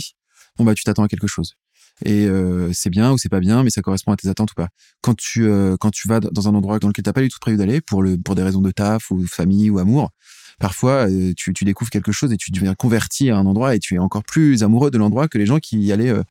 bon 0.57 0.63
bah 0.63 0.73
tu 0.73 0.83
t'attends 0.83 1.03
à 1.03 1.07
quelque 1.07 1.27
chose. 1.27 1.55
Et 2.03 2.25
euh, 2.25 2.71
c'est 2.73 2.89
bien 2.89 3.13
ou 3.13 3.17
c'est 3.17 3.29
pas 3.29 3.39
bien, 3.39 3.63
mais 3.63 3.69
ça 3.69 3.81
correspond 3.81 4.11
à 4.11 4.17
tes 4.17 4.27
attentes 4.27 4.51
ou 4.51 4.55
pas. 4.55 4.67
Quand 5.01 5.15
tu 5.15 5.45
euh, 5.45 5.77
quand 5.77 5.91
tu 5.91 6.07
vas 6.07 6.19
dans 6.19 6.49
un 6.49 6.53
endroit 6.53 6.79
dans 6.79 6.89
lequel 6.89 7.03
t'as 7.03 7.13
pas 7.13 7.21
du 7.21 7.29
tout 7.29 7.39
prévu 7.39 7.57
d'aller 7.57 7.79
pour 7.79 8.03
le 8.03 8.17
pour 8.17 8.35
des 8.35 8.43
raisons 8.43 8.61
de 8.61 8.71
taf 8.71 9.11
ou 9.11 9.25
famille 9.25 9.69
ou 9.69 9.79
amour, 9.79 10.11
parfois 10.59 11.09
euh, 11.09 11.33
tu, 11.35 11.53
tu 11.53 11.63
découvres 11.63 11.89
quelque 11.89 12.11
chose 12.11 12.31
et 12.33 12.37
tu 12.37 12.51
deviens 12.51 12.75
converti 12.75 13.29
à 13.29 13.37
un 13.37 13.45
endroit 13.45 13.75
et 13.75 13.79
tu 13.79 13.95
es 13.95 13.99
encore 13.99 14.23
plus 14.23 14.63
amoureux 14.63 14.91
de 14.91 14.97
l'endroit 14.97 15.27
que 15.27 15.37
les 15.37 15.45
gens 15.45 15.59
qui 15.59 15.79
y 15.79 15.91
allaient 15.91 16.09
euh, 16.09 16.23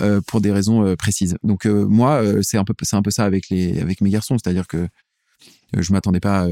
euh, 0.00 0.20
pour 0.26 0.40
des 0.40 0.52
raisons 0.52 0.96
précises. 0.96 1.36
Donc 1.42 1.66
moi 1.66 2.22
c'est 2.42 2.58
un 2.58 2.64
peu 2.64 2.74
c'est 2.82 2.96
un 2.96 3.02
peu 3.02 3.10
ça 3.10 3.24
avec 3.24 3.48
les 3.50 3.80
avec 3.80 4.00
mes 4.00 4.10
garçons, 4.10 4.36
c'est-à-dire 4.42 4.66
que 4.66 4.88
je 5.76 5.92
m'attendais 5.92 6.20
pas 6.20 6.48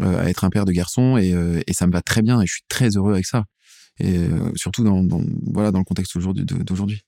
à 0.00 0.28
être 0.28 0.44
un 0.44 0.50
père 0.50 0.64
de 0.64 0.72
garçons 0.72 1.16
et, 1.16 1.32
euh, 1.32 1.60
et 1.66 1.72
ça 1.72 1.86
me 1.86 1.92
va 1.92 2.02
très 2.02 2.22
bien 2.22 2.40
et 2.40 2.46
je 2.46 2.52
suis 2.54 2.62
très 2.68 2.90
heureux 2.96 3.12
avec 3.12 3.26
ça. 3.26 3.44
Et 4.00 4.18
euh, 4.18 4.50
surtout 4.56 4.82
dans, 4.82 5.02
dans 5.04 5.22
voilà 5.52 5.70
dans 5.70 5.78
le 5.78 5.84
contexte 5.84 6.16
d'aujourd'hui. 6.18 7.02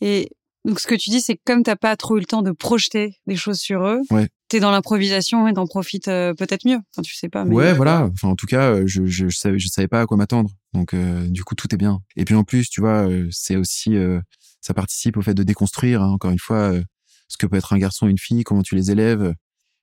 Et 0.00 0.30
donc, 0.64 0.80
ce 0.80 0.88
que 0.88 0.96
tu 0.96 1.10
dis, 1.10 1.20
c'est 1.20 1.36
que 1.36 1.42
comme 1.44 1.62
t'as 1.62 1.76
pas 1.76 1.96
trop 1.96 2.16
eu 2.16 2.20
le 2.20 2.26
temps 2.26 2.42
de 2.42 2.50
projeter 2.50 3.14
des 3.28 3.36
choses 3.36 3.58
sur 3.60 3.86
eux, 3.86 4.00
Ouais. 4.10 4.28
t'es 4.48 4.58
dans 4.58 4.72
l'improvisation 4.72 5.46
et 5.46 5.52
t'en 5.52 5.66
profites 5.66 6.08
euh, 6.08 6.34
peut-être 6.34 6.66
mieux. 6.66 6.78
Enfin, 6.92 7.02
tu 7.02 7.14
sais 7.14 7.28
pas. 7.28 7.44
Mais... 7.44 7.54
Ouais, 7.54 7.72
voilà. 7.72 8.10
Enfin, 8.12 8.28
en 8.28 8.34
tout 8.34 8.46
cas, 8.46 8.72
euh, 8.72 8.82
je, 8.86 9.06
je, 9.06 9.28
je 9.28 9.36
savais, 9.36 9.60
je 9.60 9.68
savais 9.68 9.86
pas 9.86 10.00
à 10.00 10.06
quoi 10.06 10.16
m'attendre. 10.16 10.50
Donc, 10.72 10.92
euh, 10.92 11.28
du 11.28 11.44
coup, 11.44 11.54
tout 11.54 11.72
est 11.72 11.78
bien. 11.78 12.00
Et 12.16 12.24
puis, 12.24 12.34
en 12.34 12.42
plus, 12.42 12.68
tu 12.68 12.80
vois, 12.80 13.08
euh, 13.08 13.28
c'est 13.30 13.54
aussi, 13.54 13.94
euh, 13.94 14.20
ça 14.60 14.74
participe 14.74 15.16
au 15.16 15.22
fait 15.22 15.34
de 15.34 15.44
déconstruire, 15.44 16.02
hein, 16.02 16.10
encore 16.10 16.32
une 16.32 16.40
fois, 16.40 16.72
euh, 16.72 16.82
ce 17.28 17.36
que 17.36 17.46
peut 17.46 17.56
être 17.56 17.72
un 17.72 17.78
garçon, 17.78 18.08
une 18.08 18.18
fille, 18.18 18.42
comment 18.42 18.62
tu 18.62 18.74
les 18.74 18.90
élèves 18.90 19.22
euh, 19.22 19.32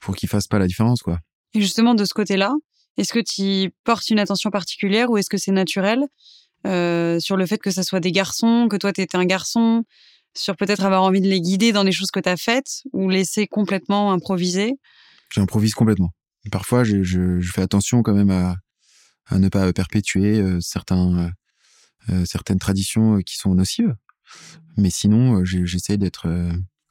pour 0.01 0.17
qu'ils 0.17 0.27
fassent 0.27 0.47
pas 0.47 0.60
la 0.60 0.67
différence, 0.67 1.01
quoi. 1.01 1.17
Et 1.53 1.61
justement, 1.61 1.95
de 1.95 2.05
ce 2.05 2.13
côté-là, 2.13 2.53
est-ce 2.97 3.13
que 3.13 3.19
tu 3.19 3.71
portes 3.83 4.09
une 4.09 4.19
attention 4.19 4.49
particulière 4.49 5.09
ou 5.09 5.17
est-ce 5.17 5.29
que 5.29 5.37
c'est 5.37 5.51
naturel 5.51 6.03
euh, 6.65 7.19
sur 7.19 7.37
le 7.37 7.45
fait 7.45 7.57
que 7.57 7.71
ça 7.71 7.83
soit 7.83 7.99
des 7.99 8.11
garçons, 8.11 8.67
que 8.69 8.77
toi 8.77 8.93
t'étais 8.93 9.17
un 9.17 9.25
garçon, 9.25 9.83
sur 10.35 10.55
peut-être 10.55 10.83
avoir 10.83 11.03
envie 11.03 11.21
de 11.21 11.27
les 11.27 11.41
guider 11.41 11.71
dans 11.71 11.83
les 11.83 11.91
choses 11.91 12.11
que 12.11 12.19
t'as 12.19 12.37
faites 12.37 12.83
ou 12.91 13.09
laisser 13.09 13.47
complètement 13.47 14.11
improviser? 14.11 14.73
J'improvise 15.29 15.73
complètement. 15.73 16.11
Parfois, 16.51 16.83
je, 16.83 17.03
je, 17.03 17.39
je 17.39 17.51
fais 17.51 17.61
attention 17.61 18.03
quand 18.03 18.13
même 18.13 18.31
à, 18.31 18.55
à 19.27 19.39
ne 19.39 19.49
pas 19.49 19.71
perpétuer 19.73 20.39
euh, 20.39 20.59
certains, 20.59 21.17
euh, 21.17 21.29
euh, 22.09 22.25
certaines 22.25 22.59
traditions 22.59 23.17
euh, 23.17 23.21
qui 23.21 23.37
sont 23.37 23.55
nocives. 23.55 23.95
Mais 24.77 24.89
sinon, 24.89 25.39
euh, 25.39 25.45
j'essaie 25.45 25.97
d'être 25.97 26.27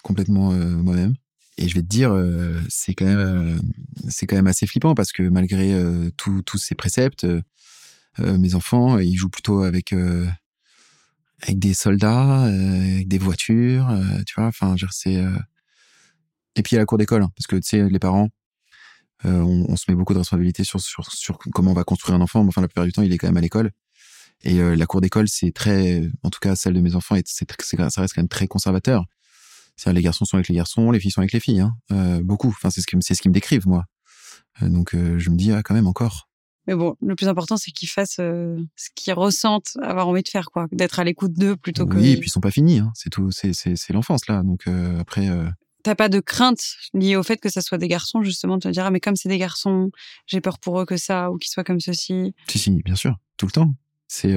complètement 0.03 0.51
moi-même. 0.53 1.14
Et 1.62 1.68
je 1.68 1.75
vais 1.77 1.83
te 1.83 1.87
dire, 1.87 2.12
euh, 2.12 2.61
c'est 2.68 2.92
quand 2.92 3.05
même, 3.05 3.18
euh, 3.18 3.57
c'est 4.09 4.27
quand 4.27 4.35
même 4.35 4.48
assez 4.48 4.66
flippant 4.66 4.96
parce 4.96 5.12
que 5.12 5.22
malgré 5.22 5.72
euh, 5.72 6.11
tous 6.16 6.59
ces 6.59 6.75
préceptes, 6.75 7.25
mes 8.18 8.55
enfants, 8.57 8.98
ils 8.98 9.14
jouent 9.14 9.31
plutôt 9.31 9.62
avec 9.62 9.94
des 11.48 11.72
soldats, 11.72 12.42
avec 12.42 13.09
des 13.09 13.18
voitures, 13.18 13.88
tu 14.27 14.35
vois. 14.37 14.48
Enfin, 14.48 14.75
c'est 14.90 15.22
et 16.57 16.62
puis 16.62 16.77
à 16.77 16.81
la 16.81 16.85
cour 16.85 16.98
d'école, 16.98 17.22
hein, 17.22 17.31
parce 17.35 17.46
que 17.46 17.57
tu 17.57 17.62
sais, 17.62 17.88
les 17.88 17.98
parents, 17.98 18.29
on, 19.25 19.77
se 19.77 19.90
met 19.90 19.94
beaucoup 19.94 20.12
de 20.12 20.18
responsabilités 20.18 20.64
sur, 20.64 20.79
comment 21.55 21.70
on 21.70 21.75
va 21.75 21.85
construire 21.85 22.16
un 22.16 22.20
enfant. 22.20 22.42
Mais 22.42 22.48
Enfin, 22.48 22.61
la 22.61 22.68
plupart 22.68 22.85
du 22.85 22.92
temps, 22.92 23.03
il 23.03 23.12
est 23.12 23.18
quand 23.18 23.29
même 23.29 23.38
à 23.38 23.40
l'école. 23.40 23.70
Et 24.42 24.59
la 24.59 24.87
cour 24.87 25.01
d'école, 25.01 25.29
c'est 25.29 25.53
très, 25.53 26.03
en 26.22 26.29
tout 26.29 26.40
cas, 26.40 26.55
celle 26.55 26.75
de 26.75 26.81
mes 26.81 26.96
enfants, 26.96 27.16
ça 27.25 28.01
reste 28.03 28.14
quand 28.14 28.20
même 28.20 28.29
très 28.29 28.46
conservateur. 28.46 29.07
C'est-à-dire, 29.77 29.97
les 29.97 30.03
garçons 30.03 30.25
sont 30.25 30.37
avec 30.37 30.49
les 30.49 30.55
garçons, 30.55 30.91
les 30.91 31.01
filles 31.01 31.11
sont 31.11 31.21
avec 31.21 31.33
les 31.33 31.41
filles, 31.41 31.61
hein, 31.61 31.75
euh, 31.91 32.23
beaucoup. 32.23 32.49
Enfin, 32.49 32.71
c'est 32.71 32.81
ce 32.81 32.87
que, 32.87 32.97
c'est 33.01 33.15
ce 33.15 33.23
qu'ils 33.23 33.31
me 33.31 33.35
décrivent, 33.35 33.67
moi. 33.67 33.85
Euh, 34.63 34.69
donc, 34.69 34.95
euh, 34.95 35.19
je 35.19 35.31
me 35.31 35.37
dis, 35.37 35.53
ah, 35.53 35.63
quand 35.63 35.75
même, 35.75 35.87
encore. 35.87 36.29
Mais 36.69 36.77
bon, 36.77 36.95
le 37.01 37.17
plus 37.17 37.27
important, 37.27 37.57
c'est 37.57 37.73
qu'ils 37.73 37.89
fassent 37.89 38.19
ce 38.19 38.89
qu'ils 38.95 39.13
ressentent 39.15 39.77
avoir 39.83 40.07
envie 40.07 40.23
de 40.23 40.29
faire, 40.29 40.47
quoi. 40.53 40.69
D'être 40.71 41.01
à 41.01 41.05
l'écoute 41.05 41.33
d'eux 41.33 41.57
plutôt 41.57 41.87
que. 41.87 41.97
Oui, 41.97 42.11
et 42.11 42.17
puis 42.17 42.29
ils 42.29 42.31
sont 42.31 42.41
pas 42.41 42.53
finis, 42.53 42.79
hein. 42.79 42.93
c'est 42.95 43.11
tout, 43.11 43.33
c'est, 43.33 43.53
c'est, 43.53 43.75
c'est 43.75 43.93
l'enfance, 43.93 44.29
là. 44.29 44.43
Donc, 44.45 44.69
après, 45.01 45.29
T'as 45.83 45.97
pas 45.97 46.09
de 46.09 46.21
crainte 46.21 46.63
liée 46.95 47.17
au 47.17 47.25
fait 47.25 47.39
que 47.39 47.49
ça 47.49 47.61
soit 47.61 47.79
des 47.79 47.89
garçons, 47.89 48.23
justement, 48.23 48.59
de 48.59 48.63
te 48.63 48.69
dire, 48.69 48.87
ah, 48.87 48.93
mais 48.93 49.01
comme 49.01 49.17
c'est 49.17 49.29
des 49.29 49.39
garçons, 49.39 49.91
j'ai 50.29 50.41
peur 50.41 50.61
pour 50.61 50.81
eux 50.81 50.87
que 50.87 50.97
ça, 50.97 51.33
ou 51.33 51.39
qu'ils 51.39 51.51
soient 51.51 51.65
comme 51.65 51.81
ceci. 51.81 52.33
Si, 52.49 52.59
si, 52.61 52.83
bien 52.85 52.95
sûr, 52.95 53.17
tout 53.37 53.47
le 53.47 53.53
temps. 53.53 53.75
C'est 54.07 54.33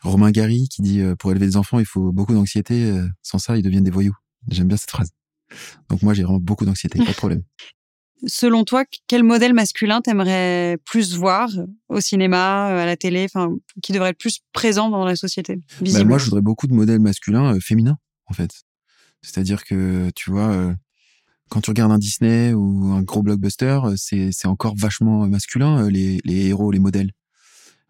Romain 0.00 0.30
Gary 0.30 0.68
qui 0.70 0.80
dit 0.80 1.02
pour 1.18 1.32
élever 1.32 1.44
des 1.44 1.56
enfants, 1.58 1.80
il 1.80 1.84
faut 1.84 2.12
beaucoup 2.12 2.32
d'anxiété. 2.32 2.90
sans 3.20 3.36
ça, 3.36 3.58
ils 3.58 3.62
deviennent 3.62 3.84
des 3.84 3.90
voyous. 3.90 4.16
J'aime 4.48 4.68
bien 4.68 4.76
cette 4.76 4.90
phrase. 4.90 5.10
Donc 5.88 6.02
moi, 6.02 6.14
j'ai 6.14 6.22
vraiment 6.22 6.40
beaucoup 6.40 6.64
d'anxiété, 6.64 6.98
pas 6.98 7.12
de 7.12 7.16
problème. 7.16 7.42
Selon 8.26 8.64
toi, 8.64 8.84
quel 9.08 9.24
modèle 9.24 9.52
masculin 9.52 10.00
t'aimerais 10.00 10.78
plus 10.84 11.16
voir 11.16 11.50
au 11.88 12.00
cinéma, 12.00 12.70
euh, 12.70 12.82
à 12.82 12.86
la 12.86 12.96
télé, 12.96 13.24
enfin, 13.24 13.52
qui 13.82 13.92
devrait 13.92 14.10
être 14.10 14.18
plus 14.18 14.40
présent 14.52 14.90
dans 14.90 15.04
la 15.04 15.16
société 15.16 15.58
Bah, 15.80 16.04
moi, 16.04 16.18
je 16.18 16.26
voudrais 16.26 16.40
beaucoup 16.40 16.68
de 16.68 16.72
modèles 16.72 17.00
masculins 17.00 17.54
euh, 17.54 17.60
féminins, 17.60 17.98
en 18.26 18.32
fait. 18.32 18.62
C'est-à-dire 19.22 19.64
que, 19.64 20.10
tu 20.14 20.30
vois, 20.30 20.52
euh, 20.52 20.72
quand 21.48 21.62
tu 21.62 21.70
regardes 21.70 21.90
un 21.90 21.98
Disney 21.98 22.52
ou 22.54 22.92
un 22.92 23.02
gros 23.02 23.22
blockbuster, 23.22 23.80
c'est 23.96 24.46
encore 24.46 24.74
vachement 24.76 25.26
masculin, 25.26 25.88
les, 25.90 26.20
les 26.24 26.46
héros, 26.46 26.70
les 26.70 26.78
modèles. 26.78 27.10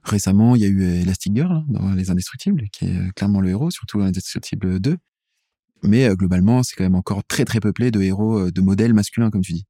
Récemment, 0.02 0.56
il 0.56 0.62
y 0.62 0.64
a 0.64 0.68
eu 0.68 0.82
Elastic 0.82 1.34
Girl 1.34 1.52
hein, 1.52 1.64
dans 1.68 1.92
Les 1.92 2.10
Indestructibles, 2.10 2.64
qui 2.72 2.86
est 2.86 3.12
clairement 3.14 3.40
le 3.40 3.50
héros, 3.50 3.70
surtout 3.70 3.98
dans 3.98 4.06
Indestructibles 4.06 4.80
2. 4.80 4.96
Mais 5.82 6.06
euh, 6.08 6.14
globalement, 6.14 6.62
c'est 6.62 6.76
quand 6.76 6.84
même 6.84 6.94
encore 6.94 7.24
très 7.24 7.44
très 7.44 7.60
peuplé 7.60 7.90
de 7.90 8.00
héros, 8.00 8.38
euh, 8.38 8.52
de 8.52 8.60
modèles 8.60 8.94
masculins, 8.94 9.30
comme 9.30 9.42
tu 9.42 9.52
dis. 9.52 9.64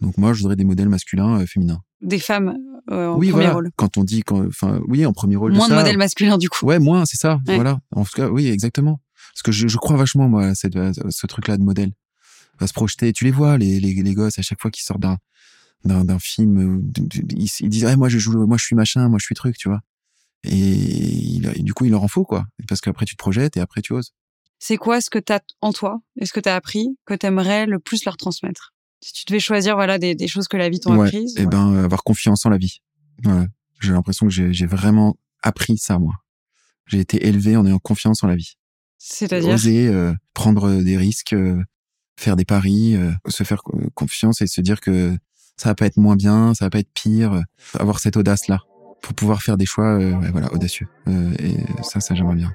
Donc 0.00 0.18
moi, 0.18 0.32
je 0.32 0.40
voudrais 0.40 0.56
des 0.56 0.64
modèles 0.64 0.88
masculins 0.88 1.40
euh, 1.40 1.46
féminins. 1.46 1.80
Des 2.00 2.18
femmes 2.18 2.56
euh, 2.90 3.08
en 3.10 3.16
oui, 3.16 3.28
premier 3.28 3.44
voilà. 3.44 3.52
rôle. 3.54 3.70
Quand 3.76 3.96
on 3.96 4.02
dit, 4.04 4.24
enfin, 4.28 4.80
oui, 4.88 5.06
en 5.06 5.12
premier 5.12 5.36
rôle. 5.36 5.52
Moins 5.52 5.68
de 5.68 5.74
modèles 5.74 5.98
masculins, 5.98 6.38
du 6.38 6.48
coup. 6.48 6.66
Ouais, 6.66 6.80
moins, 6.80 7.06
c'est 7.06 7.16
ça. 7.16 7.38
Ouais. 7.46 7.54
Voilà. 7.54 7.78
En 7.94 8.04
tout 8.04 8.10
cas, 8.14 8.28
oui, 8.28 8.48
exactement. 8.48 9.00
Parce 9.32 9.42
que 9.42 9.52
je, 9.52 9.68
je 9.68 9.76
crois 9.76 9.96
vachement, 9.96 10.28
moi, 10.28 10.46
à, 10.46 10.54
cette, 10.56 10.74
à 10.74 10.90
ce 11.10 11.26
truc-là 11.28 11.56
de 11.56 11.62
modèle. 11.62 11.92
À 12.58 12.66
se 12.66 12.72
projeter. 12.72 13.12
Tu 13.12 13.24
les 13.24 13.30
vois, 13.30 13.56
les, 13.56 13.78
les, 13.78 13.94
les 13.94 14.14
gosses, 14.14 14.38
à 14.38 14.42
chaque 14.42 14.60
fois 14.60 14.70
qu'ils 14.72 14.82
sortent 14.84 15.00
d'un, 15.00 16.18
film, 16.18 16.90
ils, 17.36 17.48
ils 17.60 17.68
disent, 17.68 17.84
ah, 17.84 17.96
moi, 17.96 18.08
je 18.08 18.18
joue, 18.18 18.46
moi, 18.46 18.56
je 18.58 18.64
suis 18.64 18.74
machin, 18.76 19.08
moi, 19.08 19.18
je 19.20 19.24
suis 19.26 19.34
truc, 19.36 19.56
tu 19.56 19.68
vois. 19.68 19.80
Et, 20.44 20.56
il- 20.56 21.52
et 21.54 21.62
du 21.62 21.72
coup, 21.72 21.84
il 21.84 21.92
leur 21.92 22.02
en 22.02 22.08
faut, 22.08 22.24
quoi. 22.24 22.44
Parce 22.68 22.80
qu'après, 22.80 23.06
tu 23.06 23.14
te 23.14 23.18
projettes 23.18 23.56
et 23.56 23.60
après, 23.60 23.80
tu 23.80 23.92
oses. 23.92 24.12
C'est 24.64 24.76
quoi 24.76 25.00
ce 25.00 25.10
que 25.10 25.18
t'as 25.18 25.40
en 25.60 25.72
toi 25.72 26.00
et 26.20 26.24
ce 26.24 26.32
que 26.32 26.38
t'as 26.38 26.54
appris 26.54 26.96
que 27.04 27.14
t'aimerais 27.14 27.66
le 27.66 27.80
plus 27.80 28.04
leur 28.04 28.16
transmettre? 28.16 28.72
Si 29.00 29.12
tu 29.12 29.24
devais 29.26 29.40
choisir, 29.40 29.74
voilà, 29.74 29.98
des, 29.98 30.14
des 30.14 30.28
choses 30.28 30.46
que 30.46 30.56
la 30.56 30.68
vie 30.68 30.78
Ouais. 30.86 31.08
apprises. 31.08 31.34
Et 31.36 31.46
ben, 31.46 31.74
euh, 31.74 31.84
avoir 31.84 32.04
confiance 32.04 32.46
en 32.46 32.50
la 32.50 32.58
vie. 32.58 32.80
Voilà. 33.24 33.48
J'ai 33.80 33.90
l'impression 33.90 34.28
que 34.28 34.32
j'ai, 34.32 34.66
vraiment 34.66 35.16
appris 35.42 35.78
ça, 35.78 35.98
moi. 35.98 36.14
J'ai 36.86 37.00
été 37.00 37.26
élevé 37.26 37.56
en 37.56 37.66
ayant 37.66 37.80
confiance 37.80 38.22
en 38.22 38.28
la 38.28 38.36
vie. 38.36 38.52
C'est-à-dire? 38.98 39.52
Oser 39.52 39.88
euh, 39.88 40.14
prendre 40.32 40.80
des 40.80 40.96
risques, 40.96 41.32
euh, 41.32 41.60
faire 42.16 42.36
des 42.36 42.44
paris, 42.44 42.94
euh, 42.94 43.10
se 43.26 43.42
faire 43.42 43.62
euh, 43.74 43.88
confiance 43.94 44.42
et 44.42 44.46
se 44.46 44.60
dire 44.60 44.80
que 44.80 45.12
ça 45.56 45.70
va 45.70 45.74
pas 45.74 45.86
être 45.86 45.96
moins 45.96 46.14
bien, 46.14 46.54
ça 46.54 46.66
va 46.66 46.70
pas 46.70 46.78
être 46.78 46.92
pire, 46.94 47.32
euh, 47.32 47.42
avoir 47.80 47.98
cette 47.98 48.16
audace 48.16 48.46
là 48.46 48.60
pour 49.02 49.14
pouvoir 49.14 49.42
faire 49.42 49.56
des 49.56 49.66
choix 49.66 49.98
euh, 49.98 50.12
ouais, 50.20 50.30
voilà 50.30 50.52
audacieux. 50.52 50.86
Euh, 51.08 51.34
et 51.40 51.56
ça 51.82 51.98
ça 51.98 52.14
j'aimerais 52.14 52.36
bien. 52.36 52.54